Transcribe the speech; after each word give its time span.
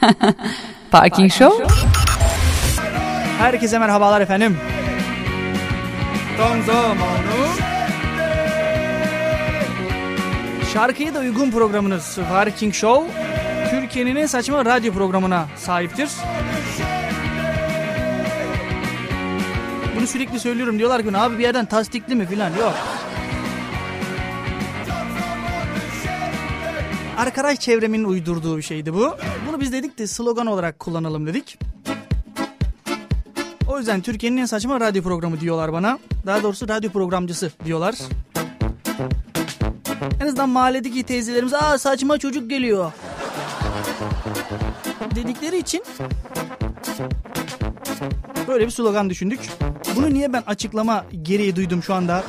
Parking 0.90 1.32
Show. 1.32 1.64
Herkese 3.38 3.78
merhabalar 3.78 4.20
efendim. 4.20 4.56
Tam 6.38 6.62
zamanı. 6.62 7.28
Şarkıya 10.72 11.14
da 11.14 11.18
uygun 11.18 11.50
programınız 11.50 12.18
Parking 12.28 12.74
Show. 12.74 13.12
Türkiye'nin 13.70 14.16
en 14.16 14.26
saçma 14.26 14.64
radyo 14.64 14.92
programına 14.92 15.46
sahiptir. 15.56 16.08
Bunu 19.96 20.06
sürekli 20.06 20.40
söylüyorum 20.40 20.78
diyorlar 20.78 21.02
ki 21.02 21.16
abi 21.16 21.38
bir 21.38 21.42
yerden 21.42 21.66
tasdikli 21.66 22.14
mi 22.14 22.26
filan 22.26 22.50
yok. 22.50 22.74
Arkadaş 27.18 27.60
çevremin 27.60 28.04
uydurduğu 28.04 28.56
bir 28.56 28.62
şeydi 28.62 28.94
bu. 28.94 29.16
Bunu 29.48 29.60
biz 29.60 29.72
dedik 29.72 29.98
de 29.98 30.06
slogan 30.06 30.46
olarak 30.46 30.78
kullanalım 30.78 31.26
dedik. 31.26 31.58
O 33.68 33.78
yüzden 33.78 34.00
Türkiye'nin 34.00 34.36
en 34.36 34.46
saçma 34.46 34.80
radyo 34.80 35.02
programı 35.02 35.40
diyorlar 35.40 35.72
bana. 35.72 35.98
Daha 36.26 36.42
doğrusu 36.42 36.68
radyo 36.68 36.90
programcısı 36.90 37.52
diyorlar. 37.64 37.94
En 40.20 40.26
azından 40.26 40.48
mahalledeki 40.48 41.02
teyzelerimiz 41.02 41.54
aa 41.54 41.78
saçma 41.78 42.18
çocuk 42.18 42.50
geliyor. 42.50 42.92
Dedikleri 45.14 45.58
için 45.58 45.84
böyle 48.48 48.66
bir 48.66 48.70
slogan 48.70 49.10
düşündük. 49.10 49.40
Bunu 49.96 50.14
niye 50.14 50.32
ben 50.32 50.42
açıklama 50.46 51.04
gereği 51.22 51.56
duydum 51.56 51.82
şu 51.82 51.94
anda? 51.94 52.24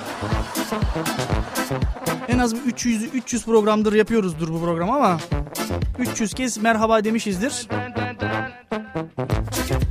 En 2.30 2.40
az 2.40 2.56
bir 2.56 2.60
300 2.60 3.14
300 3.14 3.46
programdır 3.46 3.94
yapıyoruzdur 3.94 4.50
bu 4.50 4.60
program 4.60 4.92
ama 4.92 5.20
300 6.00 6.34
kez 6.34 6.58
merhaba 6.58 7.04
demişizdir. 7.04 7.68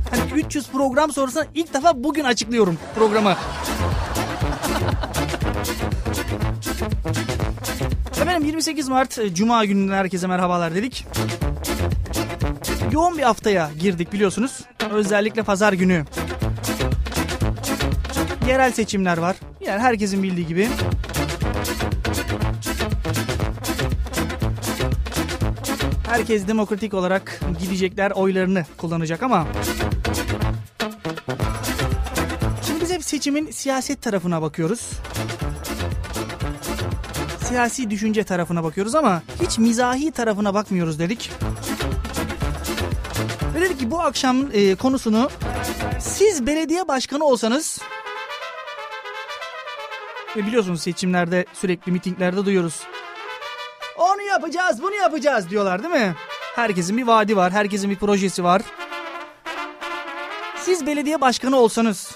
Hani 0.09 0.31
300 0.35 0.69
program 0.69 1.11
sonrasında 1.11 1.45
ilk 1.53 1.73
defa 1.73 2.03
bugün 2.03 2.23
açıklıyorum 2.23 2.77
programı. 2.95 3.35
Efendim 8.21 8.47
28 8.47 8.89
Mart 8.89 9.19
e, 9.19 9.33
Cuma 9.33 9.65
gününden 9.65 9.93
herkese 9.93 10.27
merhabalar 10.27 10.75
dedik. 10.75 11.05
Yoğun 12.91 13.17
bir 13.17 13.23
haftaya 13.23 13.69
girdik 13.79 14.13
biliyorsunuz. 14.13 14.61
Özellikle 14.91 15.43
pazar 15.43 15.73
günü. 15.73 16.05
Yerel 18.47 18.71
seçimler 18.71 19.17
var. 19.17 19.35
Yani 19.65 19.79
herkesin 19.81 20.23
bildiği 20.23 20.47
gibi. 20.47 20.69
Herkes 26.19 26.47
demokratik 26.47 26.93
olarak 26.93 27.39
gidecekler 27.59 28.11
oylarını 28.11 28.65
kullanacak 28.77 29.23
ama 29.23 29.47
Şimdi 32.67 32.81
biz 32.81 32.91
hep 32.91 33.03
seçimin 33.03 33.51
siyaset 33.51 34.01
tarafına 34.01 34.41
bakıyoruz. 34.41 34.91
Siyasi 37.43 37.89
düşünce 37.89 38.23
tarafına 38.23 38.63
bakıyoruz 38.63 38.95
ama 38.95 39.21
hiç 39.43 39.57
mizahi 39.57 40.11
tarafına 40.11 40.53
bakmıyoruz 40.53 40.99
dedik. 40.99 41.31
Ve 43.55 43.61
dedik 43.61 43.79
ki 43.79 43.91
bu 43.91 44.01
akşam 44.01 44.37
e, 44.53 44.75
konusunu 44.75 45.29
siz 45.99 46.45
belediye 46.45 46.87
başkanı 46.87 47.25
olsanız 47.25 47.79
ve 50.35 50.45
biliyorsunuz 50.45 50.81
seçimlerde 50.81 51.45
sürekli 51.53 51.91
mitinglerde 51.91 52.45
duyuyoruz. 52.45 52.81
Yapacağız, 54.39 54.81
bunu 54.81 54.95
yapacağız 54.95 55.49
diyorlar 55.49 55.83
değil 55.83 55.93
mi? 55.93 56.15
Herkesin 56.55 56.97
bir 56.97 57.07
vaadi 57.07 57.35
var, 57.35 57.51
herkesin 57.51 57.89
bir 57.89 57.95
projesi 57.95 58.43
var. 58.43 58.61
Siz 60.57 60.85
belediye 60.85 61.21
başkanı 61.21 61.57
olsanız 61.57 62.15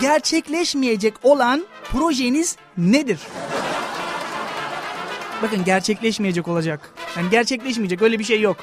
gerçekleşmeyecek 0.00 1.14
olan 1.22 1.66
projeniz 1.92 2.56
nedir? 2.78 3.20
Bakın 5.42 5.64
gerçekleşmeyecek 5.64 6.48
olacak. 6.48 6.90
Yani 7.16 7.30
gerçekleşmeyecek 7.30 8.02
öyle 8.02 8.18
bir 8.18 8.24
şey 8.24 8.40
yok. 8.40 8.56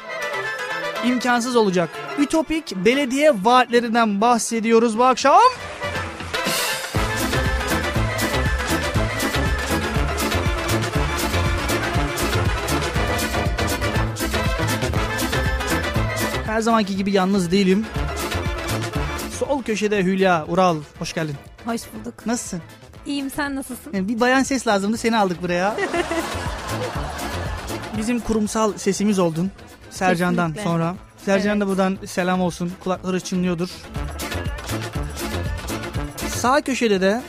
İmkansız 1.05 1.55
olacak. 1.55 1.89
Ütopik 2.19 2.75
belediye 2.75 3.31
vaatlerinden 3.43 4.21
bahsediyoruz 4.21 4.97
bu 4.97 5.03
akşam. 5.03 5.41
Her 16.53 16.61
zamanki 16.61 16.97
gibi 16.97 17.11
yalnız 17.11 17.51
değilim. 17.51 17.85
Sol 19.39 19.63
köşede 19.63 20.03
Hülya 20.03 20.45
Ural. 20.47 20.77
Hoş 20.99 21.13
geldin. 21.13 21.35
Hoş 21.65 21.81
bulduk. 21.93 22.25
Nasılsın? 22.25 22.61
İyiyim 23.05 23.29
sen 23.29 23.55
nasılsın? 23.55 23.93
Yani 23.93 24.07
bir 24.07 24.19
bayan 24.19 24.43
ses 24.43 24.67
lazımdı 24.67 24.97
seni 24.97 25.17
aldık 25.17 25.41
buraya. 25.41 25.75
Bizim 27.97 28.19
kurumsal 28.19 28.73
sesimiz 28.77 29.19
oldun. 29.19 29.51
Sercan'dan 29.89 30.47
Kesinlikle. 30.47 30.71
sonra. 30.71 30.95
Sercan 31.25 31.59
da 31.59 31.65
Evet. 31.65 31.71
buradan 31.71 31.97
selam 32.05 32.41
olsun. 32.41 32.71
Kulakları 32.83 33.19
çınlıyordur. 33.19 33.69
Sağ 36.35 36.61
köşede 36.61 37.01
de 37.01 37.21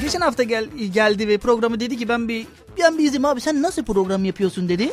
geçen 0.00 0.20
hafta 0.20 0.42
gel, 0.42 0.64
geldi 0.92 1.28
ve 1.28 1.38
programı 1.38 1.80
dedi 1.80 1.98
ki 1.98 2.08
ben 2.08 2.28
bir 2.28 2.46
ben 2.82 2.98
bir 2.98 3.04
izim 3.04 3.24
abi 3.24 3.40
sen 3.40 3.62
nasıl 3.62 3.84
program 3.84 4.24
yapıyorsun 4.24 4.68
dedi. 4.68 4.90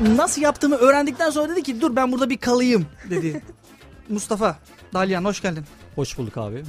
Nasıl 0.00 0.42
yaptığımı 0.42 0.76
öğrendikten 0.76 1.30
sonra 1.30 1.48
dedi 1.48 1.62
ki 1.62 1.80
dur 1.80 1.96
ben 1.96 2.12
burada 2.12 2.30
bir 2.30 2.36
kalayım 2.38 2.86
dedi. 3.10 3.42
Mustafa 4.08 4.56
Dalyan 4.94 5.24
hoş 5.24 5.42
geldin. 5.42 5.64
Hoş 5.94 6.18
bulduk 6.18 6.36
abi. 6.36 6.64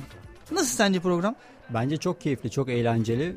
Nasıl 0.52 0.76
sence 0.76 1.00
program? 1.00 1.36
Bence 1.70 1.98
çok 1.98 2.22
keyifli, 2.22 2.52
çok 2.52 2.70
eğlenceli. 2.70 3.36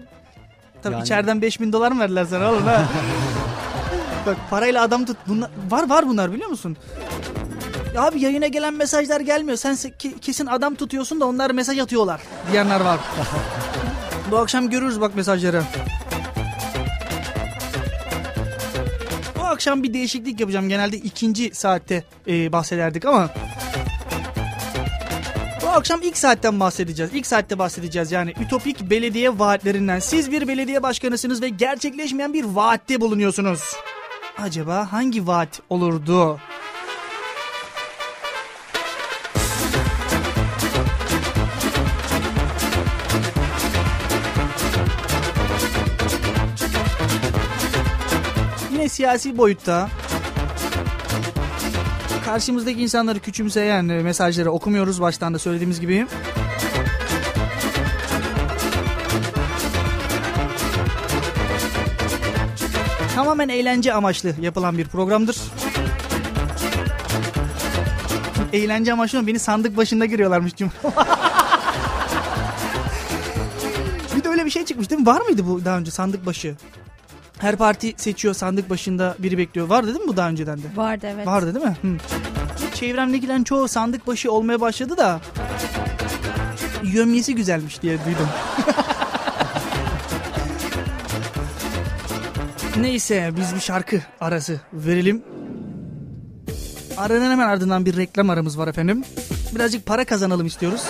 Tabii 0.83 0.93
Yani- 0.95 1.03
içeriden 1.03 1.43
5000 1.43 1.73
dolar 1.73 1.93
mı 1.93 2.01
verdiler 2.01 2.25
sana 2.25 2.53
oğlum 2.53 2.63
ha? 2.63 2.85
Bak 4.27 4.37
parayla 4.51 4.83
adam 4.83 5.05
tut. 5.05 5.17
Bunlar, 5.29 5.51
var 5.71 5.89
var 5.89 6.09
bunlar 6.09 6.33
biliyor 6.33 6.49
musun? 6.51 6.77
Ya 7.95 8.03
abi 8.03 8.21
yayına 8.21 8.47
gelen 8.47 8.75
mesajlar 8.75 9.21
gelmiyor. 9.21 9.57
Sen 9.57 9.73
se- 9.75 9.93
ke- 9.97 10.19
kesin 10.21 10.47
adam 10.47 10.75
tutuyorsun 10.75 11.21
da 11.21 11.27
onlar 11.27 11.51
mesaj 11.51 11.79
atıyorlar 11.79 12.21
diyenler 12.53 12.81
var. 12.81 13.01
Bu 14.31 14.39
akşam 14.39 14.71
görürüz 14.71 15.01
bak 15.01 15.15
mesajları. 15.17 15.63
Akşam 19.55 19.83
bir 19.83 19.95
değişiklik 19.95 20.41
yapacağım. 20.41 20.69
Genelde 20.69 20.97
ikinci 20.97 21.55
saatte 21.55 22.05
e, 22.29 22.53
bahsederdik 22.53 23.05
ama... 23.05 23.31
Bu 25.63 25.69
akşam 25.69 26.03
ilk 26.03 26.17
saatten 26.17 26.61
bahsedeceğiz. 26.61 27.13
İlk 27.15 27.27
saatte 27.27 27.59
bahsedeceğiz 27.59 28.13
yani 28.13 28.35
ütopik 28.41 28.91
belediye 28.91 29.39
vaatlerinden. 29.39 29.99
Siz 29.99 30.33
bir 30.33 30.49
belediye 30.49 30.83
başkanısınız 30.83 31.43
ve 31.43 31.49
gerçekleşmeyen 31.49 32.33
bir 32.35 32.45
vaatte 32.45 33.01
bulunuyorsunuz. 33.01 33.61
Acaba 34.39 34.93
hangi 34.93 35.27
vaat 35.27 35.61
olurdu? 35.71 36.41
Siyasi 48.95 49.39
boyutta 49.39 49.89
karşımızdaki 52.25 52.83
insanları 52.83 53.21
küçümseyen 53.21 53.89
e, 53.89 54.03
mesajları 54.03 54.51
okumuyoruz 54.51 55.01
baştan 55.01 55.35
da 55.35 55.39
söylediğimiz 55.39 55.81
gibi. 55.81 56.07
Tamamen 63.15 63.49
eğlence 63.49 63.93
amaçlı 63.95 64.35
yapılan 64.41 64.79
bir 64.79 64.87
programdır. 64.87 65.37
Eğlence 68.53 68.93
amaçlı 68.93 69.21
mı? 69.21 69.27
Beni 69.27 69.39
sandık 69.39 69.77
başında 69.77 70.07
giriyorlarmış. 70.07 70.53
cum- 70.53 70.71
bir 74.17 74.25
de 74.25 74.29
öyle 74.29 74.45
bir 74.45 74.51
şey 74.51 74.65
çıkmış 74.65 74.91
değil 74.91 75.01
mi? 75.01 75.07
Var 75.07 75.21
mıydı 75.21 75.47
bu 75.47 75.65
daha 75.65 75.79
önce 75.79 75.91
sandık 75.91 76.27
başı? 76.27 76.55
Her 77.39 77.57
parti 77.57 77.95
seçiyor 77.97 78.35
sandık 78.35 78.71
başında 78.71 79.15
biri 79.19 79.39
bekliyor. 79.39 79.69
Vardı 79.69 79.87
değil 79.87 80.01
mi 80.01 80.09
bu 80.09 80.17
daha 80.17 80.29
önceden 80.29 80.59
de? 80.59 80.67
Vardı 80.77 81.07
evet. 81.15 81.27
Vardı 81.27 81.55
değil 81.55 81.67
mi? 81.67 81.77
Hı. 81.83 81.89
Çevremdekilerin 82.75 83.45
çoğu 83.45 83.69
sandık 83.69 84.07
başı 84.07 84.33
olmaya 84.33 84.61
başladı 84.61 84.97
da 84.97 85.21
yömyesi 86.83 87.35
güzelmiş 87.35 87.83
diye 87.83 87.99
duydum. 88.05 88.29
Neyse 92.81 93.31
biz 93.37 93.55
bir 93.55 93.61
şarkı 93.61 94.01
arası 94.21 94.61
verelim. 94.73 95.23
Aranın 96.97 97.31
hemen 97.31 97.49
ardından 97.49 97.87
bir 97.87 97.97
reklam 97.97 98.31
aramız 98.31 98.59
var 98.59 98.69
efendim. 98.69 99.05
Birazcık 99.55 99.87
para 99.87 100.05
kazanalım 100.05 100.47
istiyoruz. 100.47 100.83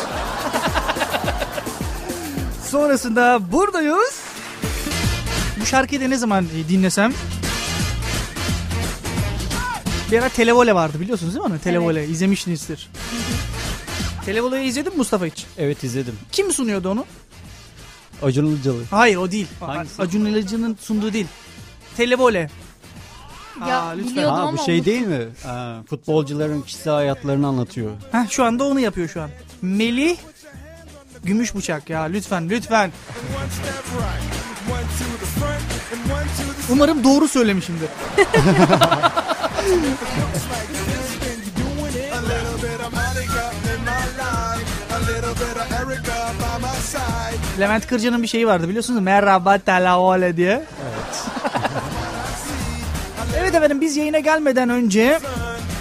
Sonrasında 2.71 3.53
buradayız. 3.53 4.21
Şarkıyı 5.75 6.01
da 6.01 6.09
ne 6.09 6.17
zaman 6.17 6.45
e, 6.45 6.69
dinlesem 6.69 7.13
Bir 10.13 10.19
ara 10.19 10.29
Televole 10.29 10.75
vardı 10.75 11.01
biliyorsunuz 11.01 11.35
değil 11.35 11.47
mi 11.47 11.53
onu? 11.53 11.61
Televole 11.61 12.09
izlemişsinizdir. 12.09 12.91
Televole'yi 14.25 14.69
izledin 14.69 14.93
mi 14.93 14.97
Mustafa 14.97 15.27
hiç? 15.27 15.47
Evet 15.59 15.85
izledim. 15.85 16.15
Kim 16.33 16.53
sunuyordu 16.53 16.89
onu? 16.89 17.05
Acun 18.23 18.47
Ilıcalı. 18.47 18.83
Hayır 18.91 19.17
o 19.17 19.31
değil. 19.31 19.47
Hangisi? 19.61 20.03
Acun 20.03 20.25
Ilıcı'nın 20.25 20.77
sunduğu 20.81 21.13
değil. 21.13 21.27
Televole. 21.97 22.51
Ya, 23.69 23.81
Aa, 23.81 23.91
lütfen. 23.91 24.13
biliyordum 24.13 24.37
Ha 24.39 24.43
ama 24.43 24.59
bu 24.59 24.65
şey 24.65 24.85
değil 24.85 25.07
mi? 25.07 25.29
Ha, 25.43 25.83
futbolcuların 25.91 26.63
kişisel 26.63 26.95
hayatlarını 26.95 27.47
anlatıyor. 27.47 27.91
Heh, 28.13 28.31
şu 28.31 28.45
anda 28.45 28.65
onu 28.65 28.81
yapıyor 28.81 29.09
şu 29.09 29.23
an. 29.23 29.31
Melih 29.63 30.17
Gümüş 31.25 31.55
bıçak 31.55 31.91
ya 31.91 32.03
lütfen 32.03 32.51
lütfen. 32.51 32.93
Umarım 36.71 37.05
doğru 37.05 37.29
söylemişimdir. 37.29 37.89
Levent 47.61 47.87
Kırca'nın 47.87 48.23
bir 48.23 48.29
şeyi 48.29 48.47
vardı 48.47 48.69
biliyorsunuz 48.69 49.01
merhaba 49.03 49.59
telavole 49.59 50.37
diye. 50.37 50.51
Evet. 50.51 51.25
evet 53.39 53.55
efendim 53.55 53.81
biz 53.81 53.97
yayına 53.97 54.19
gelmeden 54.19 54.69
önce 54.69 55.19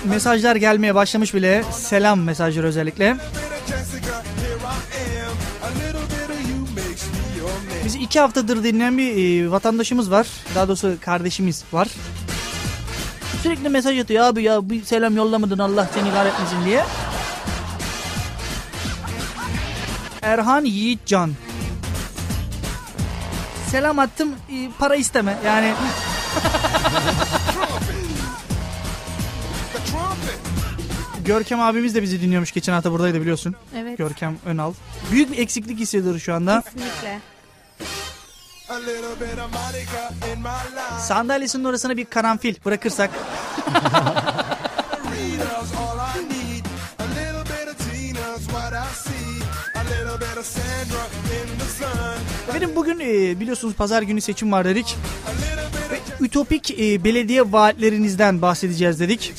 mesajlar 0.03 0.55
gelmeye 0.55 0.95
başlamış 0.95 1.33
bile. 1.33 1.63
Selam 1.71 2.21
mesajları 2.21 2.67
özellikle. 2.67 3.17
İki 8.03 8.19
haftadır 8.19 8.63
dinleyen 8.63 8.97
bir 8.97 9.43
e, 9.43 9.51
vatandaşımız 9.51 10.11
var. 10.11 10.27
Daha 10.55 10.67
doğrusu 10.67 10.95
kardeşimiz 11.01 11.63
var. 11.73 11.87
Sürekli 13.43 13.69
mesaj 13.69 13.99
atıyor 13.99 14.25
abi 14.25 14.43
ya 14.43 14.69
bir 14.69 14.83
selam 14.83 15.15
yollamadın 15.15 15.59
Allah 15.59 15.89
seni 15.93 16.11
kahretmesin 16.11 16.65
diye. 16.65 16.83
Erhan 20.21 20.65
Yiğitcan. 20.65 21.31
Selam 23.71 23.99
attım 23.99 24.29
e, 24.29 24.69
para 24.79 24.95
isteme 24.95 25.37
yani. 25.45 25.73
Görkem 31.25 31.61
abimiz 31.61 31.95
de 31.95 32.01
bizi 32.01 32.21
dinliyormuş 32.21 32.51
geçen 32.51 32.73
hafta 32.73 32.91
buradaydı 32.91 33.21
biliyorsun. 33.21 33.55
Evet. 33.77 33.97
Görkem 33.97 34.37
Önal. 34.45 34.73
Büyük 35.11 35.31
bir 35.31 35.37
eksiklik 35.37 35.79
hissediyoruz 35.79 36.23
şu 36.23 36.33
anda. 36.33 36.61
Kesinlikle. 36.61 37.32
Sandalyesinin 40.99 41.63
orasına 41.63 41.97
bir 41.97 42.05
karanfil 42.05 42.55
bırakırsak. 42.65 43.09
Benim 52.55 52.75
bugün 52.75 52.99
e, 52.99 53.39
biliyorsunuz 53.39 53.73
pazar 53.75 54.01
günü 54.01 54.21
seçim 54.21 54.51
var 54.51 54.65
dedik. 54.65 54.95
Ve 55.91 56.25
ütopik 56.25 56.71
e, 56.79 57.03
belediye 57.03 57.51
vaatlerinizden 57.51 58.41
bahsedeceğiz 58.41 58.99
dedik. 58.99 59.33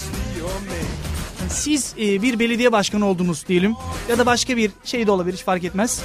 Siz 1.50 1.94
e, 2.00 2.22
bir 2.22 2.38
belediye 2.38 2.72
başkanı 2.72 3.06
oldunuz 3.06 3.48
diyelim 3.48 3.74
ya 4.08 4.18
da 4.18 4.26
başka 4.26 4.56
bir 4.56 4.70
şey 4.84 5.06
de 5.06 5.10
olabilir 5.10 5.36
hiç 5.36 5.44
fark 5.44 5.64
etmez. 5.64 6.02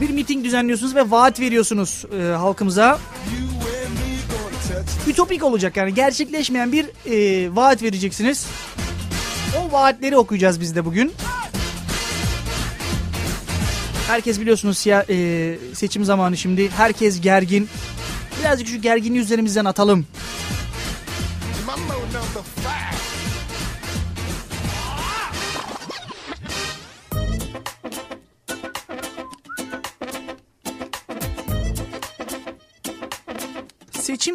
Bir 0.00 0.10
miting 0.10 0.44
düzenliyorsunuz 0.44 0.94
ve 0.94 1.10
vaat 1.10 1.40
veriyorsunuz 1.40 2.04
e, 2.20 2.32
halkımıza. 2.32 2.98
Ütopik 5.08 5.44
olacak 5.44 5.76
yani 5.76 5.94
gerçekleşmeyen 5.94 6.72
bir 6.72 6.86
e, 7.06 7.56
vaat 7.56 7.82
vereceksiniz. 7.82 8.46
O 9.58 9.72
vaatleri 9.72 10.16
okuyacağız 10.16 10.60
biz 10.60 10.76
de 10.76 10.84
bugün. 10.84 11.12
Herkes 14.06 14.40
biliyorsunuz 14.40 14.78
siya, 14.78 15.04
e, 15.10 15.58
seçim 15.74 16.04
zamanı 16.04 16.36
şimdi. 16.36 16.70
Herkes 16.70 17.20
gergin. 17.20 17.68
Birazcık 18.40 18.68
şu 18.68 18.80
gerginliği 18.80 19.22
üzerimizden 19.22 19.64
atalım. 19.64 20.06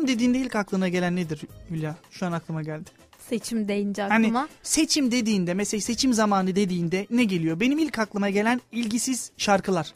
Dediğinde 0.10 0.38
ilk 0.38 0.56
aklına 0.56 0.88
gelen 0.90 1.16
nedir 1.16 1.42
Hülya? 1.72 1.96
Şu 2.12 2.26
an 2.26 2.32
aklıma 2.32 2.62
geldi. 2.62 2.90
Seçim 3.30 3.68
deyince 3.68 4.02
Hani 4.02 4.26
aklıma. 4.26 4.48
seçim 4.64 5.12
dediğinde 5.12 5.54
mesela 5.54 5.82
seçim 5.82 6.14
zamanı 6.14 6.56
dediğinde 6.56 7.08
ne 7.10 7.24
geliyor? 7.24 7.60
Benim 7.60 7.80
ilk 7.80 8.00
aklıma 8.00 8.30
gelen 8.30 8.62
ilgisiz 8.72 9.32
şarkılar. 9.38 9.94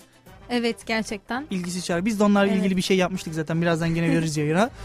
Evet 0.50 0.86
gerçekten. 0.88 1.48
İlgisiz 1.50 1.86
şarkı. 1.86 2.06
Biz 2.06 2.20
de 2.20 2.24
onlarla 2.24 2.52
Evet. 2.52 2.60
ilgili 2.62 2.78
bir 2.78 2.82
şey 2.82 2.98
yapmıştık 2.98 3.34
zaten. 3.34 3.62
Birazdan 3.62 3.96
gene 3.96 4.10
veririz 4.10 4.38
yayına. 4.38 4.70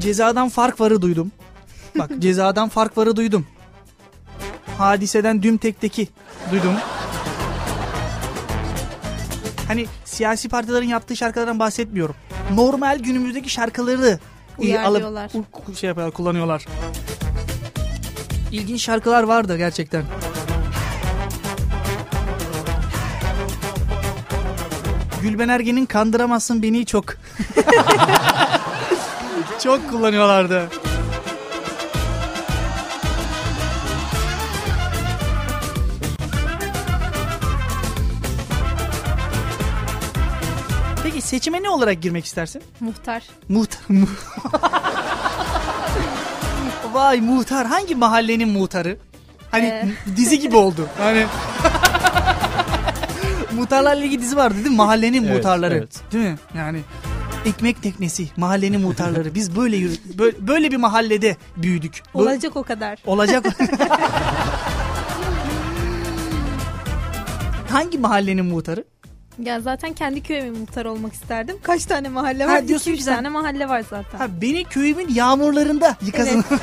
Cezadan 0.00 0.48
fark 0.48 0.80
varı 0.80 1.02
duydum. 1.02 1.32
Bak 1.98 2.10
cezadan 2.18 2.68
fark 2.68 2.98
varı 2.98 3.16
duydum. 3.16 3.46
Hadiseden 4.78 5.42
düm 5.42 5.56
tekteki 5.56 6.08
duydum. 6.52 6.74
Hani 9.68 9.86
siyasi 10.04 10.48
partilerin 10.48 10.88
yaptığı 10.88 11.16
şarkılardan 11.16 11.58
bahsetmiyorum. 11.58 12.14
Normal 12.54 12.98
günümüzdeki 12.98 13.50
şarkıları 13.50 14.18
e, 14.62 14.78
alıp 14.78 15.02
şey 15.76 15.88
yapıyorlar, 15.88 16.14
kullanıyorlar. 16.14 16.66
İlginç 18.52 18.82
şarkılar 18.82 19.22
vardı 19.22 19.56
gerçekten. 19.56 20.04
Gülben 25.22 25.48
Ergen'in 25.48 25.86
Kandıramazsın 25.86 26.62
Beni 26.62 26.86
çok. 26.86 27.04
çok 29.62 29.90
kullanıyorlardı. 29.90 30.68
Seçime 41.34 41.62
ne 41.62 41.68
olarak 41.70 42.02
girmek 42.02 42.24
istersin? 42.24 42.62
Muhtar. 42.80 43.22
Muhtar. 43.48 43.80
mu- 43.88 44.08
Vay 46.92 47.20
muhtar. 47.20 47.66
Hangi 47.66 47.94
mahallenin 47.94 48.48
muhtarı? 48.48 48.96
Hani 49.50 49.64
Ee. 49.66 49.88
dizi 50.16 50.38
gibi 50.38 50.56
oldu. 50.56 50.88
Hani 50.98 51.26
Muhtarlarla 53.52 54.04
ilgili 54.04 54.22
dizi 54.22 54.36
vardı 54.36 54.54
değil 54.56 54.66
mi? 54.70 54.76
Mahallenin 54.76 55.24
Evet, 55.24 55.36
muhtarları. 55.36 55.74
evet. 55.74 56.00
Değil 56.12 56.24
mi? 56.24 56.36
Yani 56.56 56.80
ekmek 57.46 57.82
teknesi, 57.82 58.28
mahallenin 58.36 58.80
muhtarları. 58.80 59.34
Biz 59.34 59.56
böyle 59.56 59.76
yürü, 59.76 59.94
böyle, 60.18 60.46
böyle 60.46 60.70
bir 60.70 60.76
mahallede 60.76 61.36
büyüdük. 61.56 62.02
Olacak 62.14 62.56
o 62.56 62.62
kadar. 62.62 62.98
Olacak. 63.06 63.44
Hangi 67.70 67.98
mahallenin 67.98 68.44
muhtarı? 68.46 68.84
Ya 69.42 69.60
zaten 69.60 69.92
kendi 69.92 70.22
köyümün 70.22 70.58
muhtar 70.60 70.84
olmak 70.84 71.12
isterdim. 71.12 71.56
Kaç 71.62 71.84
tane 71.84 72.08
mahalle 72.08 72.44
Ha, 72.44 72.52
var? 72.52 72.68
diyorsun 72.68 72.90
2-3 72.90 72.96
ki 72.96 73.02
sen- 73.02 73.14
tane 73.16 73.28
mahalle 73.28 73.68
var 73.68 73.84
zaten. 73.90 74.18
Ha, 74.18 74.26
beni 74.42 74.64
köyümün 74.64 75.08
yağmurlarında 75.14 75.96
yıkasın. 76.06 76.44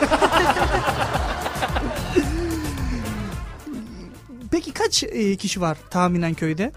Peki 4.52 4.72
kaç 4.74 5.04
e, 5.04 5.36
kişi 5.36 5.62
var 5.62 5.78
tahminen 5.90 6.34
köyde? 6.34 6.72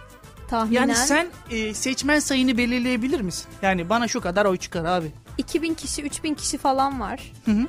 Tahminen 0.49 0.81
Yani 0.81 0.95
sen 0.97 1.27
e, 1.51 1.75
seçmen 1.75 2.19
sayını 2.21 2.57
belirleyebilir 2.59 3.21
misin? 3.21 3.47
Yani 3.63 3.89
bana 3.91 4.09
şu 4.09 4.21
kadar 4.21 4.45
oy 4.47 4.57
çıkar 4.57 4.85
abi. 4.85 5.13
2000 5.39 5.75
kişi 5.75 6.03
3000 6.03 6.35
kişi 6.35 6.59
falan 6.59 7.01
var. 7.01 7.33
Hı 7.45 7.51
hı. 7.51 7.67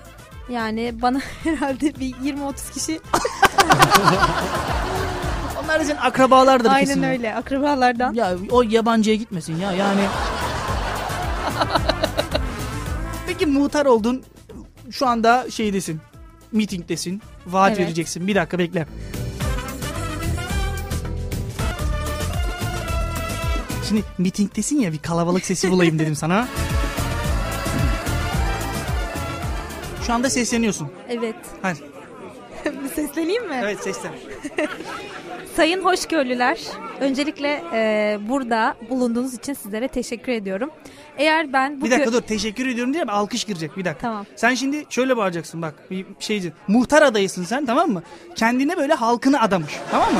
Yani 0.49 0.93
bana 1.01 1.19
herhalde 1.43 1.95
bir 1.99 2.13
20-30 2.13 2.73
kişi 2.73 2.99
Onlar 5.65 5.79
da 5.79 5.83
senin 5.85 5.97
akrabalardır 5.97 6.69
aynen 6.69 6.85
kesin. 6.85 7.03
öyle 7.03 7.35
akrabalardan. 7.35 8.13
Ya 8.13 8.35
o 8.51 8.61
yabancıya 8.61 9.15
gitmesin 9.15 9.57
ya 9.57 9.71
yani. 9.71 10.01
Peki 13.27 13.45
muhtar 13.45 13.85
oldun. 13.85 14.23
Şu 14.91 15.07
anda 15.07 15.51
şeydesin. 15.51 16.01
Mitingdesin. 16.51 17.21
Vaat 17.47 17.69
Evet. 17.69 17.79
vereceksin. 17.79 18.27
Bir 18.27 18.35
dakika 18.35 18.59
bekle. 18.59 18.85
Şimdi 23.87 24.03
mitingdesin 24.17 24.79
ya 24.79 24.93
bir 24.93 24.97
kalabalık 24.97 25.45
sesi 25.45 25.71
bulayım 25.71 25.99
dedim 25.99 26.15
sana. 26.15 26.47
Şu 30.07 30.13
anda 30.13 30.29
sesleniyorsun. 30.29 30.91
Evet. 31.09 31.35
Hadi. 31.61 31.79
Sesleneyim 32.95 33.47
mi? 33.47 33.59
Evet 33.63 33.79
seslen. 33.83 34.11
Sayın 35.55 35.81
hoşgörülüler, 35.85 36.59
öncelikle 36.99 37.63
e, 37.73 38.17
burada 38.29 38.75
bulunduğunuz 38.89 39.33
için 39.33 39.53
sizlere 39.53 39.87
teşekkür 39.87 40.31
ediyorum. 40.31 40.69
Eğer 41.17 41.53
ben 41.53 41.81
bu 41.81 41.85
Bir 41.85 41.91
dakika 41.91 42.09
kö- 42.09 42.13
dur 42.13 42.21
teşekkür 42.21 42.67
ediyorum 42.67 42.93
diye 42.93 43.03
alkış 43.03 43.43
girecek 43.43 43.77
bir 43.77 43.85
dakika. 43.85 44.01
Tamam. 44.07 44.25
Sen 44.35 44.53
şimdi 44.55 44.85
şöyle 44.89 45.17
bağıracaksın 45.17 45.61
bak 45.61 45.73
bir 45.91 46.05
şeyci. 46.19 46.53
Muhtar 46.67 47.01
adayısın 47.01 47.43
sen 47.43 47.65
tamam 47.65 47.89
mı? 47.89 48.03
Kendine 48.35 48.77
böyle 48.77 48.93
halkını 48.93 49.41
adamış 49.41 49.73
tamam 49.91 50.13
mı? 50.13 50.19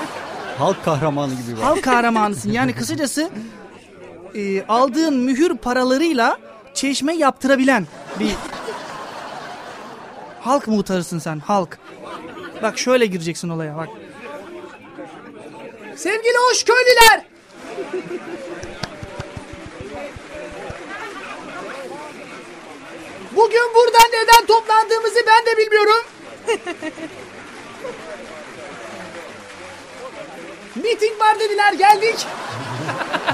Halk 0.58 0.84
kahramanı 0.84 1.32
gibi 1.34 1.56
var. 1.58 1.64
Halk 1.64 1.82
kahramanısın 1.82 2.52
yani 2.52 2.72
kısacası 2.76 3.30
e, 4.34 4.62
aldığın 4.66 5.16
mühür 5.16 5.56
paralarıyla 5.56 6.38
çeşme 6.74 7.14
yaptırabilen 7.16 7.86
bir 8.20 8.30
halk 10.40 10.68
muhtarısın 10.68 11.18
sen 11.18 11.38
halk. 11.38 11.78
Bak 12.62 12.78
şöyle 12.78 13.06
gireceksin 13.06 13.48
olaya 13.48 13.76
bak. 13.76 13.88
Sevgili 15.96 16.36
hoş 16.50 16.64
köylüler. 16.64 17.26
Bugün 23.36 23.74
burada 23.74 23.98
neden 24.12 24.46
toplandığımızı 24.46 25.18
ben 25.26 25.46
de 25.46 25.56
bilmiyorum. 25.58 26.04
Meeting 30.82 31.20
var 31.20 31.40
dediler 31.40 31.72
geldik. 31.72 32.26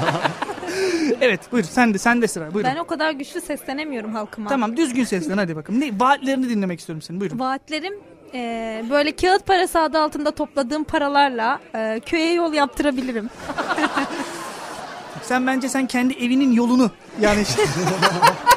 evet 1.20 1.52
buyur 1.52 1.64
sen 1.64 1.94
de 1.94 1.98
sen 1.98 2.22
de 2.22 2.28
sıra 2.28 2.54
buyurun. 2.54 2.70
ben 2.70 2.76
o 2.76 2.86
kadar 2.86 3.10
güçlü 3.10 3.40
seslenemiyorum 3.40 4.14
halkıma. 4.14 4.48
Tamam 4.50 4.76
düzgün 4.76 5.04
seslen 5.04 5.38
hadi 5.38 5.56
bakalım. 5.56 5.80
Ne 5.80 6.00
vaatlerini 6.00 6.48
dinlemek 6.48 6.80
istiyorum 6.80 7.02
senin 7.02 7.20
buyurun. 7.20 7.38
Vaatlerim 7.38 7.94
e, 8.34 8.84
böyle 8.90 9.16
kağıt 9.16 9.46
parası 9.46 9.80
adı 9.80 9.98
altında 9.98 10.30
topladığım 10.30 10.84
paralarla 10.84 11.60
e, 11.74 12.00
köye 12.06 12.32
yol 12.32 12.52
yaptırabilirim. 12.52 13.30
Sen 15.22 15.46
bence 15.46 15.68
sen 15.68 15.86
kendi 15.86 16.14
evinin 16.14 16.52
yolunu 16.52 16.90
yani 17.20 17.42
işte. 17.42 17.62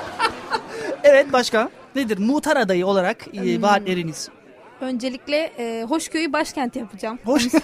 evet 1.04 1.34
başka 1.34 1.70
nedir 1.96 2.18
muhtar 2.18 2.58
adayı 2.58 2.88
olarak 2.88 3.28
e, 3.34 3.62
vaatleriniz? 3.62 4.30
Öncelikle 4.82 5.38
e, 5.38 5.84
Hoşköy'ü 5.84 6.34
başkent 6.34 6.76
yapacağım. 6.76 7.20
Hoş. 7.26 7.48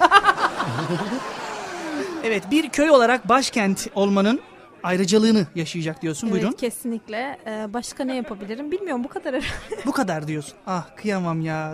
evet 2.24 2.44
bir 2.52 2.70
köy 2.70 2.90
olarak 2.90 3.30
başkent 3.30 3.88
olmanın 3.96 4.42
ayrıcalığını 4.84 5.48
yaşayacak 5.56 6.02
diyorsun 6.02 6.28
Evet 6.28 6.36
buyurun. 6.42 6.52
kesinlikle. 6.58 7.40
E, 7.48 7.74
başka 7.74 8.04
ne 8.04 8.16
yapabilirim 8.16 8.72
bilmiyorum 8.72 9.04
bu 9.04 9.08
kadar. 9.08 9.44
Bu 9.86 9.92
kadar 9.92 10.28
diyorsun. 10.28 10.54
Ah 10.68 10.96
kıyamam 10.96 11.42
ya. 11.42 11.74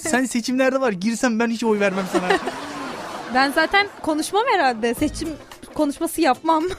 Sen 0.00 0.24
seçimlerde 0.24 0.80
var 0.80 0.92
girsem 0.92 1.38
ben 1.38 1.48
hiç 1.50 1.64
oy 1.64 1.80
vermem 1.80 2.04
sana. 2.12 2.28
ben 3.34 3.52
zaten 3.52 3.88
konuşmam 4.02 4.42
herhalde. 4.54 4.94
Seçim 4.94 5.28
konuşması 5.74 6.20
yapmam. 6.20 6.64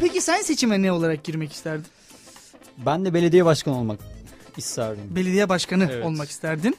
Peki 0.00 0.20
sen 0.20 0.40
seçime 0.42 0.82
ne 0.82 0.92
olarak 0.92 1.24
girmek 1.24 1.52
isterdin? 1.52 1.86
Ben 2.86 3.04
de 3.04 3.14
belediye 3.14 3.44
başkanı 3.44 3.78
olmak 3.78 4.00
isterdim. 4.56 5.04
Belediye 5.10 5.48
başkanı 5.48 5.88
Evet. 5.92 6.04
olmak 6.04 6.30
isterdin. 6.30 6.76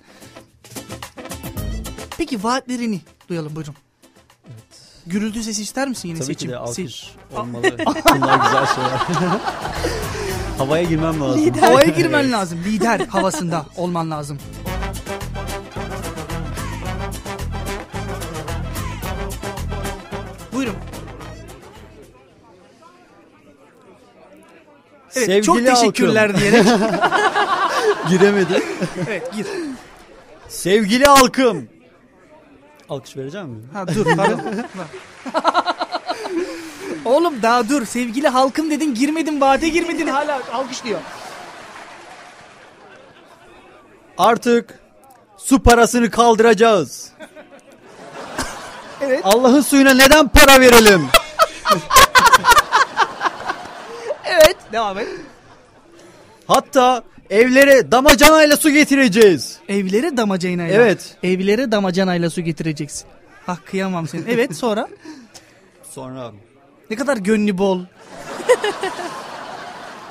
Peki 2.17 2.43
vaatlerini 2.43 3.01
duyalım 3.29 3.55
buyurun. 3.55 3.75
Gürültü 5.07 5.43
sesi 5.43 5.61
ister 5.61 5.87
misin 5.87 6.07
yine 6.09 6.17
Tabii 6.19 6.25
seçim? 6.27 6.47
ki 6.49 6.53
de 6.53 6.57
alkış 6.57 7.11
olmalı. 7.35 7.63
Bunlar 8.15 8.39
güzel 8.45 8.65
şeyler. 8.75 8.91
Havaya 10.57 10.83
girmem 10.83 11.21
lazım. 11.21 11.53
Havaya 11.61 11.87
girmen 11.87 12.31
lazım. 12.31 12.59
Lider 12.65 12.99
havasında 12.99 13.65
olman 13.77 14.11
lazım. 14.11 14.37
Buyurun. 20.53 20.75
Evet, 25.15 25.25
Sevgili 25.25 25.43
çok 25.45 25.65
teşekkürler 25.65 26.39
diyerek. 26.39 26.65
Giremedim. 28.09 28.63
evet 29.07 29.33
gir. 29.33 29.47
Sevgili 30.47 31.05
halkım. 31.05 31.69
Alkış 32.89 33.17
vereceğim 33.17 33.47
mi? 33.47 33.61
Ha 33.73 33.87
dur 33.87 34.15
pardon. 34.17 34.41
Oğlum 37.05 37.41
daha 37.41 37.69
dur 37.69 37.85
sevgili 37.85 38.27
halkım 38.27 38.71
dedin 38.71 38.95
girmedin 38.95 39.41
vaate 39.41 39.69
girmedin 39.69 40.07
hala 40.07 40.41
alkışlıyor. 40.53 40.99
Artık 44.17 44.79
su 45.37 45.63
parasını 45.63 46.11
kaldıracağız. 46.11 47.11
Evet. 49.01 49.21
Allah'ın 49.23 49.61
suyuna 49.61 49.93
neden 49.93 50.27
para 50.27 50.59
verelim? 50.59 51.07
Evet 54.25 54.57
devam 54.71 54.99
et. 54.99 55.07
Hatta 56.47 57.03
evlere 57.33 57.91
damacanayla 57.91 58.57
su 58.57 58.69
getireceğiz. 58.69 59.59
Evlere 59.69 60.17
damacanayla. 60.17 60.75
Evet. 60.75 61.17
Evlere 61.23 61.71
damacanayla 61.71 62.29
su 62.29 62.41
getireceksin. 62.41 63.07
Ah 63.47 63.57
kıyamam 63.65 64.07
seni. 64.07 64.23
Evet 64.27 64.55
sonra 64.55 64.87
Sonra 65.89 66.31
ne 66.89 66.95
kadar 66.95 67.17
gönlü 67.17 67.57
bol. 67.57 67.79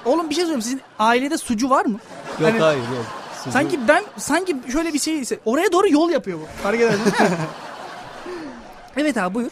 Oğlum 0.05 0.31
bir 0.31 0.35
şey 0.35 0.45
söyleyeyim 0.45 0.63
sizin 0.63 0.81
ailede 0.99 1.39
sucu 1.39 1.71
var 1.71 1.85
mı? 1.85 2.01
yok 2.41 2.51
Hani- 2.51 2.61
hayır 2.61 2.79
yok. 2.81 3.07
Sizi- 3.39 3.53
Sanki 3.53 3.89
ben 3.89 4.05
sanki 4.17 4.57
şöyle 4.73 4.93
bir 4.93 4.99
şey 4.99 5.23
oraya 5.45 5.73
doğru 5.73 5.89
yol 5.89 6.11
yapıyor 6.11 6.39
bu. 6.41 6.63
Fark 6.63 6.81
edersin. 6.81 7.03
evet 8.97 9.17
abi 9.17 9.35
buyur. 9.35 9.51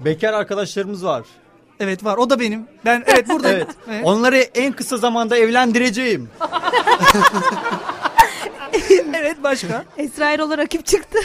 bekar 0.00 0.32
arkadaşlarımız 0.32 1.04
var. 1.04 1.24
Evet 1.80 2.04
var 2.04 2.16
o 2.16 2.30
da 2.30 2.40
benim. 2.40 2.66
Ben 2.84 3.04
evet 3.06 3.28
buradayım. 3.28 3.56
Evet. 3.58 3.68
Evet. 3.88 4.04
Onları 4.04 4.36
en 4.36 4.72
kısa 4.72 4.96
zamanda 4.96 5.36
evlendireceğim. 5.36 6.30
evet 9.14 9.36
başka. 9.42 9.84
Esra 9.96 10.30
Erol'a 10.30 10.58
rakip 10.58 10.86
çıktı. 10.86 11.18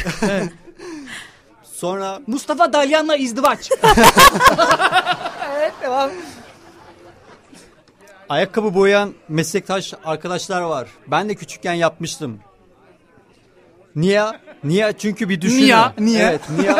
Sonra 1.64 2.20
Mustafa 2.28 2.74
Dalyan'la 2.74 3.16
izdivaç. 3.16 3.70
evet 5.58 5.74
devam. 5.82 6.10
ayakkabı 8.30 8.74
boyayan 8.74 9.14
meslektaş 9.30 9.94
arkadaşlar 10.06 10.62
var. 10.62 10.88
Ben 11.08 11.30
de 11.30 11.36
küçükken 11.36 11.74
yapmıştım. 11.74 12.40
Niye? 13.96 14.24
Niye? 14.64 14.94
Çünkü 14.98 15.30
bir 15.30 15.42
düşünün. 15.42 15.62
Niye? 15.62 15.78
Niye? 16.00 16.24
Evet, 16.24 16.42
niye? 16.58 16.76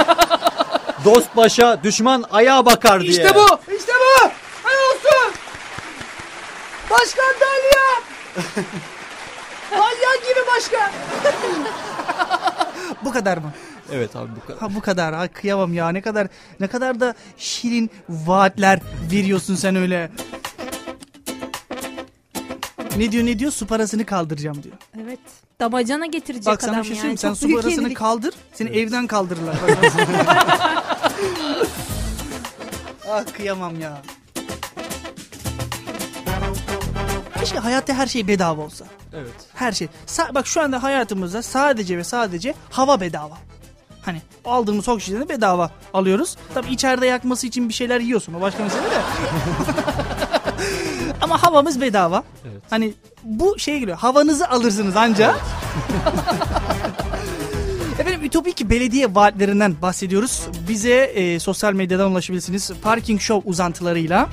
Dost 1.06 1.36
başa, 1.36 1.84
düşman 1.84 2.26
ayağa 2.32 2.66
bakar 2.66 3.02
diye. 3.02 3.12
İşte 3.12 3.36
bu. 3.36 3.46
İşte 3.78 3.92
bu. 4.00 4.30
Hay 4.64 4.76
olsun. 4.76 5.34
Başkan 6.90 7.34
Dalyan. 7.42 8.04
Dalyan 9.72 10.18
gibi 10.30 10.40
başkan. 10.56 10.92
bu 13.06 13.12
kadar 13.12 13.38
mı? 13.38 13.54
Evet 13.92 14.16
abi 14.16 14.30
bu 14.36 14.46
kadar. 14.48 14.60
Ha 14.60 14.76
bu 14.76 14.82
kadar. 14.82 15.14
Ha, 15.14 15.28
kıyamam 15.28 15.74
ya. 15.74 15.90
Ne 15.90 16.02
kadar 16.02 16.28
ne 16.60 16.68
kadar 16.68 17.00
da 17.00 17.14
şirin 17.38 17.90
vaatler 18.10 18.80
veriyorsun 19.12 19.56
sen 19.56 19.76
öyle. 19.76 20.12
Ne 22.98 23.12
diyor 23.12 23.26
ne 23.26 23.40
diyor? 23.40 23.52
Su 23.52 23.68
parasını 23.68 24.06
kaldıracağım 24.06 24.64
diyor. 24.64 24.76
evet. 25.04 25.20
Damacana 25.60 26.06
getirecek 26.06 26.46
Bak 26.46 26.62
sana 26.62 26.72
adam 26.72 26.82
bir 26.82 26.88
şey 26.88 26.96
yani. 26.96 27.02
söyleyeyim. 27.02 27.18
Sen 27.18 27.30
Çok 27.30 27.38
su 27.38 27.46
büyük 27.48 27.62
parasını 27.62 27.82
yenilik. 27.82 27.98
kaldır. 27.98 28.34
Seni 28.54 28.70
evden 28.70 29.08
kaldırırlar. 29.08 29.56
ah 33.12 33.24
kıyamam 33.38 33.80
ya. 33.80 34.02
Keşke 37.40 37.60
hayatta 37.60 37.94
her 37.94 38.08
şey 38.08 38.28
bedava 38.28 38.62
olsa. 38.62 38.86
Evet. 39.14 39.32
Her 39.54 39.72
şey. 39.72 39.88
Sa- 40.08 40.36
bak 40.36 40.48
şu 40.48 40.62
anda 40.62 40.84
hayatımızda 40.84 41.42
sadece 41.42 41.98
ve 41.98 42.04
sadece 42.04 42.54
hava 42.70 43.02
bedava. 43.02 43.38
Hani 44.02 44.22
aldığımız 44.46 44.90
oksijeni 44.90 45.30
bedava 45.30 45.72
alıyoruz. 45.94 46.38
Tabii 46.54 46.70
içeride 46.72 47.06
yakması 47.06 47.48
için 47.48 47.70
bir 47.70 47.74
şeyler 47.74 48.00
yiyorsun. 48.00 48.34
O 48.34 48.42
başka 48.42 48.64
mesele 48.64 48.82
de. 48.84 49.02
Ama 51.22 51.44
havamız 51.44 51.82
bedava. 51.82 52.24
Evet. 52.52 52.62
Hani 52.70 52.94
bu 53.24 53.60
şey 53.60 53.80
geliyor. 53.80 53.98
Havanızı 53.98 54.50
alırsınız 54.50 54.96
anca. 54.96 55.36
Efendim 58.00 58.24
ütopik 58.24 58.70
belediye 58.70 59.16
vaatlerinden 59.16 59.76
bahsediyoruz. 59.82 60.42
Bize 60.68 60.94
e, 60.94 61.40
sosyal 61.40 61.74
medyadan 61.74 62.12
ulaşabilirsiniz. 62.12 62.72
Parking 62.82 63.22
Show 63.22 63.50
uzantılarıyla. 63.50 64.30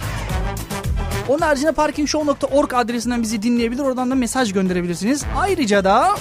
Onun 1.28 1.38
haricinde 1.38 1.72
parkingshow.org 1.72 2.74
adresinden 2.74 3.22
bizi 3.22 3.42
dinleyebilir. 3.42 3.82
Oradan 3.82 4.10
da 4.10 4.14
mesaj 4.14 4.52
gönderebilirsiniz. 4.52 5.24
Ayrıca 5.36 5.84
da 5.84 6.16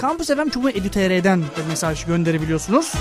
Campus 0.00 0.26
FM 0.26 0.48
Çubuğu 0.48 0.70
Edu.tr'den 0.70 1.40
de 1.40 1.62
mesaj 1.68 2.04
gönderebiliyorsunuz. 2.04 2.92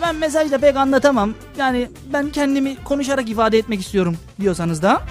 Ben 0.00 0.16
mesajla 0.16 0.58
pek 0.58 0.76
anlatamam. 0.76 1.34
Yani 1.58 1.88
ben 2.12 2.30
kendimi 2.30 2.84
konuşarak 2.84 3.28
ifade 3.28 3.58
etmek 3.58 3.80
istiyorum 3.80 4.16
diyorsanız 4.40 4.82
da 4.82 5.02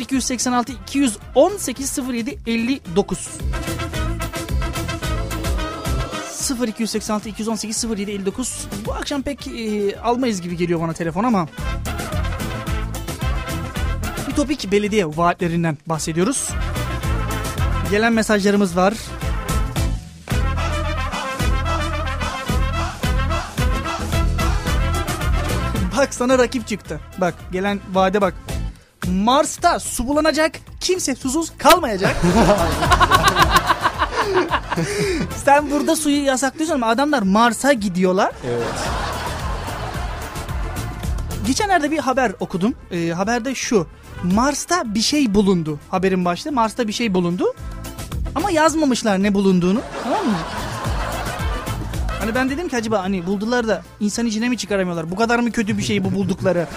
0286 0.00 0.72
218 0.72 1.98
07 2.12 2.38
59 2.46 3.28
0286 6.66 7.28
218 7.28 7.84
0759 7.84 8.66
bu 8.86 8.94
akşam 8.94 9.22
pek 9.22 9.46
e, 9.46 9.96
almayız 10.00 10.40
gibi 10.40 10.56
geliyor 10.56 10.80
bana 10.80 10.92
telefon 10.92 11.24
ama 11.24 11.48
Ütopik 14.30 14.72
belediye 14.72 15.06
vaatlerinden 15.06 15.78
bahsediyoruz. 15.86 16.48
Gelen 17.90 18.12
mesajlarımız 18.12 18.76
var. 18.76 18.94
Bak 26.10 26.14
sana 26.14 26.38
rakip 26.38 26.66
çıktı. 26.66 27.00
Bak 27.18 27.34
gelen 27.52 27.80
vaade 27.92 28.20
bak. 28.20 28.34
Mars'ta 29.10 29.80
su 29.80 30.08
bulanacak, 30.08 30.52
kimse 30.80 31.14
susuz 31.14 31.52
kalmayacak. 31.58 32.16
Sen 35.44 35.70
burada 35.70 35.96
suyu 35.96 36.24
yasaklıyorsun 36.24 36.74
ama 36.74 36.86
adamlar 36.86 37.22
Mars'a 37.22 37.72
gidiyorlar. 37.72 38.32
Evet. 38.46 38.62
Geçenlerde 41.46 41.90
bir 41.90 41.98
haber 41.98 42.32
okudum. 42.40 42.74
Ee, 42.90 43.10
haberde 43.10 43.54
şu. 43.54 43.86
Mars'ta 44.22 44.94
bir 44.94 45.02
şey 45.02 45.34
bulundu. 45.34 45.78
Haberin 45.90 46.24
başlığı 46.24 46.52
Mars'ta 46.52 46.88
bir 46.88 46.92
şey 46.92 47.14
bulundu. 47.14 47.54
Ama 48.34 48.50
yazmamışlar 48.50 49.22
ne 49.22 49.34
bulunduğunu. 49.34 49.80
Tamam 50.02 50.26
mı? 50.26 50.36
Hani 52.20 52.34
ben 52.34 52.50
dedim 52.50 52.68
ki 52.68 52.76
acaba 52.76 53.02
hani 53.02 53.26
buldular 53.26 53.68
da 53.68 53.82
insan 54.00 54.26
içine 54.26 54.48
mi 54.48 54.58
çıkaramıyorlar? 54.58 55.10
Bu 55.10 55.16
kadar 55.16 55.38
mı 55.38 55.52
kötü 55.52 55.78
bir 55.78 55.82
şey 55.82 56.04
bu 56.04 56.14
buldukları? 56.14 56.66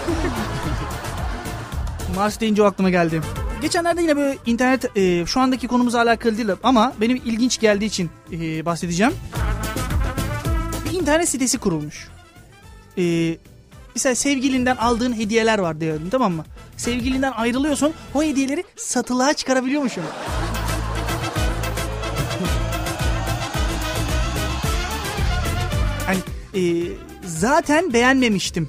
Mars 2.16 2.40
deyince 2.40 2.62
o 2.62 2.64
aklıma 2.64 2.90
geldi. 2.90 3.20
Geçenlerde 3.62 4.02
yine 4.02 4.16
böyle 4.16 4.38
internet 4.46 4.96
e, 4.96 5.26
şu 5.26 5.40
andaki 5.40 5.68
konumuzla 5.68 6.02
alakalı 6.02 6.36
değil 6.36 6.48
ama 6.62 6.92
benim 7.00 7.16
ilginç 7.16 7.60
geldiği 7.60 7.84
için 7.84 8.10
e, 8.32 8.64
bahsedeceğim. 8.64 9.12
Bir 10.84 11.00
internet 11.00 11.28
sitesi 11.28 11.58
kurulmuş. 11.58 12.08
E, 12.98 13.36
mesela 13.94 14.14
sevgilinden 14.14 14.76
aldığın 14.76 15.16
hediyeler 15.16 15.58
var 15.58 15.80
diyelim 15.80 16.10
tamam 16.10 16.32
mı? 16.32 16.44
Sevgilinden 16.76 17.32
ayrılıyorsun 17.32 17.92
o 18.14 18.22
hediyeleri 18.22 18.64
satılığa 18.76 19.34
çıkarabiliyormuşsun. 19.34 20.04
E, 26.54 26.60
zaten 27.26 27.92
beğenmemiştim. 27.92 28.68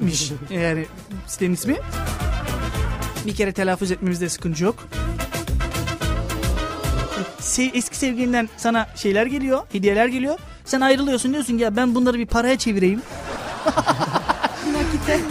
miş 0.00 0.32
yani 0.50 0.86
sitenin 1.26 1.54
ismi. 1.54 1.76
Bir 3.26 3.34
kere 3.34 3.52
telaffuz 3.52 3.90
etmemizde 3.90 4.28
sıkıntı 4.28 4.64
yok. 4.64 4.88
Se- 7.40 7.70
eski 7.74 7.96
sevgilinden 7.96 8.48
sana 8.56 8.88
şeyler 8.96 9.26
geliyor, 9.26 9.60
hediyeler 9.72 10.06
geliyor. 10.06 10.38
Sen 10.64 10.80
ayrılıyorsun 10.80 11.32
diyorsun 11.32 11.56
ki 11.56 11.62
ya 11.62 11.76
ben 11.76 11.94
bunları 11.94 12.18
bir 12.18 12.26
paraya 12.26 12.58
çevireyim. 12.58 13.02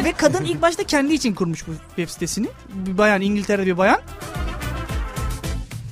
Ve 0.03 0.11
kadın 0.11 0.45
ilk 0.45 0.61
başta 0.61 0.83
kendi 0.83 1.13
için 1.13 1.33
kurmuş 1.33 1.67
bu 1.67 1.71
web 1.95 2.09
sitesini. 2.09 2.47
Bir 2.69 2.97
bayan, 2.97 3.21
İngiltere'de 3.21 3.65
bir 3.65 3.77
bayan. 3.77 4.01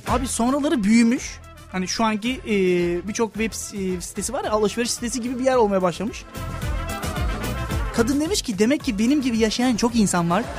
Abi 0.08 0.28
sonraları 0.28 0.84
büyümüş. 0.84 1.40
Hani 1.72 1.88
şu 1.88 2.04
anki 2.04 2.40
e, 2.46 2.54
birçok 3.08 3.34
web 3.34 3.52
s- 3.52 4.00
sitesi 4.00 4.32
var 4.32 4.44
ya 4.44 4.50
alışveriş 4.50 4.90
sitesi 4.90 5.20
gibi 5.20 5.38
bir 5.38 5.44
yer 5.44 5.56
olmaya 5.56 5.82
başlamış. 5.82 6.24
Kadın 7.94 8.20
demiş 8.20 8.42
ki 8.42 8.58
demek 8.58 8.84
ki 8.84 8.98
benim 8.98 9.22
gibi 9.22 9.38
yaşayan 9.38 9.76
çok 9.76 9.96
insan 9.96 10.30
var. 10.30 10.44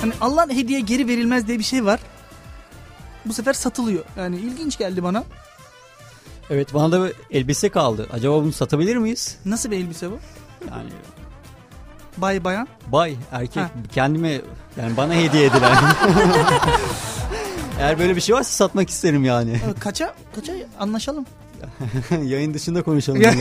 hani 0.00 0.12
Allah'ın 0.20 0.50
hediye 0.56 0.80
geri 0.80 1.08
verilmez 1.08 1.48
diye 1.48 1.58
bir 1.58 1.64
şey 1.64 1.84
var. 1.84 2.00
Bu 3.24 3.32
sefer 3.32 3.52
satılıyor. 3.52 4.04
Yani 4.16 4.36
ilginç 4.36 4.78
geldi 4.78 5.02
bana. 5.02 5.24
Evet 6.50 6.74
bana 6.74 6.92
da 6.92 7.06
bir 7.06 7.12
elbise 7.30 7.68
kaldı. 7.68 8.06
Acaba 8.12 8.34
bunu 8.42 8.52
satabilir 8.52 8.96
miyiz? 8.96 9.36
Nasıl 9.44 9.70
bir 9.70 9.76
elbise 9.76 10.10
bu? 10.10 10.18
Yani 10.70 10.90
Bay 12.20 12.44
bayan. 12.44 12.68
bay 12.92 13.14
erkek 13.32 13.62
Ha. 13.62 13.70
kendime 13.94 14.30
yani 14.80 14.96
bana 14.96 15.14
hediye 15.14 15.44
edilen. 15.46 15.76
Eğer 17.80 17.98
böyle 17.98 18.16
bir 18.16 18.20
şey 18.20 18.34
varsa 18.34 18.50
satmak 18.50 18.90
isterim 18.90 19.24
yani. 19.24 19.50
Ee, 19.52 19.80
Kaça? 19.80 20.14
Kaça 20.34 20.52
anlaşalım. 20.80 21.26
Yayın 22.22 22.54
dışında 22.54 22.82
konuşalım. 22.82 23.22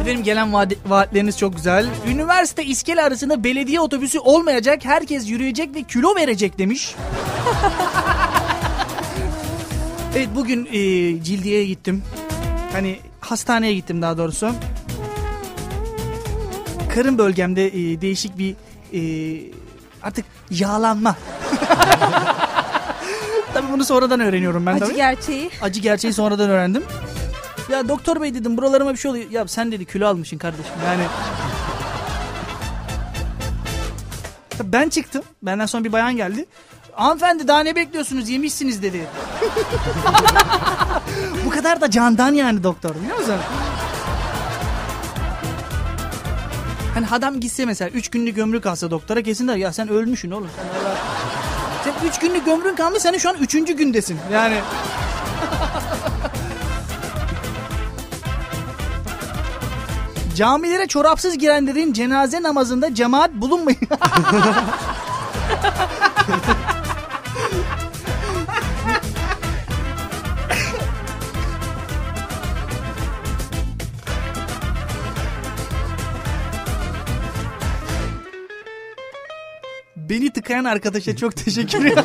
Efendim 0.00 0.24
gelen 0.24 0.52
vaat, 0.52 0.72
vaatleriniz 0.86 1.38
çok 1.38 1.56
güzel. 1.56 1.86
Üniversite 2.08 2.64
iskele 2.64 3.02
arasında 3.02 3.44
belediye 3.44 3.80
otobüsü 3.80 4.18
olmayacak. 4.18 4.84
Herkes 4.84 5.28
yürüyecek 5.30 5.74
ve 5.74 5.82
kilo 5.82 6.14
verecek 6.16 6.58
demiş. 6.58 6.94
evet 10.16 10.28
bugün 10.34 10.66
e, 10.66 10.78
Cildiye'ye 11.22 11.64
gittim. 11.64 12.02
Hani 12.72 12.98
hastaneye 13.20 13.74
gittim 13.74 14.02
daha 14.02 14.18
doğrusu. 14.18 14.50
Karın 16.98 17.18
bölgemde 17.18 17.66
e, 17.66 18.00
değişik 18.00 18.38
bir 18.38 18.54
e, 18.94 19.00
artık 20.02 20.24
yağlanma. 20.50 21.16
Tabii 23.54 23.72
bunu 23.72 23.84
sonradan 23.84 24.20
öğreniyorum 24.20 24.66
ben 24.66 24.74
Acı 24.74 24.84
tabii. 24.84 24.94
gerçeği. 24.94 25.50
Acı 25.62 25.80
gerçeği 25.80 26.12
sonradan 26.12 26.50
öğrendim. 26.50 26.82
Ya 27.70 27.88
doktor 27.88 28.20
bey 28.20 28.34
dedim 28.34 28.56
buralarıma 28.56 28.92
bir 28.92 28.98
şey 28.98 29.10
oluyor. 29.10 29.30
Ya 29.30 29.48
sen 29.48 29.72
dedi 29.72 29.84
kilo 29.84 30.06
almışsın 30.06 30.38
kardeşim 30.38 30.72
yani. 30.86 31.02
Tabii 34.50 34.72
Ben 34.72 34.88
çıktım. 34.88 35.22
Benden 35.42 35.66
sonra 35.66 35.84
bir 35.84 35.92
bayan 35.92 36.16
geldi. 36.16 36.46
Hanımefendi 36.92 37.48
daha 37.48 37.60
ne 37.60 37.76
bekliyorsunuz 37.76 38.28
yemişsiniz 38.28 38.82
dedi. 38.82 39.00
Bu 41.44 41.50
kadar 41.50 41.80
da 41.80 41.90
candan 41.90 42.34
yani 42.34 42.62
doktor 42.62 42.94
biliyor 42.94 43.18
musun? 43.18 43.34
Hani 46.94 47.06
adam 47.10 47.40
gitse 47.40 47.64
mesela 47.64 47.90
3 47.90 48.08
günlük 48.08 48.38
ömrü 48.38 48.60
kalsa 48.60 48.90
doktora 48.90 49.22
kesin 49.22 49.48
der 49.48 49.56
ya 49.56 49.72
sen 49.72 49.88
ölmüşsün 49.88 50.30
oğlum. 50.30 50.48
Sen, 51.84 51.92
sen 52.00 52.08
3 52.08 52.18
günlük 52.18 52.48
ömrün 52.48 52.74
kalmış 52.76 53.02
senin 53.02 53.18
şu 53.18 53.28
an 53.28 53.36
3. 53.40 53.52
gündesin. 53.52 54.18
Yani 54.32 54.60
Camilere 60.36 60.86
çorapsız 60.86 61.38
girenlerin 61.38 61.92
cenaze 61.92 62.42
namazında 62.42 62.94
cemaat 62.94 63.34
bulunmayın. 63.34 63.80
Beni 80.10 80.30
tıkayan 80.30 80.64
arkadaşa 80.64 81.16
çok 81.16 81.36
teşekkür 81.36 81.84
ederim. 81.84 82.04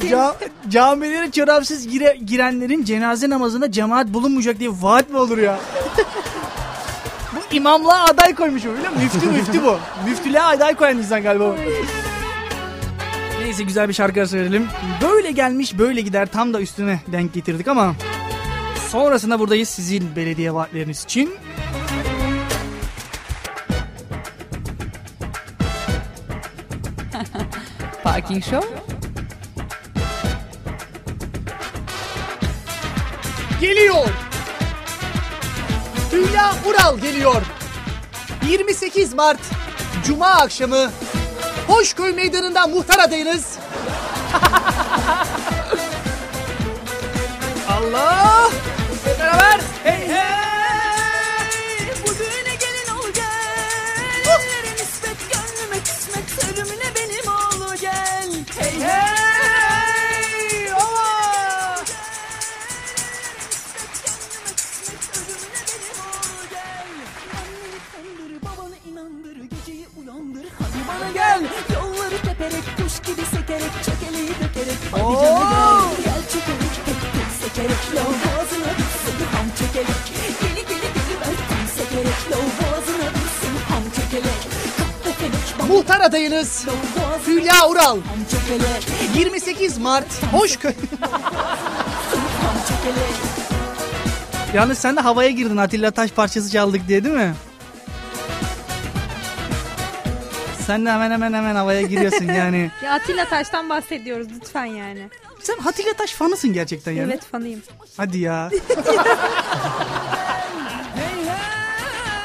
Ca- 0.00 0.34
camilere 0.68 1.30
çorapsız 1.30 1.86
gire- 1.86 2.16
girenlerin 2.26 2.84
cenaze 2.84 3.30
namazında 3.30 3.72
cemaat 3.72 4.08
bulunmayacak 4.08 4.58
diye 4.60 4.70
vaat 4.80 5.10
mi 5.10 5.16
olur 5.18 5.38
ya? 5.38 5.58
bu 7.32 7.54
imamlığa 7.54 8.04
aday 8.04 8.34
koymuş 8.34 8.66
o 8.66 8.72
biliyor 8.76 8.92
musun? 8.92 9.02
Müftü 9.14 9.30
müftü 9.30 9.62
bu. 9.64 9.78
Müftülüğe 10.08 10.42
aday 10.42 10.74
koyan 10.74 10.98
insan 10.98 11.22
galiba 11.22 11.44
bu. 11.44 11.56
Neyse 13.40 13.62
güzel 13.62 13.88
bir 13.88 13.94
şarkı 13.94 14.26
söyleyelim. 14.26 14.66
Böyle 15.02 15.30
gelmiş 15.30 15.78
böyle 15.78 16.00
gider 16.00 16.28
tam 16.32 16.54
da 16.54 16.60
üstüne 16.60 17.00
denk 17.12 17.34
getirdik 17.34 17.68
ama 17.68 17.94
sonrasında 18.88 19.38
buradayız 19.40 19.68
sizin 19.68 20.16
belediye 20.16 20.54
vaatleriniz 20.54 21.04
için. 21.04 21.30
Parking 28.16 28.42
Show. 28.42 28.64
geliyor. 33.60 34.08
Hülya 36.12 36.54
Ural 36.66 36.98
geliyor. 36.98 37.42
28 38.48 39.14
Mart 39.14 39.40
Cuma 40.06 40.26
akşamı 40.26 40.90
Hoşköy 41.66 42.12
Meydanı'nda 42.12 42.66
muhtar 42.66 42.98
adayınız. 42.98 43.58
Allah! 47.68 48.50
Beraber. 49.06 49.60
Hey 49.84 50.08
hey! 50.08 50.45
Çekerek 73.14 73.72
çekeleyi 73.86 74.28
dökerek. 74.28 74.78
Hadi 74.92 75.02
canım 75.02 75.42
gel 76.04 76.04
gel 76.04 76.22
çekerek 76.32 76.74
tek 76.86 77.00
tek 77.14 77.30
sekerek. 77.42 77.80
Lav 77.94 78.04
boğazına 78.04 78.72
düşsün 78.78 79.18
ham 79.34 79.46
çekerek. 79.58 79.96
Geli 80.40 80.62
geli 80.68 80.88
ver 81.20 81.36
tam 81.48 81.66
sekerek. 81.76 82.18
Lav 82.30 82.36
boğazına 82.58 83.08
düşsün 83.14 83.54
ham 83.68 83.82
çekerek. 83.96 84.40
Kapta 84.78 85.10
felek 85.18 85.58
bam 85.58 85.68
Muhtar 85.68 86.00
adayınız 86.00 86.66
Hülya 87.26 87.68
Ural. 87.68 87.96
ham 87.96 88.24
çekerek. 88.30 88.86
28 89.16 89.78
Mart 89.78 90.22
Hoşköy. 90.32 90.72
Yalnız 94.54 94.78
sen 94.78 94.96
de 94.96 95.00
havaya 95.00 95.30
girdin 95.30 95.56
Atilla 95.56 95.90
Taş 95.90 96.10
parçası 96.10 96.50
çaldık 96.50 96.88
diye 96.88 97.04
değil 97.04 97.14
mi? 97.14 97.34
Sen 100.66 100.86
de 100.86 100.90
hemen 100.90 101.10
hemen 101.10 101.32
hemen 101.32 101.54
havaya 101.54 101.82
giriyorsun 101.82 102.24
yani. 102.24 102.70
Ya 102.84 102.92
Atilla 102.94 103.24
Taş'tan 103.24 103.70
bahsediyoruz 103.70 104.26
lütfen 104.34 104.64
yani. 104.64 105.08
Sen 105.42 105.56
Atilla 105.66 105.92
Taş 105.92 106.12
fanısın 106.12 106.52
gerçekten 106.52 106.92
yani. 106.92 107.12
Evet 107.12 107.24
fanıyım. 107.24 107.62
Hadi 107.96 108.18
ya. 108.18 108.50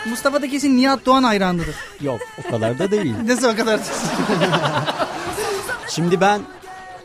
Mustafa 0.10 0.42
da 0.42 0.50
kesin 0.50 0.78
Nihat 0.78 1.06
Doğan 1.06 1.24
hayranıdır. 1.24 1.76
Yok 2.02 2.22
o 2.48 2.52
kadar 2.52 2.80
da 2.80 2.92
değil. 2.92 3.14
Nasıl 3.28 3.54
o 3.54 3.56
kadar? 3.56 3.80
Şimdi 5.90 6.22
ben 6.22 6.42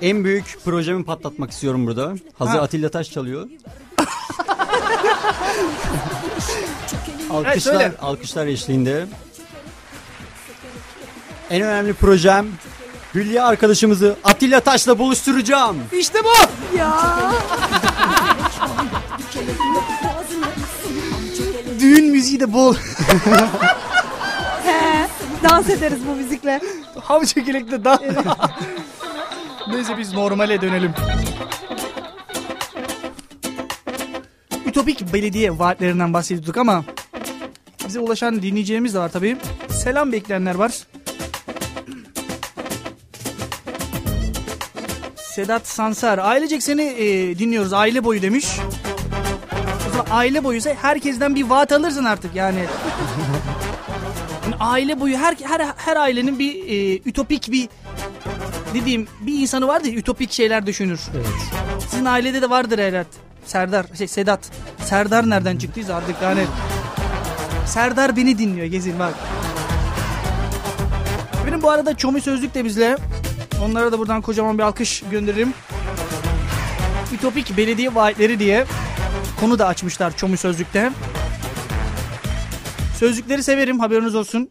en 0.02 0.24
büyük 0.24 0.58
projemi 0.64 1.04
patlatmak 1.04 1.50
istiyorum 1.50 1.86
burada. 1.86 2.14
Hazır 2.38 2.52
Ha. 2.52 2.60
Atilla 2.60 2.88
Taş 2.88 3.10
çalıyor. 3.10 3.48
Alkışlar, 7.30 7.72
söyle. 7.72 7.92
alkışlar 8.02 8.46
eşliğinde. 8.46 9.06
En 11.50 11.62
önemli 11.62 11.92
projem 11.94 12.46
Hülya 13.14 13.46
arkadaşımızı 13.46 14.16
Atilla 14.24 14.60
Taş'la 14.60 14.98
buluşturacağım. 14.98 15.76
işte 15.98 16.18
bu. 16.24 16.32
Ya. 16.78 17.00
Düğün 21.80 22.10
müziği 22.10 22.40
de 22.40 22.52
bol. 22.52 22.74
He. 24.64 25.06
Dans 25.44 25.70
ederiz 25.70 25.98
bu 26.08 26.14
müzikle. 26.14 26.60
Hav 27.02 27.24
çekilikte 27.24 27.84
daha. 27.84 27.98
Neyse 29.68 29.98
biz 29.98 30.12
normale 30.12 30.60
dönelim. 30.60 30.92
Ütopik 34.66 35.12
belediye 35.12 35.58
vaatlerinden 35.58 36.12
bahsediyorduk 36.14 36.56
ama 36.56 36.84
bize 37.88 38.00
ulaşan 38.00 38.42
dinleyicilerimiz 38.42 38.94
de 38.94 38.98
var 38.98 39.12
tabii. 39.12 39.36
Selam 39.70 40.12
bekleyenler 40.12 40.54
var. 40.54 40.72
Sedat 45.36 45.66
Sansar. 45.66 46.18
Ailecek 46.18 46.62
seni 46.62 46.82
e, 46.82 47.38
dinliyoruz 47.38 47.72
aile 47.72 48.04
boyu 48.04 48.22
demiş. 48.22 48.46
Aile 50.10 50.44
boyu 50.44 50.58
ise 50.58 50.76
herkesten 50.82 51.34
bir 51.34 51.44
vaat 51.44 51.72
alırsın 51.72 52.04
artık 52.04 52.34
yani. 52.34 52.64
Yani 54.44 54.54
aile 54.60 55.00
boyu 55.00 55.16
her 55.16 55.36
her 55.42 55.66
her 55.76 55.96
ailenin 55.96 56.38
bir 56.38 56.68
e, 56.68 56.96
ütopik 56.96 57.52
bir 57.52 57.68
dediğim 58.74 59.08
bir 59.20 59.40
insanı 59.40 59.66
vardır 59.66 59.92
ütopik 59.92 60.32
şeyler 60.32 60.66
düşünür. 60.66 61.00
Evet. 61.16 61.26
Sizin 61.90 62.04
ailede 62.04 62.42
de 62.42 62.50
vardır 62.50 62.78
herhalde. 62.78 63.08
Serdar, 63.46 63.86
şey 63.98 64.08
Sedat. 64.08 64.40
Serdar 64.84 65.30
nereden 65.30 65.56
çıktıysa 65.56 65.94
artık 65.94 66.16
yani. 66.22 66.44
Serdar 67.66 68.16
beni 68.16 68.38
dinliyor 68.38 68.66
gezin 68.66 68.98
bak. 68.98 69.14
Benim 71.46 71.62
bu 71.62 71.70
arada 71.70 71.96
Çomi 71.96 72.20
Sözlük 72.20 72.54
de 72.54 72.64
bizle. 72.64 72.96
Onlara 73.64 73.92
da 73.92 73.98
buradan 73.98 74.22
kocaman 74.22 74.58
bir 74.58 74.62
alkış 74.62 75.02
gönderirim. 75.10 75.54
Ütopik 77.12 77.56
belediye 77.56 77.94
vaatleri 77.94 78.38
diye 78.38 78.64
konu 79.40 79.58
da 79.58 79.66
açmışlar 79.66 80.16
Çomi 80.16 80.36
Sözlük'te. 80.36 80.92
Sözlükleri 82.98 83.42
severim 83.42 83.80
haberiniz 83.80 84.14
olsun. 84.14 84.50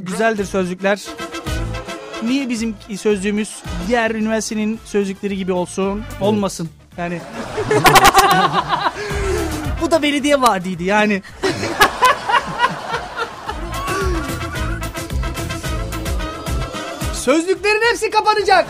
Güzeldir 0.00 0.44
sözlükler. 0.44 1.00
Niye 2.22 2.48
bizim 2.48 2.74
sözlüğümüz 3.00 3.62
diğer 3.88 4.10
üniversitenin 4.10 4.80
sözlükleri 4.84 5.36
gibi 5.36 5.52
olsun? 5.52 6.02
Olmasın. 6.20 6.68
Yani 6.98 7.20
bu 9.80 9.90
da 9.90 10.02
belediye 10.02 10.40
vaadiydi 10.40 10.84
yani. 10.84 11.22
Sözlüklerin 17.22 17.82
hepsi 17.90 18.10
kapanacak. 18.10 18.66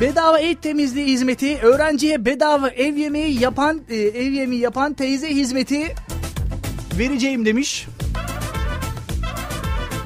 Bedava 0.00 0.40
ev 0.40 0.54
temizliği 0.54 1.06
hizmeti, 1.06 1.58
öğrenciye 1.62 2.24
bedava 2.24 2.68
ev 2.68 2.96
yemeği 2.96 3.40
yapan 3.40 3.80
e, 3.88 3.96
ev 3.96 4.32
yemeği 4.32 4.60
yapan 4.60 4.92
teyze 4.92 5.28
hizmeti 5.28 5.94
vereceğim 6.98 7.46
demiş. 7.46 7.86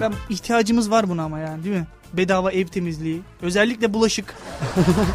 Ben 0.01 0.13
ihtiyacımız 0.31 0.91
var 0.91 1.09
buna 1.09 1.23
ama 1.23 1.39
yani 1.39 1.65
değil 1.65 1.77
mi? 1.77 1.87
Bedava 2.13 2.53
ev 2.53 2.67
temizliği, 2.67 3.23
özellikle 3.43 3.95
bulaşık. 3.95 4.35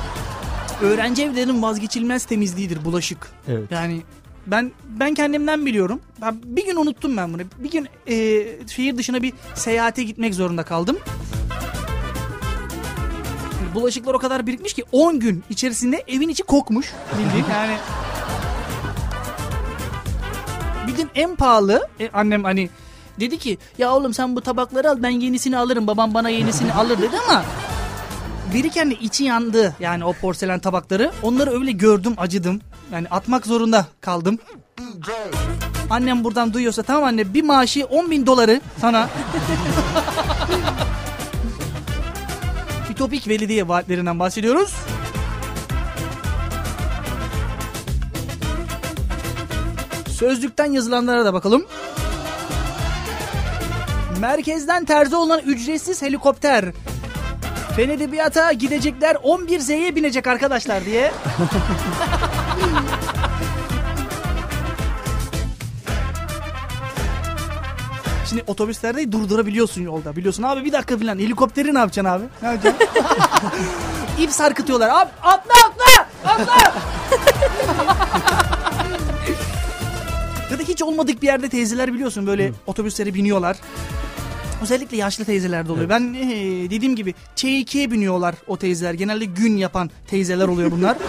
Öğrenci 0.82 1.24
evlerinin 1.24 1.62
vazgeçilmez 1.62 2.26
temizliğidir 2.26 2.86
bulaşık. 2.86 3.32
Evet. 3.48 3.72
Yani 3.72 4.02
ben 4.48 4.72
ben 4.86 5.14
kendimden 5.14 5.66
biliyorum. 5.66 6.00
Ben 6.22 6.36
bir 6.46 6.66
gün 6.66 6.76
unuttum 6.76 7.18
ben 7.18 7.34
bunu. 7.34 7.42
Bir 7.60 7.72
gün 7.72 7.88
e, 8.08 8.16
şehir 8.68 8.98
dışına 8.98 9.22
bir 9.22 9.34
seyahate 9.56 10.04
gitmek 10.04 10.36
zorunda 10.36 10.64
kaldım. 10.64 10.98
Bulaşıklar 13.76 14.14
o 14.14 14.20
kadar 14.20 14.48
birikmiş 14.48 14.74
ki 14.74 14.84
10 14.92 15.20
gün 15.20 15.44
içerisinde 15.50 16.04
evin 16.08 16.30
içi 16.30 16.44
kokmuş 16.44 16.94
bildiğin 17.14 17.46
yani. 17.54 17.78
Gün 20.98 21.10
en 21.16 21.36
pahalı 21.36 21.88
e, 22.00 22.10
annem 22.10 22.44
hani 22.44 22.70
dedi 23.20 23.38
ki 23.38 23.58
ya 23.78 23.94
oğlum 23.94 24.14
sen 24.14 24.36
bu 24.36 24.42
tabakları 24.42 24.90
al 24.90 24.98
ben 25.04 25.10
yenisini 25.10 25.58
alırım 25.58 25.88
babam 25.88 26.14
bana 26.14 26.30
yenisini 26.30 26.74
alır 26.74 26.98
dedi 27.02 27.16
ama 27.28 27.44
biriken 28.54 28.92
de 28.92 28.96
içi 28.96 29.24
yandı 29.24 29.76
yani 29.80 30.06
o 30.06 30.14
porselen 30.14 30.60
tabakları 30.60 31.12
onları 31.24 31.60
öyle 31.60 31.72
gördüm 31.72 32.14
acıdım 32.18 32.62
yani 32.92 33.08
atmak 33.08 33.48
zorunda 33.48 33.86
kaldım. 34.02 34.40
Annem 35.90 36.24
buradan 36.24 36.54
duyuyorsa 36.54 36.84
tamam 36.84 37.04
anne 37.04 37.34
bir 37.34 37.44
maaşı 37.44 37.86
10 37.86 38.12
bin 38.12 38.26
doları 38.26 38.62
sana. 38.82 39.10
Ütopik 42.92 43.30
belediye 43.30 43.68
vaatlerinden 43.68 44.20
bahsediyoruz. 44.20 44.76
Sözlükten 50.10 50.72
yazılanlara 50.72 51.26
da 51.26 51.34
bakalım. 51.34 51.66
Merkezden 54.22 54.86
terzi 54.86 55.16
olan 55.16 55.40
ücretsiz 55.40 56.02
helikopter. 56.02 56.66
Fen 57.76 57.90
Edebiyat'a 57.90 58.52
gidecekler 58.52 59.16
11Z'ye 59.16 59.96
binecek 59.96 60.28
arkadaşlar 60.28 60.86
diye. 60.86 61.12
Şimdi 68.30 68.44
otobüslerde 68.48 69.12
durdurabiliyorsun 69.12 69.82
yolda. 69.82 70.16
Biliyorsun 70.16 70.44
abi 70.44 70.66
bir 70.66 70.72
dakika 70.72 70.98
falan. 70.98 71.20
Helikopteri 71.20 71.74
ne 71.74 71.80
yapacaksın 71.80 72.12
abi? 72.12 72.24
Ne 72.42 72.48
yapacaksın? 72.48 72.88
İp 74.20 74.32
sarkıtıyorlar. 74.32 74.90
Abi 74.90 75.10
atla 75.24 75.54
atla 75.68 76.08
atla. 76.32 76.74
ya 80.52 80.60
da 80.60 80.64
hiç 80.64 80.82
olmadık 80.82 81.22
bir 81.22 81.28
yerde 81.28 81.50
teyzeler 81.50 81.94
biliyorsun 81.94 82.28
böyle 82.28 82.52
otobüslere 82.68 83.14
biniyorlar. 83.14 83.58
Özellikle 84.62 84.98
yaşlı 84.98 85.26
teyzeler 85.26 85.68
de 85.68 85.72
oluyor. 85.72 85.90
Ben 85.90 86.14
ee, 86.14 86.70
dediğim 86.70 86.96
gibi 86.96 87.14
Ç2'ye 87.36 87.92
biniyorlar 87.92 88.36
o 88.48 88.58
teyzeler. 88.58 88.94
Genelde 88.94 89.26
gün 89.26 89.58
yapan 89.58 89.90
teyzeler 90.08 90.48
oluyor 90.48 90.72
bunlar. 90.72 90.98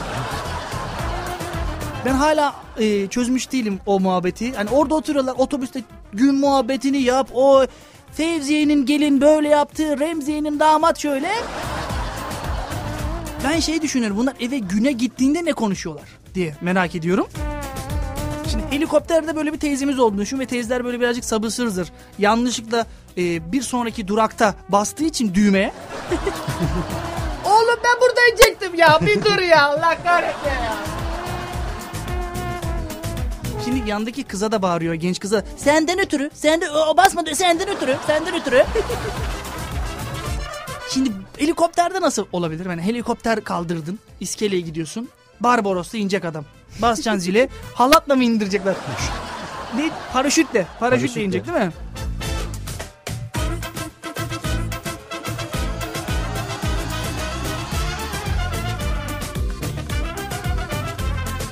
Ben 2.04 2.14
hala 2.14 2.54
e, 2.78 3.06
çözmüş 3.06 3.52
değilim 3.52 3.80
o 3.86 4.00
muhabbeti. 4.00 4.52
Hani 4.52 4.70
orada 4.70 4.94
oturuyorlar 4.94 5.34
otobüste 5.38 5.82
gün 6.12 6.34
muhabbetini 6.34 7.02
yap. 7.02 7.28
O 7.34 7.66
Fevziye'nin 8.12 8.86
gelin 8.86 9.20
böyle 9.20 9.48
yaptı. 9.48 10.00
Remziye'nin 10.00 10.60
damat 10.60 10.98
şöyle. 10.98 11.30
Ben 13.44 13.60
şey 13.60 13.82
düşünüyorum 13.82 14.16
bunlar 14.16 14.34
eve 14.40 14.58
güne 14.58 14.92
gittiğinde 14.92 15.44
ne 15.44 15.52
konuşuyorlar 15.52 16.08
diye 16.34 16.54
merak 16.60 16.94
ediyorum. 16.94 17.26
Şimdi 18.52 18.64
helikopterde 18.70 19.36
böyle 19.36 19.52
bir 19.52 19.58
teyzemiz 19.58 19.98
olduğunu 19.98 20.20
düşün 20.20 20.40
ve 20.40 20.46
teyzeler 20.46 20.84
böyle 20.84 21.00
birazcık 21.00 21.24
sabırsızdır. 21.24 21.88
Yanlışlıkla 22.18 22.86
e, 23.18 23.52
bir 23.52 23.62
sonraki 23.62 24.08
durakta 24.08 24.54
bastığı 24.68 25.04
için 25.04 25.34
düğmeye 25.34 25.66
Oğlum 27.44 27.78
ben 27.84 28.00
burada 28.00 28.20
inecektim 28.30 28.74
ya. 28.74 28.98
Bir 29.06 29.24
dur 29.24 29.38
ya. 29.38 29.64
Allah 29.66 30.02
kahretsin 30.04 30.62
ya. 30.64 30.74
Şimdi 33.64 33.90
yandaki 33.90 34.24
kıza 34.24 34.52
da 34.52 34.62
bağırıyor 34.62 34.94
genç 34.94 35.20
kıza. 35.20 35.44
Senden 35.56 35.98
ötürü. 35.98 36.30
Senden 36.34 36.68
o 36.74 36.96
basmadı. 36.96 37.34
Senden 37.34 37.68
ötürü. 37.68 37.96
Senden 38.06 38.34
ötürü. 38.34 38.64
Şimdi 40.90 41.10
helikopterde 41.38 42.00
nasıl 42.00 42.26
olabilir? 42.32 42.66
Yani 42.66 42.82
helikopter 42.82 43.44
kaldırdın. 43.44 43.98
iskeleye 44.20 44.60
gidiyorsun. 44.60 45.08
Barbaros'ta 45.40 45.98
inecek 45.98 46.24
adam. 46.24 46.44
Basacaksın 46.78 47.20
zile. 47.20 47.48
Halatla 47.74 48.14
mı 48.16 48.24
indirecekler? 48.24 48.74
ne? 49.76 49.90
Paraşütle. 50.12 50.66
Paraşütle 50.80 50.98
Paraşütle. 51.00 51.24
inecek 51.24 51.46
değil 51.46 51.58
mi? 51.58 51.72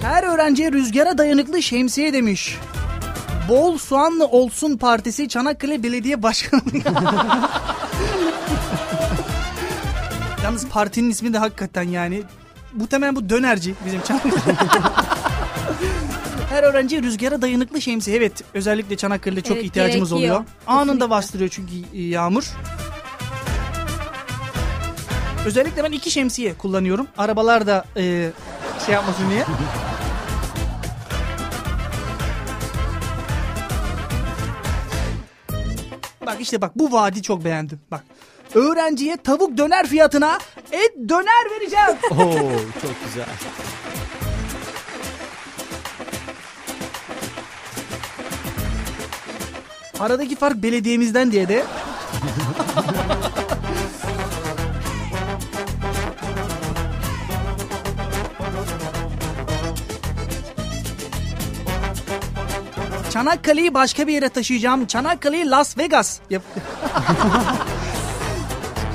Her 0.03 0.23
öğrenciye 0.23 0.73
rüzgara 0.73 1.19
dayanıklı 1.19 1.63
şemsiye 1.63 2.13
demiş. 2.13 2.59
Bol 3.49 3.79
soğanlı 3.79 4.27
olsun 4.27 4.77
partisi 4.77 5.29
Çanakkale 5.29 5.83
Belediye 5.83 6.23
Başkanı. 6.23 6.63
Yalnız 10.45 10.69
partinin 10.69 11.11
ismi 11.11 11.33
de 11.33 11.39
hakikaten 11.39 11.83
yani. 11.83 12.23
Muhtemelen 12.75 13.17
bu 13.17 13.29
dönerci 13.29 13.75
bizim 13.87 14.01
Çanakkale. 14.01 14.57
Her 16.51 16.63
öğrenciye 16.63 17.03
rüzgara 17.03 17.43
dayanıklı 17.43 17.81
şemsiye. 17.81 18.17
Evet 18.17 18.33
özellikle 18.55 18.97
Çanakkale'de 18.97 19.41
çok 19.41 19.57
Evet, 19.57 19.67
ihtiyacımız 19.67 20.11
gerekiyor. 20.11 20.37
oluyor. 20.37 20.51
Anında 20.67 21.11
bastırıyor 21.11 21.51
çünkü 21.51 21.73
yağmur. 21.97 22.45
Özellikle 25.47 25.85
ben 25.85 25.93
iki 25.93 26.11
şemsiye 26.11 26.55
kullanıyorum. 26.55 27.07
Arabalar 27.19 27.67
da 27.67 27.85
e, 27.97 28.31
şey 28.87 28.95
yapmasın 28.95 29.31
diye. 29.31 29.45
Bak 36.27 36.37
işte 36.41 36.61
bak 36.63 36.73
bu 36.77 36.93
vaadi 36.93 37.23
çok 37.23 37.45
beğendim. 37.45 37.81
Bak 37.91 38.05
öğrenciye 38.55 39.17
tavuk 39.17 39.57
döner 39.59 39.87
fiyatına 39.87 40.39
et 40.73 40.93
döner 41.09 41.51
vereceğim. 41.51 41.99
Oo 42.11 42.51
çok 42.83 42.95
güzel. 43.07 43.27
Aradaki 50.01 50.37
fark 50.37 50.63
belediyemizden 50.63 51.33
diye 51.33 51.49
de. 51.49 51.65
Çanakkale'yi 63.11 63.75
başka 63.75 64.07
bir 64.07 64.13
yere 64.13 64.29
taşıyacağım. 64.29 64.87
Çanakkale'yi 64.87 65.51
Las 65.51 65.79
Vegas. 65.79 66.19
Yap- 66.31 66.43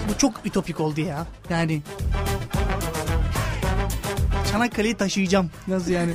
Bu 0.10 0.18
çok 0.18 0.34
ütopik 0.46 0.80
oldu 0.80 1.02
ya. 1.02 1.26
Yani. 1.50 1.82
Çanakkale'yi 4.52 4.96
taşıyacağım. 4.96 5.50
Nasıl 5.68 5.92
yani? 5.92 6.14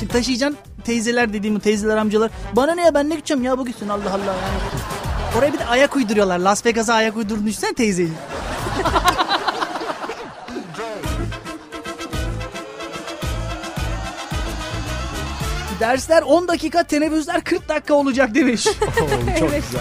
Şimdi 0.00 0.12
taşıyacaksın 0.12 0.58
teyzeler 0.88 1.32
dediğim 1.32 1.58
teyzeler 1.58 1.96
amcalar. 1.96 2.30
Bana 2.56 2.74
ne 2.74 2.82
ya 2.82 2.94
ben 2.94 3.10
ne 3.10 3.14
gideceğim 3.14 3.44
ya 3.44 3.58
bu 3.58 3.66
gitsin 3.66 3.88
Allah 3.88 4.10
Allah 4.10 4.24
yani. 4.24 4.58
Oraya 5.38 5.52
bir 5.52 5.58
de 5.58 5.66
ayak 5.66 5.96
uyduruyorlar. 5.96 6.38
Las 6.38 6.66
Vegas'a 6.66 6.94
ayak 6.94 7.16
uydurduğunu 7.16 7.46
düşünsene 7.46 7.72
teyzeyi. 7.72 8.12
Dersler 15.80 16.22
10 16.22 16.48
dakika, 16.48 16.82
teneffüsler 16.82 17.44
40 17.44 17.68
dakika 17.68 17.94
olacak 17.94 18.34
demiş. 18.34 18.66
Oo, 19.02 19.08
çok 19.38 19.50
güzel. 19.50 19.80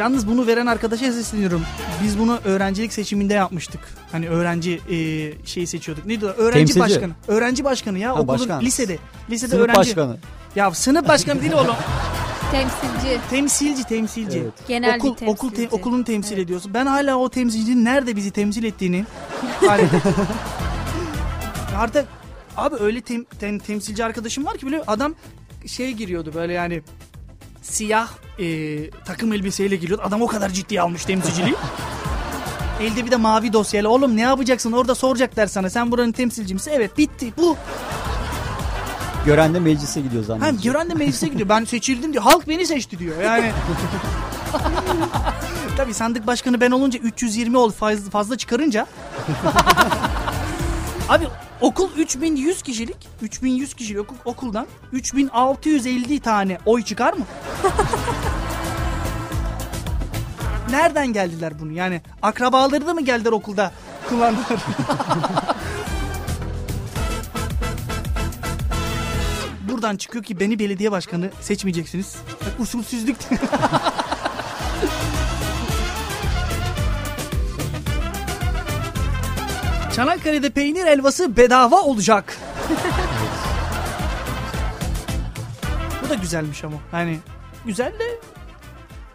Yalnız 0.00 0.26
bunu 0.28 0.46
veren 0.46 0.66
arkadaşa 0.66 1.12
sesleniyorum. 1.12 1.62
Biz 2.04 2.18
bunu 2.18 2.38
öğrencilik 2.44 2.92
seçiminde 2.92 3.34
yapmıştık. 3.34 3.80
Hani 4.12 4.28
öğrenci 4.28 4.80
e, 4.90 4.96
şeyi 5.46 5.66
seçiyorduk. 5.66 6.06
Neydi 6.06 6.26
o? 6.26 6.28
Öğrenci 6.28 6.74
Temsilci. 6.74 6.80
başkanı. 6.80 7.12
Öğrenci 7.28 7.64
başkanı 7.64 7.98
ya. 7.98 8.08
Ha, 8.10 8.14
okulun 8.14 8.28
başkan. 8.28 8.60
lisede. 8.60 8.98
Lisede 9.30 9.50
Sınıf 9.50 9.64
öğrenci. 9.64 9.78
başkanı. 9.78 10.16
Ya 10.56 10.70
sınıf 10.74 11.08
başkanı 11.08 11.40
değil 11.40 11.52
oğlum. 11.52 11.74
Temsilci. 12.52 13.20
Temsilci, 13.30 13.84
temsilci. 13.84 14.38
Evet. 14.38 14.52
Genel 14.68 14.96
Okul, 14.96 15.16
bir 15.20 15.26
okul 15.26 15.48
te- 15.50 15.56
temsilci. 15.56 15.76
okulunu 15.80 16.04
temsil 16.04 16.38
ediyorsun. 16.38 16.74
Ben 16.74 16.86
hala 16.86 17.16
o 17.16 17.28
temsilcinin 17.28 17.84
nerede 17.84 18.16
bizi 18.16 18.30
temsil 18.30 18.64
ettiğini 18.64 19.04
artık 21.78 22.06
abi 22.56 22.76
öyle 22.80 22.98
tem- 22.98 23.26
tem- 23.40 23.58
temsilci 23.58 24.04
arkadaşım 24.04 24.46
var 24.46 24.56
ki 24.56 24.66
biliyor 24.66 24.84
adam 24.86 25.14
şey 25.66 25.92
giriyordu 25.92 26.32
böyle 26.34 26.52
yani 26.52 26.82
siyah 27.62 28.08
e, 28.38 28.90
takım 28.90 29.32
elbiseyle 29.32 29.76
giriyordu. 29.76 30.02
Adam 30.06 30.22
o 30.22 30.26
kadar 30.26 30.50
ciddiye 30.50 30.80
almış 30.80 31.04
temsilciliği. 31.04 31.54
Elde 32.80 33.06
bir 33.06 33.10
de 33.10 33.16
mavi 33.16 33.52
dosyayla 33.52 33.90
oğlum 33.90 34.16
ne 34.16 34.20
yapacaksın 34.20 34.72
orada 34.72 34.94
soracaklar 34.94 35.46
sana 35.46 35.70
sen 35.70 35.90
buranın 35.92 36.12
temsilci 36.12 36.54
misin? 36.54 36.70
Evet 36.74 36.98
bitti 36.98 37.32
bu. 37.36 37.56
Gören 39.26 39.54
de 39.54 39.60
meclise 39.60 40.00
gidiyor 40.00 40.22
Hem 40.22 40.26
zannediyor. 40.40 40.74
gören 40.74 40.90
de 40.90 40.94
meclise 40.94 41.28
gidiyor. 41.28 41.48
Ben 41.48 41.64
seçildim 41.64 42.12
diyor. 42.12 42.24
Halk 42.24 42.48
beni 42.48 42.66
seçti 42.66 42.98
diyor. 42.98 43.22
Yani. 43.22 43.52
Tabii 45.76 45.94
sandık 45.94 46.26
başkanı 46.26 46.60
ben 46.60 46.70
olunca 46.70 46.98
320 46.98 47.56
ol 47.56 47.70
faz- 47.70 48.10
fazla 48.10 48.38
çıkarınca. 48.38 48.86
Abi 51.08 51.26
okul 51.60 51.90
3100 51.96 52.62
kişilik. 52.62 52.96
3100 53.22 53.74
kişilik 53.74 54.00
okul, 54.00 54.16
okuldan 54.24 54.66
3650 54.92 56.20
tane 56.20 56.58
oy 56.66 56.82
çıkar 56.82 57.12
mı? 57.12 57.24
Nereden 60.70 61.12
geldiler 61.12 61.52
bunu? 61.60 61.72
Yani 61.72 62.02
akrabaları 62.22 62.86
da 62.86 62.94
mı 62.94 63.00
geldiler 63.00 63.32
okulda 63.32 63.72
kullandılar? 64.08 64.46
Buradan 69.70 69.96
çıkıyor 69.96 70.24
ki 70.24 70.40
beni 70.40 70.58
belediye 70.58 70.92
başkanı 70.92 71.30
seçmeyeceksiniz. 71.40 72.16
Usulsüzlük. 72.58 73.16
Çanakkale'de 79.96 80.50
peynir 80.50 80.84
helvası 80.86 81.36
bedava 81.36 81.80
olacak. 81.82 82.36
Bu 86.04 86.08
da 86.08 86.14
güzelmiş 86.14 86.64
ama. 86.64 86.76
Hani 86.90 87.18
güzel 87.66 87.92
de 87.92 88.18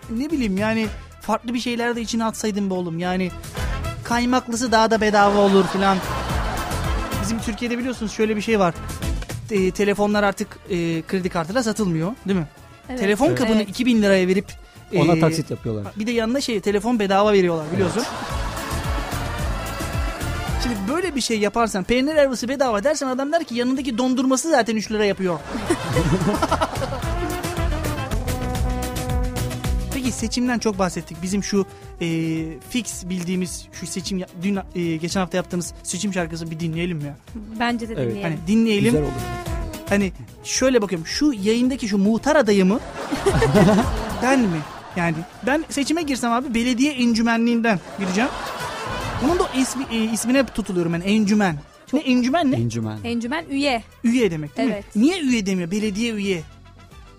ne 0.09 0.29
bileyim 0.31 0.57
yani 0.57 0.87
farklı 1.21 1.53
bir 1.53 1.59
şeyler 1.59 1.95
de 1.95 2.01
içine 2.01 2.25
atsaydın 2.25 2.69
be 2.69 2.73
oğlum. 2.73 2.99
Yani 2.99 3.31
kaymaklısı 4.03 4.71
daha 4.71 4.91
da 4.91 5.01
bedava 5.01 5.39
olur 5.39 5.65
filan. 5.73 5.97
Bizim 7.21 7.39
Türkiye'de 7.39 7.77
biliyorsunuz 7.77 8.11
şöyle 8.11 8.35
bir 8.35 8.41
şey 8.41 8.59
var. 8.59 8.73
E, 9.51 9.71
telefonlar 9.71 10.23
artık 10.23 10.47
e, 10.69 11.01
kredi 11.01 11.29
kartıyla 11.29 11.63
satılmıyor 11.63 12.11
değil 12.27 12.39
mi? 12.39 12.47
Evet. 12.89 12.99
Telefon 12.99 13.27
Evet. 13.27 13.37
kabını 13.39 13.55
Evet. 13.57 13.69
2000 13.69 14.01
liraya 14.01 14.27
verip 14.27 14.45
Ona 14.95 15.15
e, 15.15 15.19
taksit 15.19 15.51
yapıyorlar. 15.51 15.83
bir 15.95 16.07
de 16.07 16.11
yanına 16.11 16.41
şey 16.41 16.59
telefon 16.59 16.99
bedava 16.99 17.33
veriyorlar 17.33 17.65
biliyorsun. 17.73 18.03
Şimdi 20.65 20.77
böyle 20.93 21.15
bir 21.15 21.21
şey 21.21 21.39
yaparsan 21.39 21.83
peynir 21.83 22.15
helvası 22.15 22.47
bedava 22.47 22.83
dersen 22.83 23.07
adam 23.07 23.31
der 23.31 23.43
ki 23.43 23.55
yanındaki 23.55 23.97
dondurması 23.97 24.49
zaten 24.49 24.75
3 24.75 24.91
lira 24.91 25.05
yapıyor. 25.05 25.39
Peki 29.93 30.11
seçimden 30.11 30.59
çok 30.59 30.79
bahsettik. 30.79 31.17
Bizim 31.21 31.43
şu 31.43 31.65
e, 32.01 32.07
fix 32.69 33.09
bildiğimiz 33.09 33.67
şu 33.71 33.87
seçim 33.87 34.21
dün 34.43 34.59
e, 34.75 34.95
geçen 34.95 35.19
hafta 35.19 35.37
yaptığımız 35.37 35.73
seçim 35.83 36.13
şarkısı 36.13 36.51
bir 36.51 36.59
dinleyelim 36.59 36.97
mi 36.97 37.03
ya. 37.03 37.15
Bence 37.59 37.89
de 37.89 37.93
Evet. 37.93 38.03
dinleyelim. 38.07 38.23
Hani 38.23 38.37
dinleyelim. 38.47 38.85
Güzel 38.85 39.03
olur. 39.03 39.11
Hani 39.89 40.11
şöyle 40.43 40.81
bakıyorum 40.81 41.07
şu 41.07 41.33
yayındaki 41.33 41.87
şu 41.87 41.97
muhtar 41.97 42.35
adayımı 42.35 42.79
ben 44.23 44.39
mi? 44.39 44.57
Yani 44.95 45.15
ben 45.45 45.65
seçime 45.69 46.01
girsem 46.01 46.31
abi 46.31 46.53
belediye 46.53 46.93
encümenliğinden 46.93 47.79
gireceğim. 47.99 48.29
Bunun 49.23 49.39
da 49.39 49.49
ismi, 49.57 49.85
e, 49.91 50.03
ismine 50.03 50.45
tutuluyorum 50.45 50.93
ben 50.93 51.01
encümen. 51.01 51.59
Ne 51.93 51.99
encümen 51.99 52.51
ne? 52.51 52.55
Encümen. 52.55 52.97
Encümen 53.03 53.45
üye. 53.49 53.83
Üye 54.03 54.31
demek 54.31 54.57
değil 54.57 54.69
Evet. 54.71 54.95
mi? 54.95 55.01
Niye 55.03 55.19
üye 55.19 55.45
demiyor? 55.45 55.71
Belediye 55.71 56.13
üye. 56.13 56.41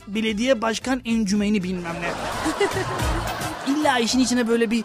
Belediye 0.09 0.63
başkan 0.63 1.01
encümeni 1.05 1.63
bilmem 1.63 1.95
ne. 2.01 2.11
illa 3.73 3.99
işin 3.99 4.19
içine 4.19 4.49
böyle 4.49 4.71
bir 4.71 4.85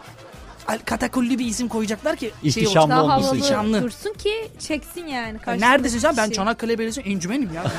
katakulli 0.86 1.39
bir 1.39 1.45
isim 1.45 1.67
koyacaklar 1.67 2.15
ki 2.15 2.19
şey 2.41 2.50
İhtişamlı 2.50 2.82
olsun. 2.82 2.89
Daha 2.89 3.02
olması 3.04 3.21
havalı 3.26 3.36
için. 3.38 3.38
İhtişamlı. 3.45 3.82
dursun 3.82 4.13
ki 4.13 4.47
çeksin 4.60 5.08
yani. 5.08 5.38
Neredesin 5.47 6.00
sen? 6.00 6.17
Ben. 6.17 6.30
Çanakkale 6.30 6.80
Belediyesi 6.80 7.02
encümenim 7.02 7.50
ya. 7.54 7.63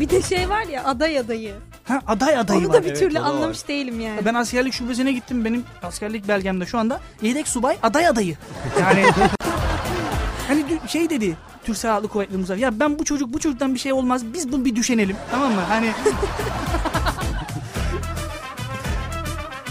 Bir 0.00 0.10
de 0.10 0.22
şey 0.22 0.48
var 0.48 0.62
ya 0.66 0.84
aday 0.84 1.18
adayı. 1.18 1.54
Ha, 1.84 2.00
aday 2.06 2.36
adayı 2.38 2.60
Onu 2.60 2.68
var. 2.68 2.74
da 2.74 2.82
bir 2.82 2.86
Evet, 2.88 2.98
türlü 2.98 3.18
o 3.18 3.22
da 3.22 3.24
var. 3.24 3.30
anlamış 3.30 3.68
değilim 3.68 4.00
yani. 4.00 4.24
Ben 4.24 4.34
askerlik 4.34 4.72
şubesine 4.74 5.12
gittim. 5.12 5.44
Benim 5.44 5.64
askerlik 5.82 6.28
belgemde 6.28 6.66
şu 6.66 6.78
anda 6.78 7.00
yedek 7.22 7.48
subay 7.48 7.76
aday 7.82 8.06
adayı. 8.08 8.36
Yani 8.80 9.04
hani 10.48 10.64
şey 10.88 11.10
dedi 11.10 11.36
Türk 11.64 11.76
Silahlı 11.76 12.08
Kuvvetleri 12.08 12.38
Muzaffer. 12.38 12.62
Ya 12.62 12.80
ben 12.80 12.98
bu 12.98 13.04
çocuk 13.04 13.32
bu 13.32 13.38
çocuktan 13.40 13.74
bir 13.74 13.78
şey 13.78 13.92
olmaz. 13.92 14.22
Biz 14.34 14.52
bunu 14.52 14.64
bir 14.64 14.76
düşünelim. 14.76 15.16
Tamam 15.30 15.52
mı? 15.52 15.60
Hani 15.68 15.90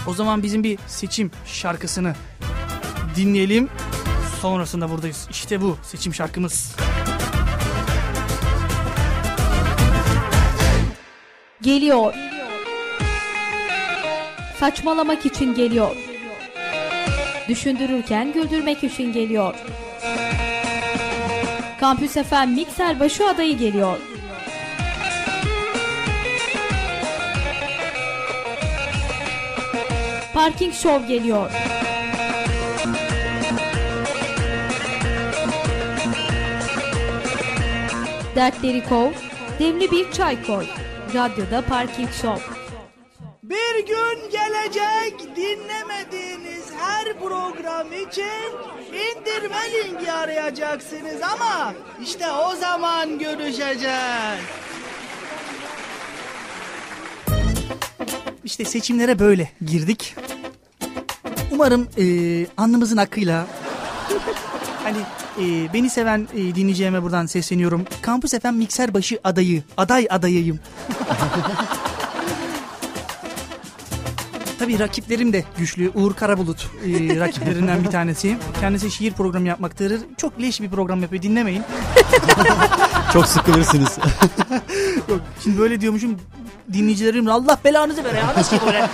O 0.06 0.14
zaman 0.14 0.42
bizim 0.42 0.62
bir 0.64 0.78
seçim 0.86 1.30
şarkısını 1.46 2.14
dinleyelim. 3.16 3.68
Sonrasında 4.40 4.90
buradayız. 4.90 5.26
İşte 5.30 5.60
bu 5.60 5.76
seçim 5.82 6.14
şarkımız. 6.14 6.76
Geliyor. 11.64 12.14
Saçmalamak 14.60 15.26
için 15.26 15.54
geliyor. 15.54 15.96
Düşündürürken 17.48 18.32
güldürmek 18.32 18.84
için 18.84 19.12
geliyor. 19.12 19.54
Kampüs 21.80 22.12
FM 22.12 22.48
mikser 22.54 23.00
başı 23.00 23.28
adayı 23.28 23.58
geliyor. 23.58 23.98
Parking 30.34 30.74
Show 30.74 31.08
geliyor. 31.08 31.50
Dertleri 38.36 38.84
kov, 38.84 39.10
demli 39.58 39.90
bir 39.90 40.12
çay 40.12 40.46
koy. 40.46 40.66
Radyoda 41.14 41.62
Parking 41.62 42.10
Show. 42.10 42.42
Bir 43.42 43.86
gün 43.86 44.30
gelecek 44.30 45.36
dinlemediğiniz 45.36 46.64
her 46.78 47.18
program 47.18 47.86
için 47.92 48.50
indirme 48.92 49.56
linki 49.72 50.12
arayacaksınız 50.12 51.22
ama 51.22 51.74
işte 52.02 52.30
o 52.32 52.54
zaman 52.56 53.18
görüşeceğiz. 53.18 54.40
İşte 58.44 58.64
seçimlere 58.64 59.18
böyle 59.18 59.50
girdik. 59.66 60.16
Umarım 61.50 61.88
eee 61.96 62.46
alnımızın 62.56 62.96
hakkıyla 62.96 63.46
hani 64.84 64.98
eee, 65.38 65.68
beni 65.74 65.90
seven 65.90 66.28
eee, 66.34 66.54
dinleyeceğime 66.54 67.02
buradan 67.02 67.26
sesleniyorum. 67.26 67.84
Kampüs 68.02 68.32
FM 68.40 68.52
mikser 68.54 68.94
başı 68.94 69.18
adayı, 69.24 69.62
aday 69.76 70.06
adayıyım. 70.10 70.58
Tabii 74.58 74.78
rakiplerim 74.78 75.32
de 75.32 75.44
güçlü. 75.58 75.90
Uğur 75.94 76.14
Karabulut 76.14 76.70
e, 76.84 76.88
rakiplerinden 77.20 77.84
bir 77.84 77.90
tanesi. 77.90 78.36
Kendisi 78.60 78.90
şiir 78.90 79.12
programı 79.12 79.48
yapmaktadır. 79.48 80.00
Çok 80.16 80.40
leş 80.40 80.60
bir 80.60 80.70
program 80.70 81.02
yapıyor. 81.02 81.22
Dinlemeyin. 81.22 81.62
Çok 83.12 83.26
sıkılırsınız. 83.26 83.98
Yok, 85.08 85.20
şimdi 85.42 85.58
böyle 85.58 85.80
diyormuşum. 85.80 86.16
Dinleyicilerim 86.72 87.28
Allah 87.28 87.58
belanızı 87.64 88.04
ver 88.04 88.14
ya. 88.14 88.34
Nasıl 88.36 88.56
böyle? 88.66 88.88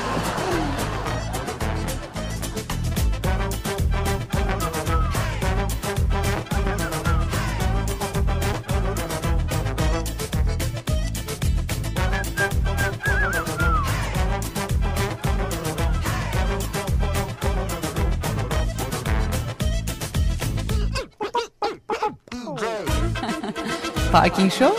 Parking 24.21 24.51
Show. 24.51 24.77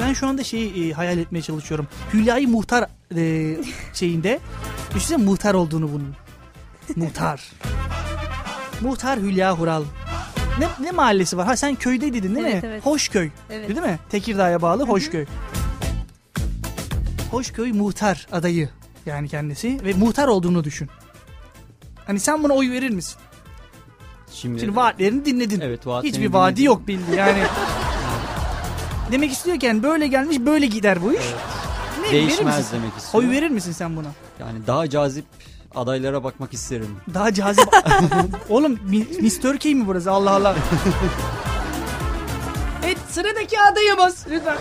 Ben 0.00 0.12
şu 0.12 0.26
anda 0.26 0.44
şeyi 0.44 0.90
e, 0.90 0.92
hayal 0.92 1.18
etmeye 1.18 1.42
çalışıyorum. 1.42 1.86
Hülya'yı 2.14 2.48
muhtar 2.48 2.88
e, 3.16 3.56
şeyinde. 3.92 4.40
Düşünsene 4.94 5.24
muhtar 5.24 5.54
olduğunu 5.54 5.92
bunun. 5.92 6.14
Muhtar. 6.96 7.50
Muhtar 8.82 9.18
Hülya 9.18 9.58
Hural. 9.58 9.82
Ne, 10.58 10.66
ne 10.84 10.90
mahallesi 10.90 11.36
var? 11.36 11.46
Ha 11.46 11.56
sen 11.56 11.74
köyde 11.74 12.12
dedin 12.14 12.34
değil 12.34 12.46
Evet, 12.46 12.62
mi? 12.62 12.68
evet. 12.68 12.86
Hoşköy. 12.86 13.30
Evet. 13.50 13.68
Değil 13.68 13.80
mi? 13.80 13.98
Tekirdağ'a 14.10 14.62
bağlı 14.62 14.86
Hoşköy. 14.86 15.26
Hoşköy 17.30 17.72
muhtar 17.72 18.26
adayı 18.32 18.68
yani 19.06 19.28
kendisi 19.28 19.84
ve 19.84 19.92
muhtar 19.92 20.28
olduğunu 20.28 20.64
düşün. 20.64 20.88
Hani 22.06 22.20
sen 22.20 22.42
buna 22.44 22.52
oy 22.52 22.70
verir 22.70 22.90
misin? 22.90 23.16
Şimdi, 24.32 24.60
Şimdi 24.60 24.76
vaatlerini 24.76 25.24
dinledin. 25.24 25.60
Evet, 25.60 25.86
vaatlerini 25.86 26.16
Hiçbir 26.16 26.32
vaadi 26.32 26.50
dinledim. 26.56 26.66
yok 26.66 26.88
bildi 26.88 27.16
yani. 27.16 27.38
Demek 29.12 29.32
istiyorken 29.32 29.82
böyle 29.82 30.06
gelmiş 30.06 30.38
böyle 30.38 30.66
gider 30.66 31.02
bu 31.02 31.12
iş. 31.12 31.20
Ne, 31.98 32.02
verir 32.04 32.12
değişmez 32.12 32.58
misin? 32.58 32.76
demek 32.76 32.96
istiyorum. 32.98 33.28
Oy 33.30 33.36
verir 33.36 33.50
misin 33.50 33.72
sen 33.72 33.96
buna? 33.96 34.08
Yani 34.40 34.66
daha 34.66 34.90
cazip 34.90 35.24
adaylara 35.74 36.24
bakmak 36.24 36.54
isterim. 36.54 36.96
Daha 37.14 37.34
cazip. 37.34 37.68
Oğlum 38.48 38.72
mi- 38.72 39.06
Mr. 39.20 39.58
K 39.58 39.74
mi 39.74 39.86
burası 39.86 40.10
Allah 40.10 40.30
Allah. 40.30 40.54
Evet 42.84 42.98
sıradaki 43.10 43.60
adayımız. 43.60 44.26
Lütfen. 44.30 44.56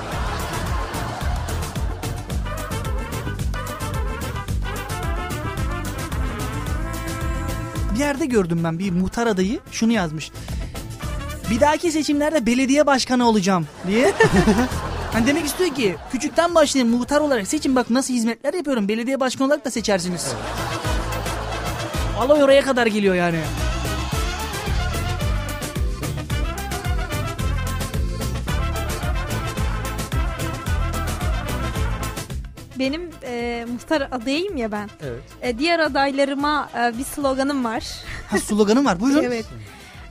Bir 7.96 8.00
yerde 8.00 8.26
gördüm 8.26 8.62
ben 8.64 8.80
bir 8.80 8.92
muhtar 8.92 9.28
adayı 9.28 9.60
şunu 9.72 9.92
yazmış. 9.92 10.32
Bir 11.52 11.60
dahaki 11.60 11.92
seçimlerde 11.92 12.46
belediye 12.46 12.86
başkanı 12.86 13.28
olacağım 13.28 13.68
diye. 13.88 14.14
hani 15.14 15.28
demek 15.28 15.46
istiyor 15.46 15.76
ki 15.76 15.96
küçükten 16.12 16.56
başlayayım 16.56 16.98
muhtar 16.98 17.22
olarak 17.22 17.48
seçin 17.48 17.76
bak 17.76 17.90
nasıl 17.90 18.14
hizmetler 18.14 18.54
yapıyorum. 18.54 18.88
Belediye 18.88 19.20
başkanı 19.20 19.48
olarak 19.48 19.66
da 19.66 19.72
seçersiniz. 19.72 20.34
Olay 22.22 22.44
oraya 22.44 22.62
kadar 22.62 22.88
geliyor 22.88 23.16
yani. 23.16 23.40
Benim 32.80 33.10
e, 33.24 33.66
muhtar 33.72 34.08
adayım 34.12 34.58
ya 34.58 34.72
ben. 34.72 34.90
Evet. 35.04 35.22
E, 35.42 35.58
diğer 35.58 35.80
adaylarıma 35.80 36.70
e, 36.78 36.98
bir 36.98 37.04
sloganım 37.04 37.66
var. 37.66 37.84
Ha 38.30 38.38
sloganım 38.38 38.86
var 38.86 39.00
buyurun. 39.00 39.24
Evet. 39.28 39.46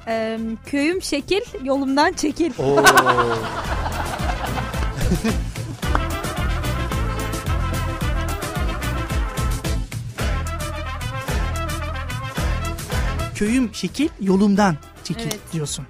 E, 0.07 0.39
köyüm 0.67 1.03
şekil, 1.03 1.41
yolumdan 1.65 2.13
çekil. 2.13 2.53
Oo. 2.59 2.85
Köyüm 13.41 13.75
şekil 13.75 14.09
yolumdan 14.21 14.77
çekil 15.05 15.23
Evet. 15.23 15.39
diyorsun. 15.53 15.87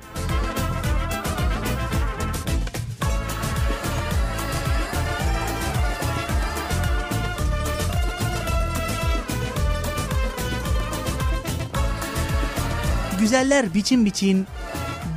Güzeller 13.21 13.75
biçim 13.75 14.05
biçin 14.05 14.47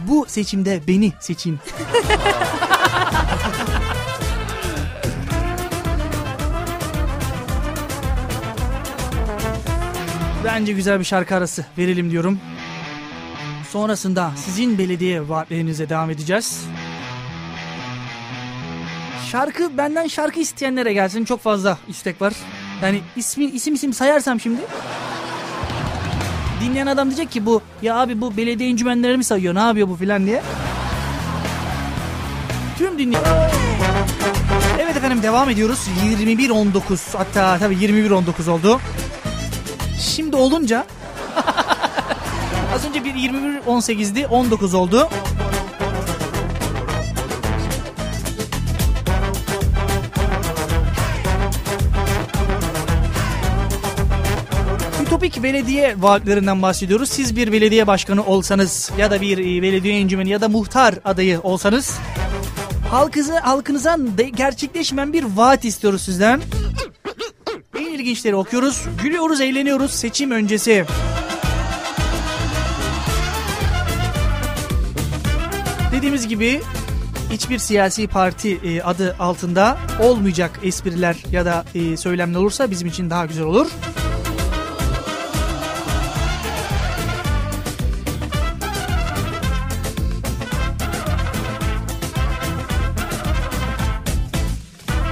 bu 0.07 0.25
seçimde 0.27 0.81
beni 0.87 1.13
seçin. 1.19 1.59
Bence 10.45 10.73
güzel 10.73 10.99
bir 10.99 11.05
şarkı 11.05 11.35
arası 11.35 11.65
verelim 11.77 12.11
diyorum. 12.11 12.39
Sonrasında 13.69 14.31
sizin 14.35 14.77
belediye 14.77 15.29
vaatlerinize 15.29 15.89
devam 15.89 16.09
edeceğiz. 16.09 16.65
Şarkı 19.31 19.77
benden 19.77 20.07
şarkı 20.07 20.39
isteyenlere 20.39 20.93
gelsin. 20.93 21.25
Çok 21.25 21.41
fazla 21.41 21.77
istek 21.87 22.21
var. 22.21 22.33
Yani 22.81 23.01
ismi, 23.15 23.45
isim 23.45 23.73
isim 23.73 23.93
sayarsam 23.93 24.39
şimdi. 24.39 24.61
Dinleyen 26.61 26.87
adam 26.87 27.07
diyecek 27.07 27.31
ki 27.31 27.45
bu 27.45 27.61
ya 27.81 27.95
abi 27.95 28.21
bu 28.21 28.37
belediye 28.37 28.69
encümenleri 28.69 29.17
mi 29.17 29.23
sayıyor 29.23 29.55
ne 29.55 29.59
yapıyor 29.59 29.89
bu 29.89 29.95
filan 29.95 30.25
diye. 30.25 30.41
Tüm 32.77 32.99
dinleyen... 32.99 33.23
Evet 34.79 34.97
efendim 34.97 35.23
devam 35.23 35.49
ediyoruz. 35.49 35.87
21.19 36.19 37.17
hatta 37.17 37.57
tabii 37.59 37.75
21.19 37.75 38.49
oldu. 38.49 38.79
Şimdi 40.03 40.35
olunca 40.35 40.85
az 42.75 42.85
önce 42.85 43.03
bir 43.03 43.13
21.18'di 43.13 44.27
19 44.27 44.73
oldu. 44.73 45.09
Ütopik 55.01 55.43
belediye 55.43 55.95
vaatlerinden 55.97 56.61
bahsediyoruz. 56.61 57.09
Siz 57.09 57.35
bir 57.35 57.51
belediye 57.51 57.87
başkanı 57.87 58.25
olsanız 58.25 58.91
ya 58.97 59.11
da 59.11 59.21
bir 59.21 59.37
e, 59.37 59.61
belediye 59.61 59.99
encümeni 59.99 60.29
ya 60.29 60.41
da 60.41 60.49
muhtar 60.49 60.95
adayı 61.05 61.41
olsanız 61.41 61.97
halkınıza, 62.91 63.43
halkınıza 63.43 63.97
gerçekleşmeyen 64.35 65.13
bir 65.13 65.23
vaat 65.23 65.65
istiyoruz 65.65 66.01
sizden. 66.01 66.41
İlginçleri 68.03 68.35
okuyoruz. 68.35 68.85
Gülüyoruz, 69.03 69.41
eğleniyoruz 69.41 69.91
seçim 69.91 70.31
öncesi. 70.31 70.85
Dediğimiz 75.91 76.27
gibi 76.27 76.61
hiçbir 77.31 77.57
siyasi 77.57 78.07
parti 78.07 78.59
e, 78.63 78.81
adı 78.81 79.15
altında 79.19 79.77
olmayacak 80.01 80.59
espriler 80.63 81.15
ya 81.31 81.45
da 81.45 81.65
e, 81.75 81.97
söylemler 81.97 82.39
olursa 82.39 82.71
bizim 82.71 82.87
için 82.87 83.09
daha 83.09 83.25
güzel 83.25 83.45
olur. 83.45 83.67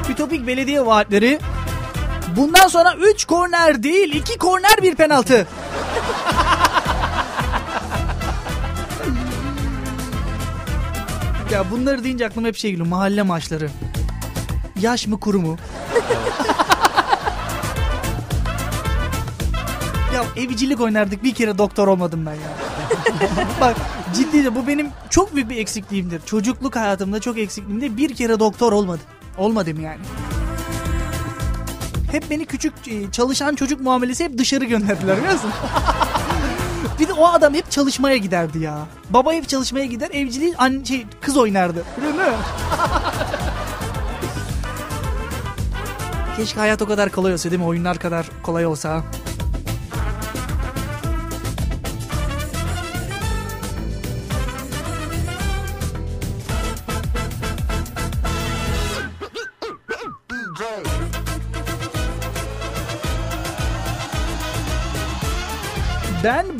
Ütopik 0.09 0.47
belediye 0.47 0.85
vaatleri 0.85 1.39
bundan 2.36 2.67
sonra 2.67 2.93
3 2.93 3.25
korner 3.25 3.84
değil 3.84 4.15
2 4.15 4.38
korner 4.38 4.82
bir 4.82 4.95
penaltı. 4.95 5.47
ya 11.51 11.71
bunları 11.71 12.03
deyince 12.03 12.25
aklıma 12.25 12.47
hep 12.47 12.57
şey 12.57 12.71
geliyor 12.71 12.88
mahalle 12.88 13.21
maçları. 13.21 13.69
Yaş 14.79 15.07
mı 15.07 15.19
kuru 15.19 15.39
mu? 15.39 15.57
ya 20.13 20.23
evcilik 20.38 20.82
oynardık 20.82 21.23
bir 21.23 21.34
kere 21.34 21.57
doktor 21.57 21.88
olmadım 21.88 22.25
ben 22.25 22.34
ya. 22.34 22.51
Bak 23.61 23.75
ciddi 24.15 24.55
bu 24.55 24.67
benim 24.67 24.89
çok 25.09 25.36
büyük 25.36 25.49
bir 25.49 25.57
eksikliğimdir. 25.57 26.21
Çocukluk 26.25 26.75
hayatımda 26.75 27.19
çok 27.19 27.38
eksikliğimde 27.38 27.97
bir 27.97 28.15
kere 28.15 28.39
doktor 28.39 28.71
olmadım. 28.71 29.05
Olmadım 29.38 29.82
yani. 29.82 29.99
Hep 32.12 32.30
beni 32.30 32.45
küçük 32.45 32.74
e, 32.88 33.12
çalışan 33.12 33.55
çocuk 33.55 33.82
muamelesi 33.82 34.24
hep 34.24 34.38
dışarı 34.38 34.66
gönderdiler 34.66 35.18
biliyor 35.18 35.34
musun? 35.34 35.51
bir 36.99 37.07
de 37.07 37.14
o 37.14 37.28
adam 37.28 37.53
hep 37.53 37.72
çalışmaya 37.72 38.18
giderdi 38.18 38.59
ya. 38.59 38.78
Baba 39.09 39.34
hep 39.34 39.49
çalışmaya 39.49 39.86
gider, 39.86 40.09
evciliği 40.14 40.57
anne, 40.57 40.86
şey, 40.86 41.05
kız 41.22 41.38
oynardı. 41.38 41.84
Biliyor 41.97 42.14
musun? 42.14 42.34
Keşke 46.38 46.59
hayat 46.59 46.82
o 46.82 46.86
kadar 46.86 47.09
kolay 47.09 47.34
olsa 47.34 47.51
değil 47.51 47.62
mi? 47.62 47.68
Oyunlar 47.68 47.97
kadar 47.97 48.26
kolay 48.43 48.66
olsa. 48.66 49.03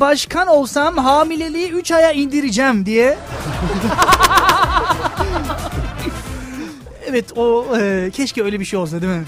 Başkan 0.00 0.46
olsam 0.46 0.96
hamileliği 0.96 1.70
3 1.70 1.90
aya 1.90 2.12
indireceğim 2.12 2.86
diye. 2.86 3.18
evet 7.06 7.38
o 7.38 7.66
e, 7.78 8.10
keşke 8.10 8.42
öyle 8.42 8.60
bir 8.60 8.64
şey 8.64 8.78
olsa 8.78 9.02
değil 9.02 9.12
mi? 9.12 9.24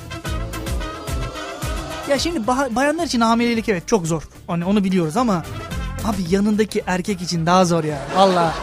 Ya 2.09 2.19
şimdi 2.19 2.47
bayanlar 2.47 3.05
için 3.05 3.21
hamilelik 3.21 3.69
evet 3.69 3.89
çok 3.89 4.07
zor. 4.07 4.23
Hani 4.47 4.65
onu 4.65 4.85
biliyoruz 4.85 5.17
ama 5.17 5.43
abi 6.05 6.25
yanındaki 6.31 6.83
erkek 6.87 7.23
için 7.23 7.47
daha 7.47 7.65
zor 7.65 7.85
ya. 7.85 7.99
Valla. 8.17 8.55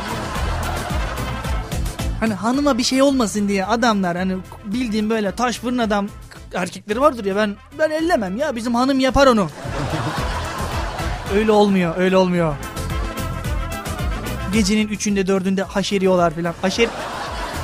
Hani 2.20 2.34
hanıma 2.34 2.78
bir 2.78 2.84
şey 2.84 3.02
olmasın 3.02 3.48
diye 3.48 3.66
adamlar 3.66 4.18
hani 4.18 4.38
bildiğim 4.66 5.10
böyle 5.10 5.32
taş 5.32 5.60
fırın 5.60 5.78
adam 5.78 6.08
erkekleri 6.54 7.02
vardır 7.02 7.26
ya 7.26 7.36
ben 7.36 7.56
ben 7.80 7.90
ellemem 7.90 8.38
ya 8.38 8.56
bizim 8.56 8.76
hanım 8.76 9.00
yapar 9.00 9.28
onu. 9.28 9.50
Öyle 11.36 11.52
olmuyor, 11.52 11.98
öyle 11.98 12.18
olmuyor. 12.18 12.56
Gecenin 14.54 14.88
üçünde 14.88 15.28
dördünde 15.28 15.64
haşeriyorlar 15.64 16.34
filan. 16.34 16.54
Haşer... 16.62 16.88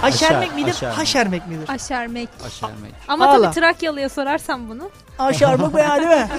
Haşermek 0.01 0.49
Aşer- 0.51 0.55
midir? 0.55 0.69
aşermek. 0.73 0.97
Haşermek 0.97 1.47
midir? 1.47 1.69
Aşermek. 1.69 2.29
Aşermek. 2.45 2.93
Ama 3.07 3.27
Ağla. 3.27 3.41
tabii 3.51 3.55
Trakyalı'ya 3.59 4.09
sorarsan 4.09 4.69
bunu. 4.69 4.89
Aşermek 5.19 5.73
be 5.75 5.81
ya 5.81 5.95
değil 5.95 6.07
mi? 6.07 6.27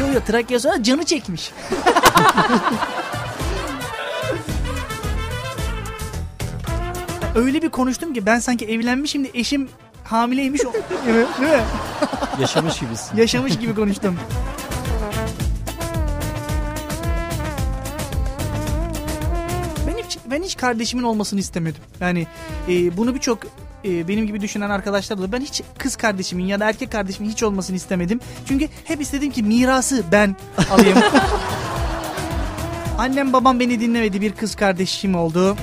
Yok 0.00 0.14
yok 0.14 0.26
Trakya 0.26 0.60
sonra 0.60 0.82
canı 0.82 1.04
çekmiş. 1.04 1.52
Öyle 7.34 7.62
bir 7.62 7.68
konuştum 7.68 8.14
ki 8.14 8.26
ben 8.26 8.38
sanki 8.38 8.66
evlenmişim 8.66 9.24
de 9.24 9.30
eşim 9.34 9.68
hamileymiş. 10.04 10.60
o- 10.66 10.72
Değil 10.72 11.16
mi? 11.16 11.26
Değil 11.40 11.52
mi? 11.52 11.62
Yaşamış 12.40 12.78
gibisin. 12.80 13.16
Yaşamış 13.16 13.58
gibi 13.58 13.74
konuştum. 13.74 14.16
Ben 20.40 20.44
hiç, 20.44 20.56
kardeşimin 20.56 21.02
olmasını 21.02 21.40
istemedim. 21.40 21.82
Yani 22.00 22.26
e, 22.68 22.96
bunu 22.96 23.14
birçok 23.14 23.38
e, 23.84 24.08
benim 24.08 24.26
gibi 24.26 24.40
düşünen 24.40 24.70
arkadaşlar 24.70 25.22
da 25.22 25.32
ben 25.32 25.40
hiç 25.40 25.62
kız 25.78 25.96
kardeşimin 25.96 26.46
ya 26.46 26.60
da 26.60 26.68
erkek 26.68 26.92
kardeşimin 26.92 27.30
hiç 27.30 27.42
olmasını 27.42 27.76
istemedim. 27.76 28.20
Çünkü 28.48 28.68
hep 28.84 29.00
istedim 29.00 29.30
ki 29.30 29.42
mirası 29.42 30.04
ben 30.12 30.36
alayım. 30.70 30.98
Annem 32.98 33.32
babam 33.32 33.60
beni 33.60 33.80
dinlemedi 33.80 34.20
bir 34.20 34.32
kız 34.32 34.54
kardeşim 34.54 35.14
oldu. 35.14 35.56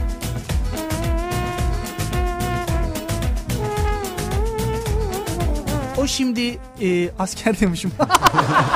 O 5.98 6.08
şimdi 6.08 6.60
e, 6.82 7.10
asker 7.20 7.60
demişim. 7.60 7.92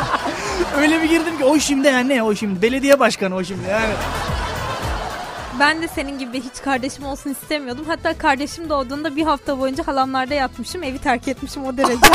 Öyle 0.77 1.01
bir 1.01 1.09
girdim 1.09 1.37
ki 1.37 1.43
o 1.43 1.59
şimdi 1.59 1.87
yani 1.87 2.09
ne 2.09 2.23
o 2.23 2.35
şimdi 2.35 2.61
belediye 2.61 2.99
başkanı 2.99 3.35
o 3.35 3.43
şimdi 3.43 3.69
yani. 3.69 3.93
Ben 5.61 5.81
de 5.81 5.87
senin 5.87 6.19
gibi 6.19 6.41
hiç 6.41 6.61
kardeşim 6.63 7.05
olsun 7.05 7.29
istemiyordum. 7.29 7.85
Hatta 7.87 8.17
kardeşim 8.17 8.69
doğduğunda 8.69 9.15
bir 9.15 9.23
hafta 9.23 9.59
boyunca 9.59 9.87
halamlarda 9.87 10.33
yatmışım. 10.33 10.83
Evi 10.83 10.97
terk 10.99 11.27
etmişim 11.27 11.65
o 11.65 11.77
derece. 11.77 12.01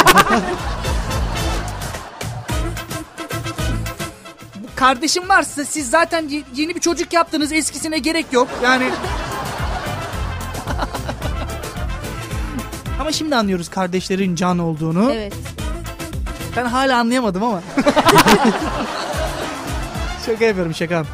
Kardeşim 4.76 5.28
varsa 5.28 5.64
siz 5.64 5.90
zaten 5.90 6.28
ye- 6.28 6.42
yeni 6.54 6.74
bir 6.74 6.80
çocuk 6.80 7.12
yaptınız 7.12 7.52
eskisine 7.52 7.98
gerek 7.98 8.26
yok 8.32 8.48
yani. 8.62 8.84
Ama 13.00 13.12
şimdi 13.12 13.36
anlıyoruz 13.36 13.68
kardeşlerin 13.68 14.34
can 14.34 14.58
olduğunu. 14.58 15.12
evet. 15.12 15.34
Ben 16.56 16.64
hala 16.66 16.98
anlayamadım 16.98 17.42
ama. 17.42 17.60
şaka 20.26 20.44
yapıyorum 20.44 20.74
şaka. 20.74 21.04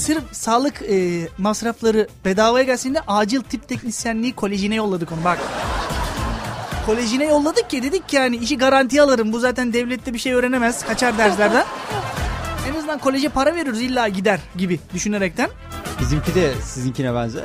Sırf 0.00 0.22
sağlık 0.32 0.82
e, 0.82 1.28
masrafları 1.38 2.08
bedavaya 2.24 2.64
gelsin 2.64 2.94
de 2.94 3.00
acil 3.06 3.40
tıp 3.40 3.68
teknisyenliği 3.68 4.32
kolejine 4.32 4.74
yolladık 4.74 5.12
onu 5.12 5.24
bak. 5.24 5.38
Kolejine 6.86 7.24
yolladık 7.24 7.70
ki 7.70 7.82
dedik 7.82 8.08
ki 8.08 8.16
yani 8.16 8.36
işi 8.36 8.58
garantiye 8.58 9.02
alırım. 9.02 9.32
Bu 9.32 9.40
zaten 9.40 9.72
devlette 9.72 10.14
bir 10.14 10.18
şey 10.18 10.32
öğrenemez. 10.32 10.86
Kaçar 10.86 11.18
derslerden. 11.18 11.64
en 12.70 12.74
azından 12.78 12.98
koleje 12.98 13.28
para 13.28 13.54
veriyoruz 13.54 13.80
illa 13.80 14.08
gider 14.08 14.40
gibi 14.56 14.80
düşünerekten. 14.94 15.50
Bizimki 16.00 16.34
de 16.34 16.54
sizinkine 16.64 17.14
benzer. 17.14 17.44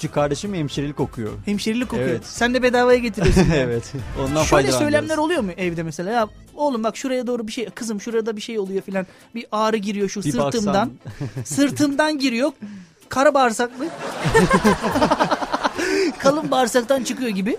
Küçük 0.00 0.14
kardeşim 0.14 0.54
hemşirelik 0.54 1.00
okuyor. 1.00 1.32
Hemşirelik 1.44 1.92
okuyor. 1.92 2.08
Evet. 2.08 2.26
Sen 2.26 2.54
de 2.54 2.62
bedavaya 2.62 2.98
getiriyorsun. 2.98 3.40
yani. 3.40 3.54
evet. 3.54 3.92
Ondan 4.20 4.42
Şöyle 4.42 4.72
söylemler 4.72 5.16
oluyor 5.16 5.42
mu 5.42 5.50
evde 5.56 5.82
mesela? 5.82 6.10
Ya 6.10 6.28
oğlum 6.54 6.84
bak 6.84 6.96
şuraya 6.96 7.26
doğru 7.26 7.46
bir 7.46 7.52
şey, 7.52 7.70
kızım 7.70 8.00
şurada 8.00 8.36
bir 8.36 8.40
şey 8.40 8.58
oluyor 8.58 8.82
filan. 8.82 9.06
Bir 9.34 9.46
ağrı 9.52 9.76
giriyor 9.76 10.08
şu 10.08 10.22
Bir 10.22 10.32
sırtımdan. 10.32 10.90
sırtımdan 11.44 12.18
giriyor. 12.18 12.52
Kara 13.08 13.34
bağırsaklı. 13.34 13.84
kalın 16.18 16.50
bağırsaktan 16.50 17.04
çıkıyor 17.04 17.30
gibi. 17.30 17.56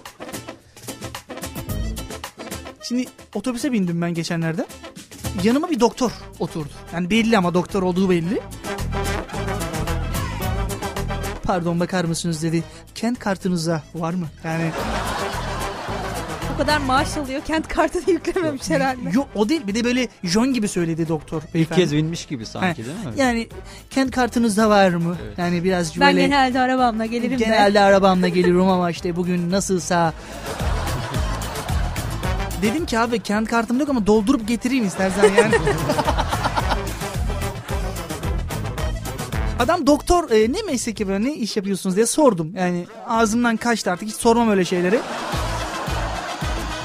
Şimdi 2.81 3.05
otobüse 3.35 3.71
bindim 3.71 4.01
ben 4.01 4.13
geçenlerde. 4.13 4.65
Yanıma 5.43 5.69
bir 5.69 5.79
doktor 5.79 6.11
oturdu. 6.39 6.73
Yani 6.93 7.09
belli 7.09 7.37
ama 7.37 7.53
doktor 7.53 7.83
olduğu 7.83 8.09
belli. 8.09 8.41
Pardon 11.43 11.79
bakar 11.79 12.05
mısınız 12.05 12.43
dedi. 12.43 12.63
Kent 12.95 13.19
kartınıza 13.19 13.81
var 13.95 14.13
mı? 14.13 14.27
Yani 14.43 14.71
O 16.55 16.57
kadar 16.57 16.77
maaş 16.77 17.17
alıyor 17.17 17.41
kent 17.47 17.67
kartını 17.67 18.11
yüklememiş 18.11 18.69
herhalde. 18.69 18.99
yok 19.13 19.27
o 19.35 19.49
değil. 19.49 19.67
Bir 19.67 19.75
de 19.75 19.83
böyle 19.83 20.07
John 20.23 20.53
gibi 20.53 20.67
söyledi 20.67 21.07
doktor. 21.07 21.41
İlk 21.41 21.53
beyefendi. 21.53 21.81
kez 21.81 21.91
binmiş 21.91 22.25
gibi 22.25 22.45
sanki 22.45 22.67
Ha, 22.81 22.87
değil 22.87 22.97
mi? 22.97 23.13
Yani 23.17 23.47
kent 23.89 24.11
kartınızda 24.11 24.69
var 24.69 24.89
mı? 24.89 25.17
Yani 25.37 25.63
biraz 25.63 25.99
Ben 25.99 26.07
böyle 26.15 26.21
genelde 26.25 26.59
arabamla 26.59 27.05
gelirim 27.05 27.39
de. 27.39 27.43
genelde 27.43 27.79
arabamla 27.79 28.27
gelirim 28.27 28.61
ama 28.69 28.91
işte 28.91 29.15
bugün 29.15 29.51
nasılsa 29.51 30.13
Dedim 32.61 32.85
ki 32.85 32.99
abi 32.99 33.19
kent 33.19 33.49
kartım 33.49 33.79
yok 33.79 33.89
ama 33.89 34.07
doldurup 34.07 34.47
getireyim 34.47 34.85
istersen 34.85 35.23
yani. 35.23 35.53
Adam 39.62 39.88
doktor 39.88 40.32
e, 40.32 40.53
ne 40.53 40.62
meslek 40.62 40.99
yapıyor 40.99 41.20
ne 41.20 41.34
iş 41.34 41.57
yapıyorsunuz 41.57 41.95
diye 41.95 42.05
sordum. 42.05 42.55
Yani 42.55 42.86
ağzımdan 43.07 43.57
kaçtı 43.57 43.91
artık 43.91 44.07
hiç 44.07 44.16
sormam 44.16 44.49
öyle 44.49 44.66
şeyleri. 44.66 44.99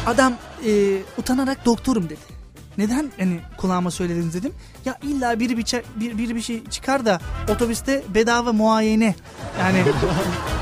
Adam 0.07 0.33
e, 0.67 0.99
utanarak 1.19 1.65
doktorum 1.65 2.05
dedi. 2.05 2.21
Neden 2.79 3.11
hani 3.19 3.41
kulağıma 3.57 3.91
söylediniz 3.91 4.35
dedim. 4.35 4.53
Ya 4.85 4.99
illa 5.03 5.41
biri 5.41 5.59
bir, 5.59 5.65
ça- 5.65 5.83
bir, 5.97 6.19
biri 6.19 6.37
bir 6.37 6.41
şey 6.41 6.65
çıkar 6.65 7.07
da 7.07 7.21
otobüste 7.49 8.03
bedava 8.15 8.53
muayene. 8.53 9.15
Yani 9.61 9.83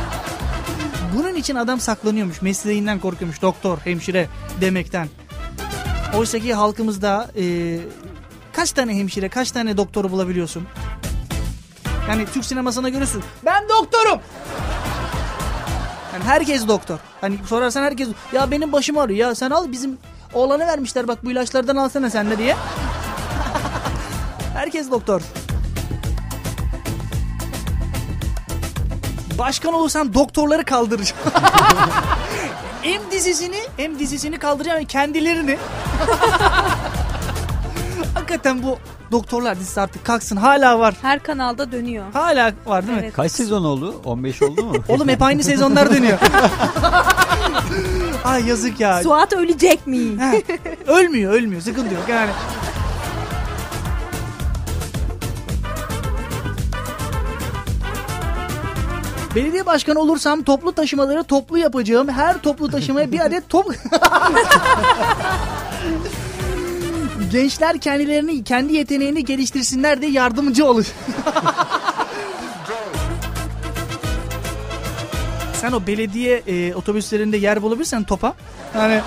bunun 1.16 1.34
için 1.34 1.54
adam 1.54 1.80
saklanıyormuş. 1.80 2.42
Mesleğinden 2.42 2.98
korkuyormuş. 3.00 3.42
Doktor, 3.42 3.78
hemşire 3.78 4.28
demekten. 4.60 5.08
Oysa 6.16 6.38
ki 6.38 6.54
halkımızda 6.54 7.30
e, 7.38 7.78
kaç 8.52 8.72
tane 8.72 8.94
hemşire, 8.98 9.28
kaç 9.28 9.50
tane 9.50 9.76
doktoru 9.76 10.10
bulabiliyorsun? 10.10 10.66
Yani 12.08 12.26
Türk 12.26 12.44
sinemasına 12.44 12.88
görüyorsun. 12.88 13.22
Ben 13.44 13.68
doktorum. 13.68 14.20
Yani 16.12 16.24
herkes 16.24 16.68
doktor. 16.68 16.98
Hani 17.20 17.38
sorarsan 17.46 17.82
herkes 17.82 18.08
ya 18.32 18.50
benim 18.50 18.72
başım 18.72 18.98
ağrıyor 18.98 19.28
ya 19.28 19.34
sen 19.34 19.50
al 19.50 19.72
bizim 19.72 19.98
oğlanı 20.32 20.66
vermişler 20.66 21.08
bak 21.08 21.24
bu 21.24 21.30
ilaçlardan 21.30 21.76
alsana 21.76 22.10
sen 22.10 22.30
de 22.30 22.38
diye. 22.38 22.56
herkes 24.54 24.90
doktor. 24.90 25.22
Başkan 29.38 29.72
olursam 29.74 30.14
doktorları 30.14 30.64
kaldıracağım. 30.64 31.22
hem 32.82 33.10
dizisini 33.10 33.60
hem 33.76 33.98
dizisini 33.98 34.38
kaldıracağım 34.38 34.84
kendilerini. 34.84 35.58
Hakikaten 38.34 38.62
bu 38.62 38.78
doktorlar 39.12 39.58
dizisi 39.58 39.80
artık 39.80 40.04
kalksın 40.04 40.36
hala 40.36 40.78
var. 40.78 40.94
Her 41.02 41.22
kanalda 41.22 41.72
dönüyor. 41.72 42.04
Hala 42.12 42.52
var 42.66 42.86
değil 42.86 42.98
mi? 42.98 43.02
Evet. 43.04 43.14
Kaç 43.14 43.32
sezon 43.32 43.64
oldu? 43.64 43.94
15 44.04 44.42
oldu 44.42 44.64
mu? 44.64 44.74
Oğlum 44.88 45.08
hep 45.08 45.22
aynı 45.22 45.42
sezonlar 45.44 45.90
dönüyor. 45.94 46.18
Ay 48.24 48.46
yazık 48.46 48.80
ya. 48.80 49.02
Suat 49.02 49.32
ölecek 49.32 49.86
mi? 49.86 50.20
He, 50.20 50.42
ölmüyor 50.86 51.32
ölmüyor 51.32 51.62
sıkıntı 51.62 51.94
yok 51.94 52.04
yani. 52.08 52.30
Belediye 59.34 59.66
başkanı 59.66 59.98
olursam 59.98 60.42
toplu 60.42 60.72
taşımaları 60.72 61.24
toplu 61.24 61.58
yapacağım. 61.58 62.08
Her 62.08 62.38
toplu 62.38 62.70
taşımaya 62.70 63.12
bir 63.12 63.20
adet 63.20 63.48
top... 63.48 63.66
Gençler 67.38 67.78
kendilerini, 67.78 68.44
kendi 68.44 68.74
yeteneğini 68.74 69.24
geliştirsinler 69.24 70.00
diye 70.02 70.10
yardımcı 70.10 70.66
olur. 70.66 70.86
Sen 75.60 75.72
o 75.72 75.86
belediye 75.86 76.42
e, 76.46 76.74
otobüslerinde 76.74 77.36
yer 77.36 77.62
bulabilirsen 77.62 78.02
topa. 78.04 78.34
Yani 78.74 79.00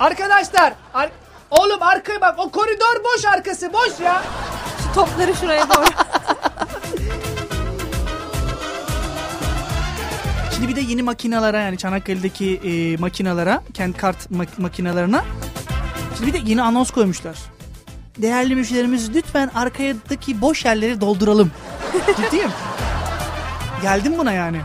Arkadaşlar. 0.00 0.72
ar- 0.94 1.10
Oğlum 1.50 1.82
arkaya 1.82 2.20
bak 2.20 2.34
o 2.38 2.50
koridor 2.50 3.04
boş 3.04 3.24
arkası 3.24 3.72
boş 3.72 4.00
ya. 4.04 4.22
Şu 4.82 4.94
topları 4.94 5.34
şuraya 5.34 5.68
doğru. 5.68 5.84
Şimdi 10.54 10.68
bir 10.68 10.76
de 10.76 10.80
yeni 10.80 11.02
makinalara 11.02 11.60
yani 11.60 11.78
Çanakkale'deki 11.78 12.56
e, 12.64 12.96
makinalara, 12.96 13.62
kent 13.74 13.96
kart 13.96 14.30
mak- 14.30 14.58
makinalarına 14.60 15.24
şimdi 16.16 16.32
bir 16.32 16.32
de 16.46 16.50
yeni 16.50 16.62
anons 16.62 16.90
koymuşlar. 16.90 17.36
Değerli 18.18 18.54
müşterimiz 18.56 19.14
lütfen 19.14 19.50
arkadaki 19.54 20.40
boş 20.40 20.64
yerleri 20.64 21.00
dolduralım. 21.00 21.50
Ciddiyim. 22.16 22.50
Geldim 23.82 24.18
buna 24.18 24.32
yani. 24.32 24.60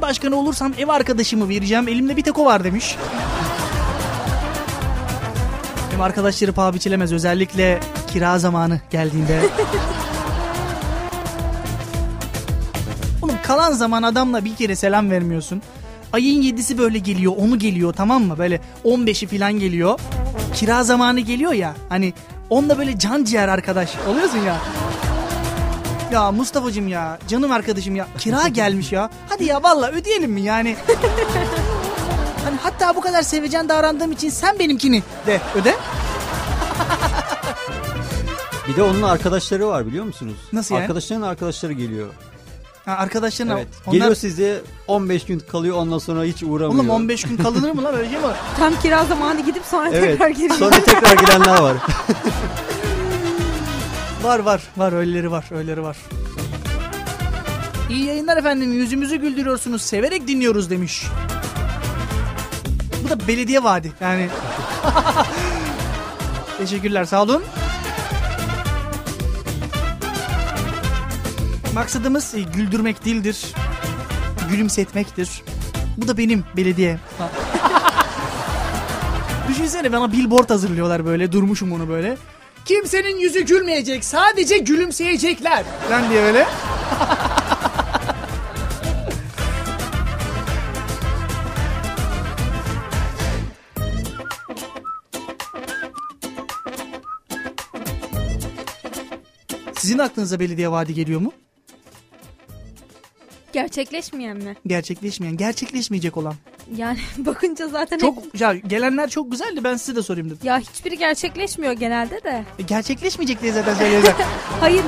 Belediye 0.00 0.10
başkanı 0.10 0.36
olursam 0.36 0.72
ev 0.78 0.88
arkadaşımı 0.88 1.48
vereceğim. 1.48 1.88
Elimde 1.88 2.16
bir 2.16 2.22
tek 2.22 2.38
o 2.38 2.44
var 2.44 2.64
demiş. 2.64 2.96
Ev 5.96 6.00
arkadaşları 6.00 6.52
paha 6.52 6.74
biçilemez. 6.74 7.12
Özellikle 7.12 7.80
kira 8.12 8.38
zamanı 8.38 8.80
geldiğinde. 8.90 9.40
Oğlum 13.22 13.34
kalan 13.42 13.72
zaman 13.72 14.02
adamla 14.02 14.44
bir 14.44 14.56
kere 14.56 14.76
selam 14.76 15.10
vermiyorsun. 15.10 15.62
Ayın 16.12 16.42
yedisi 16.42 16.78
böyle 16.78 16.98
geliyor, 16.98 17.32
onu 17.38 17.58
geliyor 17.58 17.92
tamam 17.92 18.22
mı? 18.22 18.38
Böyle 18.38 18.60
15'i 18.84 19.38
falan 19.38 19.52
geliyor. 19.52 20.00
Kira 20.54 20.84
zamanı 20.84 21.20
geliyor 21.20 21.52
ya. 21.52 21.74
Hani 21.88 22.12
onunla 22.50 22.78
böyle 22.78 22.98
can 22.98 23.24
ciğer 23.24 23.48
arkadaş 23.48 23.90
oluyorsun 24.08 24.38
ya. 24.38 24.56
Ya 26.12 26.32
Mustafa'cığım 26.32 26.88
ya 26.88 27.18
canım 27.28 27.52
arkadaşım 27.52 27.96
ya 27.96 28.06
kira 28.18 28.48
gelmiş 28.48 28.92
ya. 28.92 29.10
Hadi 29.28 29.44
ya 29.44 29.62
valla 29.62 29.90
ödeyelim 29.90 30.30
mi 30.32 30.40
yani? 30.40 30.76
hani 32.44 32.56
hatta 32.62 32.96
bu 32.96 33.00
kadar 33.00 33.22
sevecen 33.22 33.68
davrandığım 33.68 34.12
için 34.12 34.30
sen 34.30 34.58
benimkini 34.58 35.02
de 35.26 35.40
öde. 35.54 35.74
Bir 38.68 38.76
de 38.76 38.82
onun 38.82 39.02
arkadaşları 39.02 39.66
var 39.68 39.86
biliyor 39.86 40.04
musunuz? 40.04 40.36
Nasıl 40.52 40.74
yani? 40.74 40.82
Arkadaşların 40.82 41.22
arkadaşları 41.22 41.72
geliyor. 41.72 42.08
Ha, 42.84 42.92
arkadaşların 42.92 43.56
Evet. 43.56 43.68
onlar... 43.86 43.92
Geliyor 43.94 44.14
size 44.14 44.62
15 44.86 45.24
gün 45.24 45.38
kalıyor 45.38 45.76
ondan 45.76 45.98
sonra 45.98 46.24
hiç 46.24 46.42
uğramıyor. 46.42 46.74
Oğlum 46.84 46.90
15 46.90 47.22
gün 47.22 47.36
kalınır 47.36 47.70
mı 47.70 47.84
lan 47.84 47.94
öyle 47.94 48.10
şey 48.10 48.18
mi 48.18 48.24
var? 48.24 48.36
Tam 48.58 48.80
kira 48.80 49.04
zamanı 49.04 49.40
gidip 49.40 49.62
sonra 49.64 49.88
Evet. 49.92 50.10
tekrar 50.10 50.28
geliyor. 50.28 50.54
Sonra 50.54 50.84
tekrar 50.84 51.16
gidenler 51.16 51.60
var. 51.60 51.76
Var 54.22 54.38
var 54.38 54.60
var 54.76 54.92
öyleleri 54.92 55.30
var 55.30 55.44
öyleleri 55.50 55.82
var. 55.82 55.96
İyi 57.90 58.04
yayınlar 58.04 58.36
efendim 58.36 58.72
yüzümüzü 58.72 59.16
güldürüyorsunuz 59.16 59.82
severek 59.82 60.28
dinliyoruz 60.28 60.70
demiş. 60.70 61.06
Bu 63.04 63.08
da 63.08 63.28
belediye 63.28 63.62
vaadi 63.62 63.92
yani. 64.00 64.28
Teşekkürler 66.58 67.04
sağ 67.04 67.22
olun. 67.22 67.42
Maksadımız 71.74 72.34
e, 72.34 72.40
güldürmek 72.40 73.04
değildir. 73.04 73.54
Gülümsetmektir. 74.50 75.42
Bu 75.96 76.08
da 76.08 76.18
benim 76.18 76.44
belediye. 76.56 76.98
Düşünsene 79.48 79.92
bana 79.92 80.12
billboard 80.12 80.50
hazırlıyorlar 80.50 81.06
böyle 81.06 81.32
durmuşum 81.32 81.72
onu 81.72 81.88
böyle. 81.88 82.18
Kimsenin 82.64 83.18
yüzü 83.18 83.40
gülmeyecek 83.40 84.04
sadece 84.04 84.58
gülümseyecekler. 84.58 85.64
Ben 85.90 86.10
diye 86.10 86.20
öyle. 86.22 86.46
Sizin 99.76 99.98
aklınıza 99.98 100.40
belediye 100.40 100.70
vaadi 100.70 100.94
geliyor 100.94 101.20
mu? 101.20 101.32
Gerçekleşmeyen 103.52 104.36
mi? 104.36 104.56
Gerçekleşmeyen, 104.66 105.36
gerçekleşmeyecek 105.36 106.16
olan. 106.16 106.34
Yani 106.76 106.98
bakınca 107.18 107.68
zaten 107.68 107.96
hep- 107.96 108.00
Çok 108.00 108.40
ya 108.40 108.54
gelenler 108.54 109.08
çok 109.10 109.30
güzeldi 109.30 109.64
ben 109.64 109.76
size 109.76 109.96
de 109.96 110.02
sorayım 110.02 110.26
dedim. 110.30 110.38
ya 110.42 110.58
hiçbiri 110.58 110.98
gerçekleşmiyor 110.98 111.72
genelde 111.72 112.24
de. 112.24 112.44
E, 112.58 112.62
gerçekleşmeyecek 112.62 113.42
diye 113.42 113.52
zaten 113.52 113.74
söylüyorlar. 113.74 114.14
Hayır. 114.60 114.82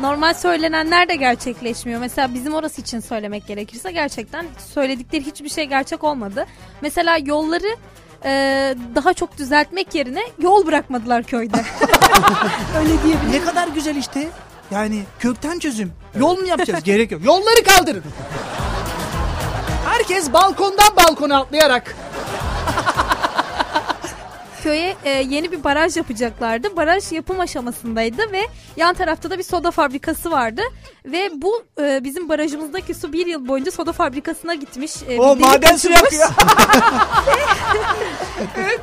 Normal 0.00 0.34
söylenenler 0.34 1.08
de 1.08 1.14
gerçekleşmiyor. 1.16 2.00
Mesela 2.00 2.34
bizim 2.34 2.54
orası 2.54 2.80
için 2.80 3.00
söylemek 3.00 3.46
gerekirse 3.46 3.92
gerçekten 3.92 4.46
söyledikleri 4.74 5.26
hiçbir 5.26 5.48
şey 5.48 5.64
gerçek 5.64 6.04
olmadı. 6.04 6.46
Mesela 6.80 7.18
yolları 7.24 7.76
e, 8.24 8.30
daha 8.94 9.14
çok 9.14 9.38
düzeltmek 9.38 9.94
yerine 9.94 10.22
yol 10.42 10.66
bırakmadılar 10.66 11.22
köyde. 11.22 11.56
Öyle 12.78 12.88
diyebilirim. 12.88 13.32
ne 13.32 13.44
kadar 13.44 13.68
güzel 13.68 13.96
işte. 13.96 14.28
Yani 14.70 15.02
kökten 15.18 15.58
çözüm. 15.58 15.92
Yol 16.18 16.38
mu 16.38 16.46
yapacağız? 16.46 16.84
Gerek 16.84 17.10
yok. 17.12 17.24
Yolları 17.24 17.62
kaldırın. 17.64 18.02
Herkes 19.98 20.32
balkondan 20.32 20.96
balkona 20.96 21.38
atlayarak. 21.40 21.96
Köye 24.62 24.96
e, 25.04 25.10
yeni 25.10 25.52
bir 25.52 25.64
baraj 25.64 25.96
yapacaklardı. 25.96 26.76
Baraj 26.76 27.12
yapım 27.12 27.40
aşamasındaydı 27.40 28.32
ve 28.32 28.40
yan 28.76 28.94
tarafta 28.94 29.30
da 29.30 29.38
bir 29.38 29.42
soda 29.42 29.70
fabrikası 29.70 30.30
vardı. 30.30 30.62
Ve 31.04 31.30
bu 31.34 31.62
e, 31.80 32.04
bizim 32.04 32.28
barajımızdaki 32.28 32.94
su 32.94 33.12
bir 33.12 33.26
yıl 33.26 33.48
boyunca 33.48 33.70
soda 33.70 33.92
fabrikasına 33.92 34.54
gitmiş. 34.54 34.92
E, 35.08 35.18
O 35.20 35.36
maden 35.36 35.76
suyu 35.76 35.94
akıyor. 35.96 36.28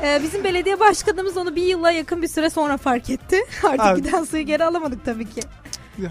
E, 0.03 0.23
bizim 0.23 0.43
belediye 0.43 0.79
başkanımız 0.79 1.37
onu 1.37 1.55
bir 1.55 1.63
yıla 1.63 1.91
yakın 1.91 2.21
bir 2.21 2.27
süre 2.27 2.49
sonra 2.49 2.77
fark 2.77 3.09
etti. 3.09 3.45
Artık 3.63 3.79
Abi. 3.81 4.01
giden 4.03 4.23
suyu 4.23 4.43
geri 4.45 4.63
alamadık 4.65 5.05
tabii 5.05 5.29
ki. 5.29 5.41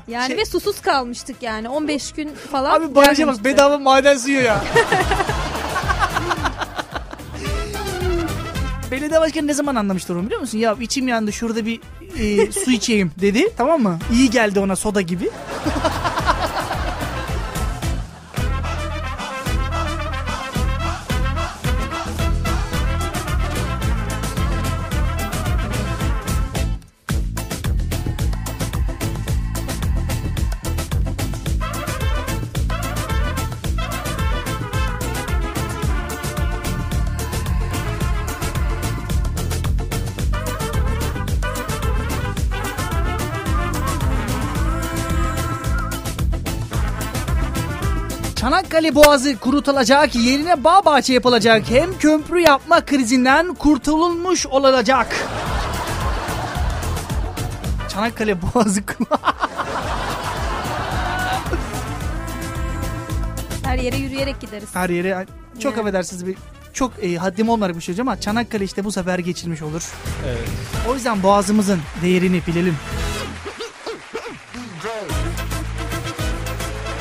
Yani 0.08 0.26
Şey- 0.26 0.36
ve 0.36 0.44
susuz 0.44 0.80
kalmıştık 0.80 1.42
yani 1.42 1.68
15 1.68 2.12
gün 2.12 2.30
falan. 2.52 2.80
Abi 2.80 2.94
baraja 2.94 3.10
bak 3.10 3.16
gelmemişti. 3.16 3.44
bedava 3.44 3.78
maden 3.78 4.16
suyu 4.16 4.42
ya. 4.42 4.64
Belediye 8.90 9.20
başkanı 9.20 9.46
ne 9.46 9.54
zaman 9.54 9.74
anlamıştır 9.74 10.16
onu 10.16 10.26
biliyor 10.26 10.40
musun? 10.40 10.58
Ya 10.58 10.76
içim 10.80 11.08
yandı 11.08 11.32
şurada 11.32 11.66
bir 11.66 11.80
e, 12.18 12.52
su 12.52 12.70
içeyim 12.70 13.10
dedi 13.20 13.52
tamam 13.56 13.82
mı? 13.82 13.98
İyi 14.12 14.30
geldi 14.30 14.60
ona 14.60 14.76
soda 14.76 15.00
gibi. 15.00 15.30
Boğazı 48.94 49.38
kurutulacak, 49.38 50.14
yerine 50.14 50.64
bağ 50.64 50.84
bahçe 50.84 51.12
yapılacak. 51.12 51.62
Hem 51.70 51.98
köprü 51.98 52.40
yapma 52.40 52.84
krizinden 52.84 53.54
kurtululmuş 53.54 54.46
olacak. 54.46 55.16
Çanakkale 57.88 58.42
Boğazı 58.42 58.80
Her 63.64 63.78
yere 63.78 63.96
yürüyerek 63.96 64.40
gideriz. 64.40 64.68
her 64.74 64.90
yere 64.90 65.26
çok 65.58 65.76
Yani. 65.76 65.80
affedersiniz 65.82 66.26
bir 66.26 66.36
çok 66.72 66.92
e, 67.04 67.16
haddim 67.16 67.48
olmayarak 67.48 67.76
bir 67.76 67.80
şey 67.82 67.94
ama 68.00 68.20
Çanakkale 68.20 68.64
işte 68.64 68.84
bu 68.84 68.92
sefer 68.92 69.18
geçilmiş 69.18 69.62
olur. 69.62 69.82
Evet. 70.28 70.48
O 70.88 70.94
yüzden 70.94 71.22
boğazımızın 71.22 71.80
değerini 72.02 72.42
bilelim. 72.46 72.76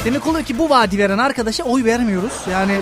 Demek 0.06 0.28
oluyor 0.28 0.46
ki 0.46 0.58
bu 0.58 0.70
vaadi 0.70 0.98
veren 0.98 1.18
arkadaşa 1.18 1.64
oy 1.64 1.84
vermiyoruz. 1.84 2.34
Yani 2.52 2.82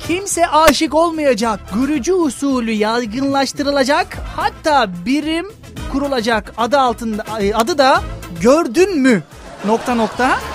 kimse 0.00 0.48
aşık 0.48 0.94
olmayacak. 0.94 1.60
Görücü 1.74 2.12
usulü 2.12 2.70
yaygınlaştırılacak. 2.70 4.18
Hatta 4.36 4.90
birim 5.06 5.46
kurulacak. 5.92 6.52
Adı 6.56 6.78
altında 6.78 7.24
e, 7.40 7.54
adı 7.54 7.78
da 7.78 8.02
gördün 8.40 8.98
mü? 8.98 9.22
Nokta 9.66 9.94
nokta. 9.94 10.38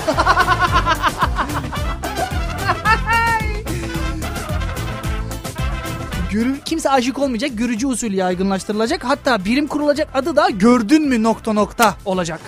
Görü, 6.32 6.60
kimse 6.66 6.90
aşık 6.90 7.20
olmayacak. 7.20 7.52
Görücü 7.54 7.88
usulü 7.88 8.16
yaygınlaştırılacak. 8.16 9.04
Hatta 9.04 9.46
birim 9.46 9.68
kurulacak 9.68 10.08
adı 10.14 10.36
da 10.36 10.50
gördün 10.50 11.08
mü 11.08 11.24
nokta 11.24 11.54
nokta 11.54 11.96
olacak. 12.06 12.40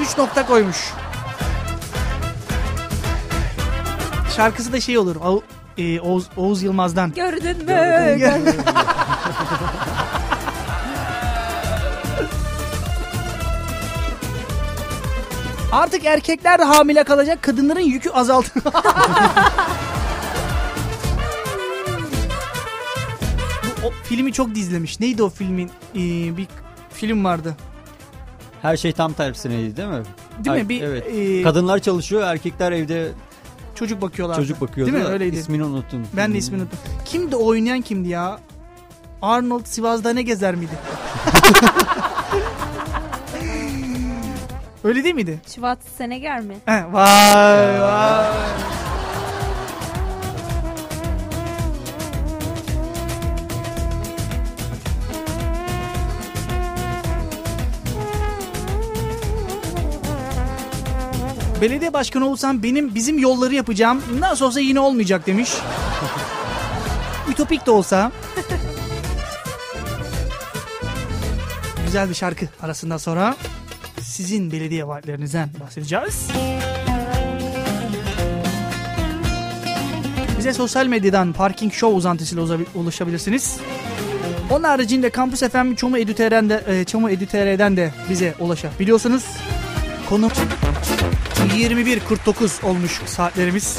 Bak, 0.00 0.06
Üç 0.06 0.18
nokta 0.18 0.46
koymuş. 0.46 0.92
Şarkısı 4.36 4.72
da 4.72 4.80
şey 4.80 4.98
olur. 4.98 5.16
Av- 5.22 5.40
e, 5.78 6.00
Oğuz, 6.00 6.26
Oğuz 6.36 6.62
Yılmaz'dan. 6.62 7.12
Gördün 7.12 7.56
mü? 7.56 8.16
Gördün. 8.18 8.60
Artık 15.72 16.04
erkekler 16.04 16.58
de 16.58 16.64
hamile 16.64 17.04
kalacak. 17.04 17.42
Kadınların 17.42 17.80
yükü 17.80 18.10
azalt. 18.10 18.46
Bu, 23.82 23.86
o 23.86 23.92
filmi 24.04 24.32
çok 24.32 24.54
dizlemiş. 24.54 25.00
Neydi 25.00 25.22
o 25.22 25.30
filmin? 25.30 25.70
Ee, 25.94 26.36
bir 26.36 26.46
film 26.92 27.24
vardı. 27.24 27.56
Her 28.62 28.76
şey 28.76 28.92
tam 28.92 29.12
tersineydi 29.12 29.76
değil 29.76 29.88
mi? 29.88 30.02
Değil 30.44 30.62
mi? 30.62 30.68
Bir, 30.68 30.82
evet. 30.82 31.06
e, 31.14 31.42
Kadınlar 31.42 31.78
çalışıyor, 31.78 32.22
erkekler 32.22 32.72
evde 32.72 33.08
Çocuk 33.74 34.02
bakıyorlar. 34.02 34.36
çocuk 34.36 34.60
bakıyordu. 34.60 34.92
Değil 34.92 35.04
mi? 35.04 35.10
Öyleydi. 35.10 35.36
İsmini 35.36 35.64
unuttum. 35.64 36.06
Ben 36.16 36.34
de 36.34 36.38
ismini 36.38 36.62
unuttum. 36.62 36.78
Kimdi 37.04 37.36
o 37.36 37.46
oynayan 37.46 37.80
kimdi 37.80 38.08
ya? 38.08 38.38
Arnold 39.22 39.64
Sivas'da 39.64 40.12
ne 40.12 40.22
gezer 40.22 40.54
miydi? 40.54 40.72
Öyle 44.84 45.04
değil 45.04 45.14
miydi? 45.14 45.40
Şubat 45.54 45.78
Seneger 45.98 46.40
mi? 46.40 46.54
He, 46.66 46.92
vay 46.92 47.80
vay. 47.80 48.26
Belediye 61.60 61.92
başkanı 61.92 62.26
olsam 62.28 62.62
benim 62.62 62.94
bizim 62.94 63.18
yolları 63.18 63.54
yapacağım. 63.54 64.02
Nasıl 64.18 64.44
olsa 64.46 64.60
yine 64.60 64.80
olmayacak 64.80 65.26
demiş. 65.26 65.50
Ütopik 67.30 67.66
de 67.66 67.70
olsa. 67.70 68.12
Güzel 71.86 72.08
bir 72.08 72.14
şarkı 72.14 72.46
arasından 72.62 72.96
sonra 72.96 73.36
sizin 74.02 74.52
belediye 74.52 74.86
vaatlerinizden 74.86 75.48
bahsedeceğiz. 75.60 76.28
Bize 80.38 80.52
sosyal 80.52 80.86
medyadan 80.86 81.32
Parking 81.32 81.72
Show 81.72 81.96
uzantısıyla 81.96 82.42
uza- 82.44 82.58
ulaşabilirsiniz. 82.74 83.56
Onun 84.50 84.64
haricinde 84.64 85.10
Campus 85.16 85.40
FM 85.40 85.74
Çomu 85.74 85.98
Edüter'den 85.98 86.48
de, 86.50 86.64
e, 86.68 86.84
Çomu 86.84 87.10
Edüter'den 87.10 87.76
de 87.76 87.92
bize 88.10 88.34
ulaşabiliyorsunuz. 88.40 89.24
Konu 90.08 90.28
21.49 91.60 92.66
olmuş 92.66 93.00
saatlerimiz. 93.06 93.78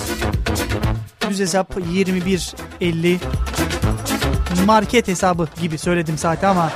Düz 1.29 1.39
hesap 1.39 1.77
21.50. 1.77 3.17
Market 4.65 5.07
hesabı 5.07 5.47
gibi 5.61 5.77
söyledim 5.77 6.17
saati 6.17 6.47
ama 6.47 6.71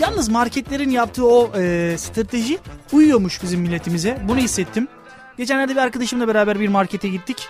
Yalnız 0.00 0.28
marketlerin 0.28 0.90
yaptığı 0.90 1.26
o 1.26 1.52
e, 1.56 1.94
strateji 1.98 2.58
uyuyormuş 2.92 3.42
bizim 3.42 3.60
milletimize. 3.60 4.18
Bunu 4.28 4.38
hissettim. 4.38 4.88
Geçenlerde 5.36 5.72
bir 5.72 5.80
arkadaşımla 5.80 6.28
beraber 6.28 6.60
bir 6.60 6.68
markete 6.68 7.08
gittik. 7.08 7.48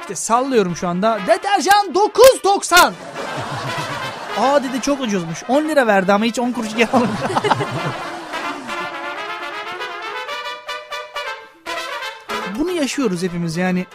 İşte 0.00 0.14
sallıyorum 0.14 0.76
şu 0.76 0.88
anda. 0.88 1.20
Deterjan 1.26 1.86
9.90. 1.86 2.92
Aa 4.38 4.62
dedi 4.62 4.80
çok 4.82 5.00
ucuzmuş. 5.00 5.42
10 5.48 5.64
lira 5.64 5.86
verdi 5.86 6.12
ama 6.12 6.24
hiç 6.24 6.38
10 6.38 6.52
kuruş 6.52 6.76
geri 6.76 6.90
almadı. 6.90 7.08
Bunu 12.58 12.70
yaşıyoruz 12.70 13.22
hepimiz 13.22 13.56
yani. 13.56 13.86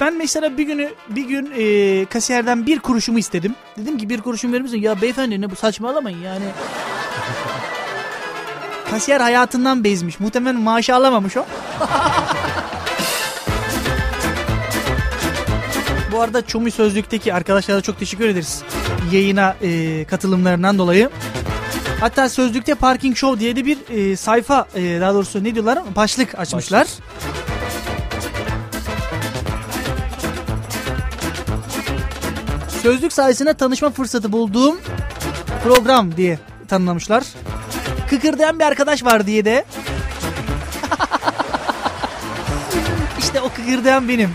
Ben 0.00 0.14
mesela 0.14 0.58
bir 0.58 0.62
günü 0.62 0.90
bir 1.08 1.24
gün 1.24 1.52
e, 1.56 2.04
kasiyerden 2.04 2.66
bir 2.66 2.78
kuruşumu 2.78 3.18
istedim. 3.18 3.54
Dedim 3.76 3.98
ki 3.98 4.08
bir 4.08 4.20
kuruşum 4.20 4.52
verir 4.52 4.62
misin? 4.62 4.80
Ya 4.80 5.02
beyefendi 5.02 5.40
ne 5.40 5.50
bu 5.50 5.56
saçmalamayın 5.56 6.18
yani. 6.22 6.44
Kasiyer 8.90 9.20
hayatından 9.20 9.84
bezmiş. 9.84 10.20
Muhtemelen 10.20 10.60
maaşı 10.60 10.94
alamamış 10.94 11.36
o. 11.36 11.44
Bu 16.16 16.22
arada 16.22 16.46
Çumi 16.46 16.70
Sözlük'teki 16.70 17.34
arkadaşlara 17.34 17.80
çok 17.80 17.98
teşekkür 17.98 18.28
ederiz. 18.28 18.62
Yayına 19.12 19.56
e, 19.62 20.04
katılımlarından 20.04 20.78
dolayı. 20.78 21.10
Hatta 22.00 22.28
Sözlük'te 22.28 22.74
Parking 22.74 23.16
Show 23.16 23.40
diye 23.40 23.56
de 23.56 23.64
bir 23.64 23.78
e, 23.90 24.16
sayfa 24.16 24.66
e, 24.74 25.00
daha 25.00 25.14
doğrusu 25.14 25.44
ne 25.44 25.54
diyorlar 25.54 25.78
başlık 25.96 26.38
açmışlar. 26.38 26.86
Sözlük 32.82 33.12
sayesinde 33.12 33.54
tanışma 33.54 33.90
fırsatı 33.90 34.32
bulduğum 34.32 34.80
program 35.64 36.16
diye 36.16 36.38
tanımlamışlar. 36.68 37.24
Kıkırdayan 38.10 38.58
bir 38.58 38.64
arkadaş 38.64 39.04
var 39.04 39.26
diye 39.26 39.44
de. 39.44 39.64
işte 43.18 43.40
o 43.40 43.48
kıkırdayan 43.48 44.08
benim. 44.08 44.30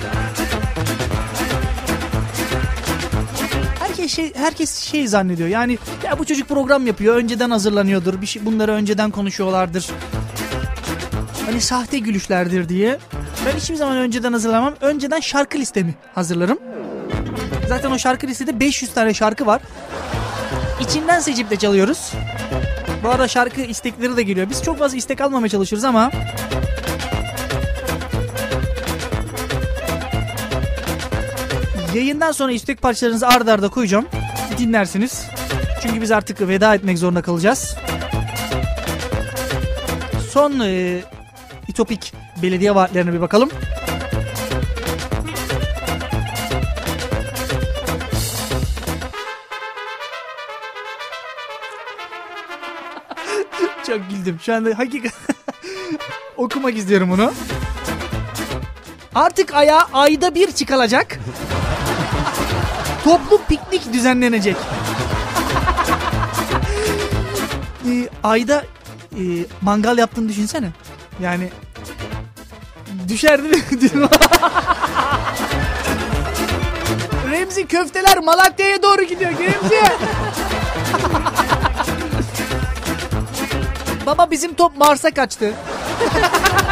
Şey, 4.11 4.33
herkes 4.35 4.79
şey 4.79 5.07
zannediyor. 5.07 5.49
Yani 5.49 5.77
ya 6.03 6.19
bu 6.19 6.25
çocuk 6.25 6.49
program 6.49 6.87
yapıyor. 6.87 7.15
Önceden 7.15 7.49
hazırlanıyordur. 7.49 8.21
Bir 8.21 8.25
şey, 8.25 8.45
bunları 8.45 8.71
önceden 8.71 9.11
konuşuyorlardır. 9.11 9.87
Hani 11.45 11.61
sahte 11.61 11.99
gülüşlerdir 11.99 12.69
diye. 12.69 12.99
Ben 13.45 13.59
hiçbir 13.59 13.75
zaman 13.75 13.97
önceden 13.97 14.33
hazırlamam. 14.33 14.73
Önceden 14.81 15.19
şarkı 15.19 15.57
listemi 15.57 15.95
hazırlarım. 16.15 16.59
Zaten 17.69 17.91
o 17.91 17.99
şarkı 17.99 18.27
listede 18.27 18.59
500 18.59 18.93
tane 18.93 19.13
şarkı 19.13 19.45
var. 19.45 19.61
İçinden 20.81 21.19
seçip 21.19 21.49
de 21.49 21.55
çalıyoruz. 21.55 22.11
Bu 23.03 23.09
arada 23.09 23.27
şarkı 23.27 23.61
istekleri 23.61 24.17
de 24.17 24.23
geliyor. 24.23 24.49
Biz 24.49 24.63
çok 24.63 24.79
fazla 24.79 24.97
istek 24.97 25.21
almamaya 25.21 25.49
çalışıyoruz 25.49 25.83
ama 25.85 26.11
Yayından 31.95 32.31
sonra 32.31 32.51
istek 32.51 32.81
parçalarınızı 32.81 33.27
ardarda 33.27 33.53
arda 33.53 33.69
koyacağım. 33.69 34.05
Dinlersiniz. 34.57 35.25
Çünkü 35.81 36.01
biz 36.01 36.11
artık 36.11 36.41
veda 36.41 36.75
etmek 36.75 36.97
zorunda 36.97 37.21
kalacağız. 37.21 37.75
Son 40.31 40.59
e, 40.59 41.01
İtopik 41.67 42.13
belediye 42.41 42.75
vaatlerine 42.75 43.13
bir 43.13 43.21
bakalım. 43.21 43.49
Çok 53.87 54.09
güldüm. 54.09 54.39
Şu 54.41 54.53
anda 54.55 54.77
hakikaten 54.77 55.35
okumak 56.37 56.77
istiyorum 56.77 57.09
bunu. 57.11 57.33
Artık 59.15 59.53
aya 59.53 59.87
ayda 59.93 60.35
bir 60.35 60.51
çıkılacak. 60.51 61.19
Toplu 63.03 63.41
piknik 63.49 63.93
düzenlenecek. 63.93 64.55
Ee, 67.89 68.09
ayda 68.23 68.63
e, 69.11 69.21
mangal 69.61 69.97
yaptığını 69.97 70.29
düşünsene. 70.29 70.69
Yani 71.21 71.49
düşer 73.07 73.43
değil 73.43 73.93
mi? 73.95 74.07
Remzi 77.31 77.67
köfteler 77.67 78.17
Malatya'ya 78.17 78.83
doğru 78.83 79.03
gidiyor 79.03 79.31
Remzi. 79.31 79.75
Baba 84.05 84.31
bizim 84.31 84.53
top 84.53 84.77
Mars'a 84.77 85.11
kaçtı. 85.11 85.53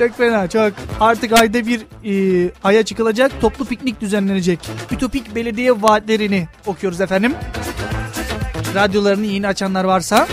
çok 0.00 0.16
fena 0.16 0.48
çok. 0.48 0.72
Artık 1.00 1.32
ayda 1.32 1.66
bir 1.66 1.80
e, 2.04 2.50
aya 2.64 2.82
çıkılacak 2.82 3.32
toplu 3.40 3.64
piknik 3.64 4.00
düzenlenecek. 4.00 4.58
Ütopik 4.90 5.34
belediye 5.34 5.82
vaatlerini 5.82 6.48
okuyoruz 6.66 7.00
efendim. 7.00 7.34
Radyolarını 8.74 9.26
yeni 9.26 9.46
açanlar 9.46 9.84
varsa. 9.84 10.26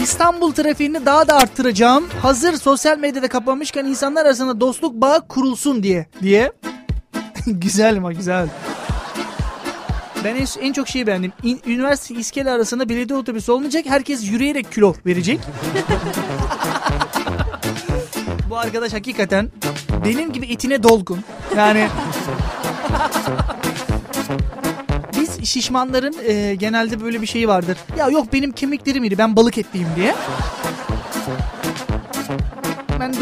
İstanbul 0.00 0.52
trafiğini 0.52 1.06
daha 1.06 1.28
da 1.28 1.36
arttıracağım. 1.36 2.08
Hazır 2.22 2.52
sosyal 2.52 2.98
medyada 2.98 3.28
kapanmışken 3.28 3.84
insanlar 3.84 4.26
arasında 4.26 4.60
dostluk 4.60 4.94
bağı 4.94 5.28
kurulsun 5.28 5.82
diye. 5.82 6.06
Diye. 6.22 6.52
güzel 7.46 7.96
mi 7.96 8.14
güzel. 8.14 8.48
Ben 10.24 10.36
en, 10.36 10.46
en 10.60 10.72
çok 10.72 10.88
şeyi 10.88 11.06
beğendim. 11.06 11.32
İn, 11.42 11.60
üniversite 11.66 12.14
iskele 12.14 12.50
arasında 12.50 12.88
belediye 12.88 13.18
otobüsü 13.18 13.52
olmayacak. 13.52 13.84
Herkes 13.88 14.30
yürüyerek 14.30 14.72
kilo 14.72 14.94
verecek. 15.06 15.40
Bu 18.50 18.58
arkadaş 18.58 18.92
hakikaten 18.92 19.50
benim 20.04 20.32
gibi 20.32 20.46
etine 20.46 20.82
dolgun. 20.82 21.24
Yani 21.56 21.88
biz 25.20 25.44
şişmanların 25.48 26.14
e, 26.26 26.54
genelde 26.54 27.00
böyle 27.00 27.22
bir 27.22 27.26
şeyi 27.26 27.48
vardır. 27.48 27.78
Ya 27.98 28.08
yok 28.08 28.32
benim 28.32 28.52
kemiklerim 28.52 29.04
iri 29.04 29.18
ben 29.18 29.36
balık 29.36 29.58
etliyim 29.58 29.88
diye. 29.96 30.14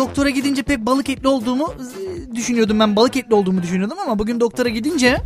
Doktora 0.00 0.30
gidince 0.30 0.62
pek 0.62 0.78
balık 0.78 1.08
etli 1.08 1.28
olduğumu 1.28 1.74
e, 1.74 2.34
düşünüyordum. 2.34 2.80
Ben 2.80 2.96
balık 2.96 3.16
etli 3.16 3.34
olduğumu 3.34 3.62
düşünüyordum 3.62 3.98
ama 3.98 4.18
bugün 4.18 4.40
doktora 4.40 4.68
gidince 4.68 5.18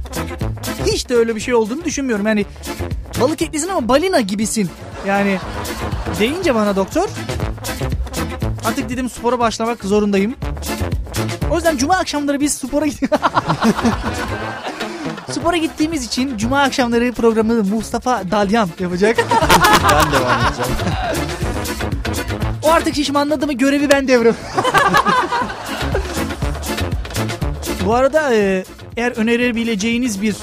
hiç 0.86 1.08
de 1.08 1.14
öyle 1.14 1.36
bir 1.36 1.40
şey 1.40 1.54
olduğunu 1.54 1.84
düşünmüyorum. 1.84 2.26
Yani 2.26 2.46
balık 3.20 3.42
etlisin 3.42 3.68
ama 3.68 3.88
balina 3.88 4.20
gibisin. 4.20 4.70
Yani 5.06 5.38
deyince 6.20 6.54
bana 6.54 6.76
doktor 6.76 7.08
artık 8.64 8.88
dedim 8.88 9.10
spora 9.10 9.38
başlamak 9.38 9.84
zorundayım. 9.84 10.34
O 11.50 11.54
yüzden 11.54 11.76
cuma 11.76 11.94
akşamları 11.94 12.40
biz 12.40 12.54
spora 12.54 12.86
gidiyoruz. 12.86 13.20
Spora 15.30 15.56
gittiğimiz 15.56 16.04
için 16.04 16.38
cuma 16.38 16.60
akşamları 16.62 17.12
programı 17.12 17.64
Mustafa 17.64 18.30
Dalyan 18.30 18.68
yapacak. 18.80 19.16
Ben 19.90 20.12
devam 20.12 20.40
edeceğim. 20.40 21.43
O 22.64 22.70
artık 22.70 22.94
şişmanladı 22.94 23.46
mı 23.46 23.52
görevi 23.52 23.90
ben 23.90 24.08
devrim. 24.08 24.36
Bu 27.86 27.94
arada 27.94 28.34
e, 28.34 28.64
eğer 28.96 29.12
önerebileceğiniz 29.12 30.22
bir 30.22 30.36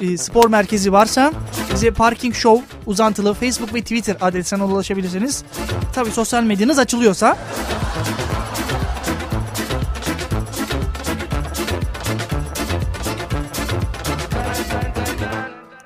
e, 0.00 0.18
spor 0.18 0.50
merkezi 0.50 0.92
varsa 0.92 1.32
bize 1.74 1.90
Parking 1.90 2.34
Show 2.34 2.64
uzantılı 2.86 3.34
Facebook 3.34 3.74
ve 3.74 3.80
Twitter 3.82 4.16
adresinden 4.20 4.62
ulaşabilirsiniz. 4.64 5.44
Tabi 5.94 6.10
sosyal 6.10 6.42
medyanız 6.42 6.78
açılıyorsa. 6.78 7.36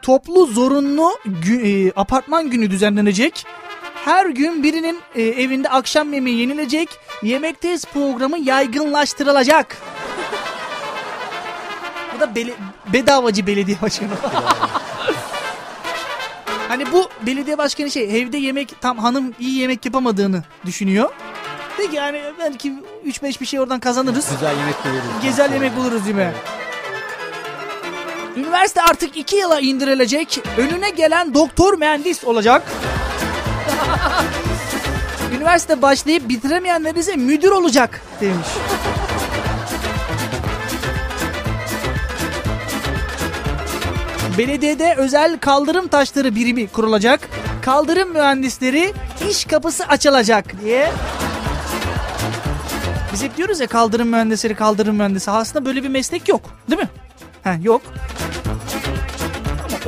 Toplu 0.02 0.46
zorunlu 0.46 1.10
gü- 1.26 1.88
e, 1.88 1.92
apartman 1.96 2.50
günü 2.50 2.70
düzenlenecek. 2.70 3.46
Her 4.04 4.26
gün 4.26 4.62
birinin 4.62 4.98
e, 5.14 5.22
evinde 5.22 5.68
akşam 5.68 6.12
yemeği 6.12 6.38
yenilecek. 6.38 6.88
Yemekteyiz 7.22 7.84
programı 7.84 8.38
yaygınlaştırılacak. 8.38 9.76
Bu 12.16 12.20
da 12.20 12.24
bele- 12.24 12.54
bedavacı 12.92 13.46
belediye 13.46 13.76
başkanı. 13.82 14.08
hani 16.68 16.92
bu 16.92 17.08
belediye 17.26 17.58
başkanı 17.58 17.90
şey 17.90 18.20
evde 18.22 18.36
yemek 18.38 18.80
tam 18.80 18.98
hanım 18.98 19.34
iyi 19.40 19.58
yemek 19.60 19.84
yapamadığını 19.84 20.42
düşünüyor. 20.66 21.10
Peki 21.76 21.96
yani 21.96 22.22
belki 22.38 22.72
3-5 23.06 23.40
bir 23.40 23.46
şey 23.46 23.60
oradan 23.60 23.80
kazanırız. 23.80 24.28
Güzel 24.30 24.56
yemek 24.58 24.74
veririz. 24.86 25.02
Güzel 25.22 25.52
yemek 25.52 25.76
buluruz 25.76 26.04
değil 26.04 26.16
mi? 26.16 26.32
Üniversite 28.36 28.82
artık 28.82 29.16
2 29.16 29.36
yıla 29.36 29.60
indirilecek. 29.60 30.40
Önüne 30.56 30.90
gelen 30.90 31.34
doktor 31.34 31.78
mühendis 31.78 32.24
olacak. 32.24 32.62
Üniversite 35.36 35.82
başlayıp 35.82 36.28
bitiremeyenler 36.28 36.94
ise 36.94 37.16
müdür 37.16 37.50
olacak 37.50 38.00
demiş. 38.20 38.48
Belediyede 44.38 44.94
özel 44.96 45.38
kaldırım 45.38 45.88
taşları 45.88 46.34
birimi 46.34 46.68
kurulacak. 46.68 47.20
Kaldırım 47.62 48.12
mühendisleri 48.12 48.92
iş 49.30 49.44
kapısı 49.44 49.84
açılacak 49.84 50.44
diye. 50.64 50.90
Biz 53.12 53.22
hep 53.22 53.36
diyoruz 53.36 53.60
ya 53.60 53.66
kaldırım 53.66 54.08
mühendisleri 54.08 54.54
kaldırım 54.54 54.96
mühendisi. 54.96 55.30
Aslında 55.30 55.64
böyle 55.64 55.82
bir 55.82 55.88
meslek 55.88 56.28
yok 56.28 56.40
değil 56.70 56.80
mi? 56.80 56.88
Ha, 57.44 57.56
yok. 57.62 57.82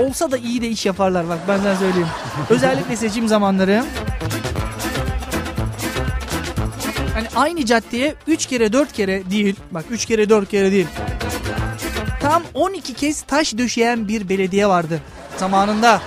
Olsa 0.00 0.30
da 0.30 0.36
iyi 0.38 0.62
de 0.62 0.68
iş 0.68 0.86
yaparlar 0.86 1.28
bak 1.28 1.38
ben 1.48 1.58
sana 1.58 1.76
söyleyeyim. 1.76 2.08
Özellikle 2.50 2.96
seçim 2.96 3.28
zamanları. 3.28 3.84
Hani 7.14 7.26
aynı 7.36 7.64
caddeye 7.66 8.14
3 8.26 8.46
kere 8.46 8.72
4 8.72 8.92
kere 8.92 9.30
değil. 9.30 9.56
Bak 9.70 9.84
3 9.90 10.04
kere 10.06 10.28
4 10.28 10.48
kere 10.50 10.72
değil. 10.72 10.86
Tam 12.20 12.42
12 12.54 12.94
kez 12.94 13.22
taş 13.22 13.58
döşeyen 13.58 14.08
bir 14.08 14.28
belediye 14.28 14.66
vardı 14.66 15.00
zamanında. 15.36 16.00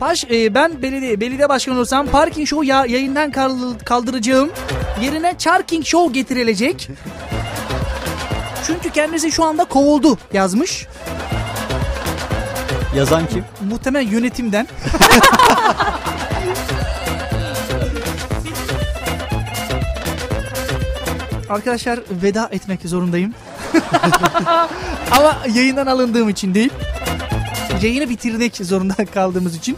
Baş, 0.00 0.24
e, 0.30 0.54
ben 0.54 0.82
belediye, 0.82 1.20
belediye 1.20 1.48
başkanı 1.48 1.80
olsam 1.80 2.06
parking 2.06 2.48
show 2.48 2.66
ya, 2.66 2.86
yayından 2.86 3.30
kal- 3.30 3.78
kaldıracağım. 3.84 4.50
Yerine 5.02 5.34
charking 5.38 5.84
show 5.84 6.12
getirilecek. 6.12 6.88
Çünkü 8.66 8.90
kendisi 8.90 9.32
şu 9.32 9.44
anda 9.44 9.64
kovuldu 9.64 10.18
yazmış. 10.32 10.86
Yazan 12.96 13.26
kim? 13.26 13.44
Muhtemelen 13.70 14.10
yönetimden. 14.10 14.68
Arkadaşlar 21.48 22.00
veda 22.22 22.48
etmek 22.52 22.80
zorundayım. 22.84 23.34
Ama 25.10 25.38
yayından 25.54 25.86
alındığım 25.86 26.28
için 26.28 26.54
değil. 26.54 26.70
Yayını 27.82 28.08
bitirdik 28.08 28.56
zorunda 28.56 28.94
kaldığımız 29.14 29.56
için. 29.56 29.76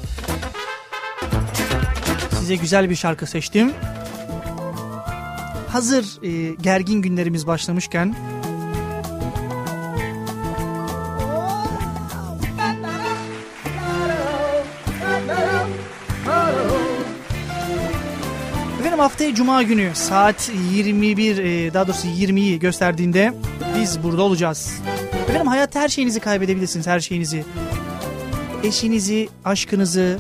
Size 2.39 2.57
güzel 2.57 2.91
bir 2.91 2.97
şarkı 2.97 3.27
seçtim. 3.27 3.73
Hazır 5.69 6.23
e, 6.23 6.55
gergin 6.61 7.03
günlerimiz 7.03 7.47
başlamışken 7.47 8.15
haftaya 19.07 19.35
Cuma 19.35 19.63
günü 19.63 19.91
saat 19.95 20.51
21 20.75 21.39
e, 21.39 21.75
daha 21.75 21.87
doğrusu 21.89 22.09
20'yi 22.09 22.59
gösterdiğinde 22.59 23.33
biz 23.81 24.03
burada 24.03 24.23
olacağız. 24.23 24.73
Efendim 25.29 25.47
hayatta 25.47 25.81
her 25.81 25.89
şeyinizi 25.89 26.21
kaybedebilirsiniz 26.21 26.87
her 26.87 27.01
şeyinizi. 27.01 27.45
Eşinizi, 28.65 29.29
aşkınızı, 29.45 30.19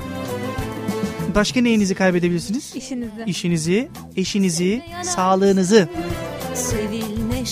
başka 1.35 1.61
neyinizi 1.61 1.95
kaybedebilirsiniz? 1.95 2.77
İşinizi. 2.77 3.25
İşinizi, 3.27 3.89
eşinizi, 4.17 4.83
sağlığınızı. 5.03 5.89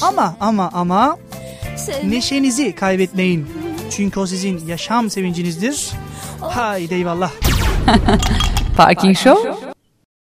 Ama 0.03 0.37
ama 0.41 0.71
ama 0.73 1.17
neşenizi 2.05 2.75
kaybetmeyin. 2.75 3.47
Çünkü 3.91 4.21
o 4.21 4.27
sizin 4.27 4.67
yaşam 4.67 5.11
sevincinizdir. 5.11 5.91
Haydi 6.41 6.95
eyvallah. 6.95 7.31
Parking 8.77 9.17
Show 9.17 9.74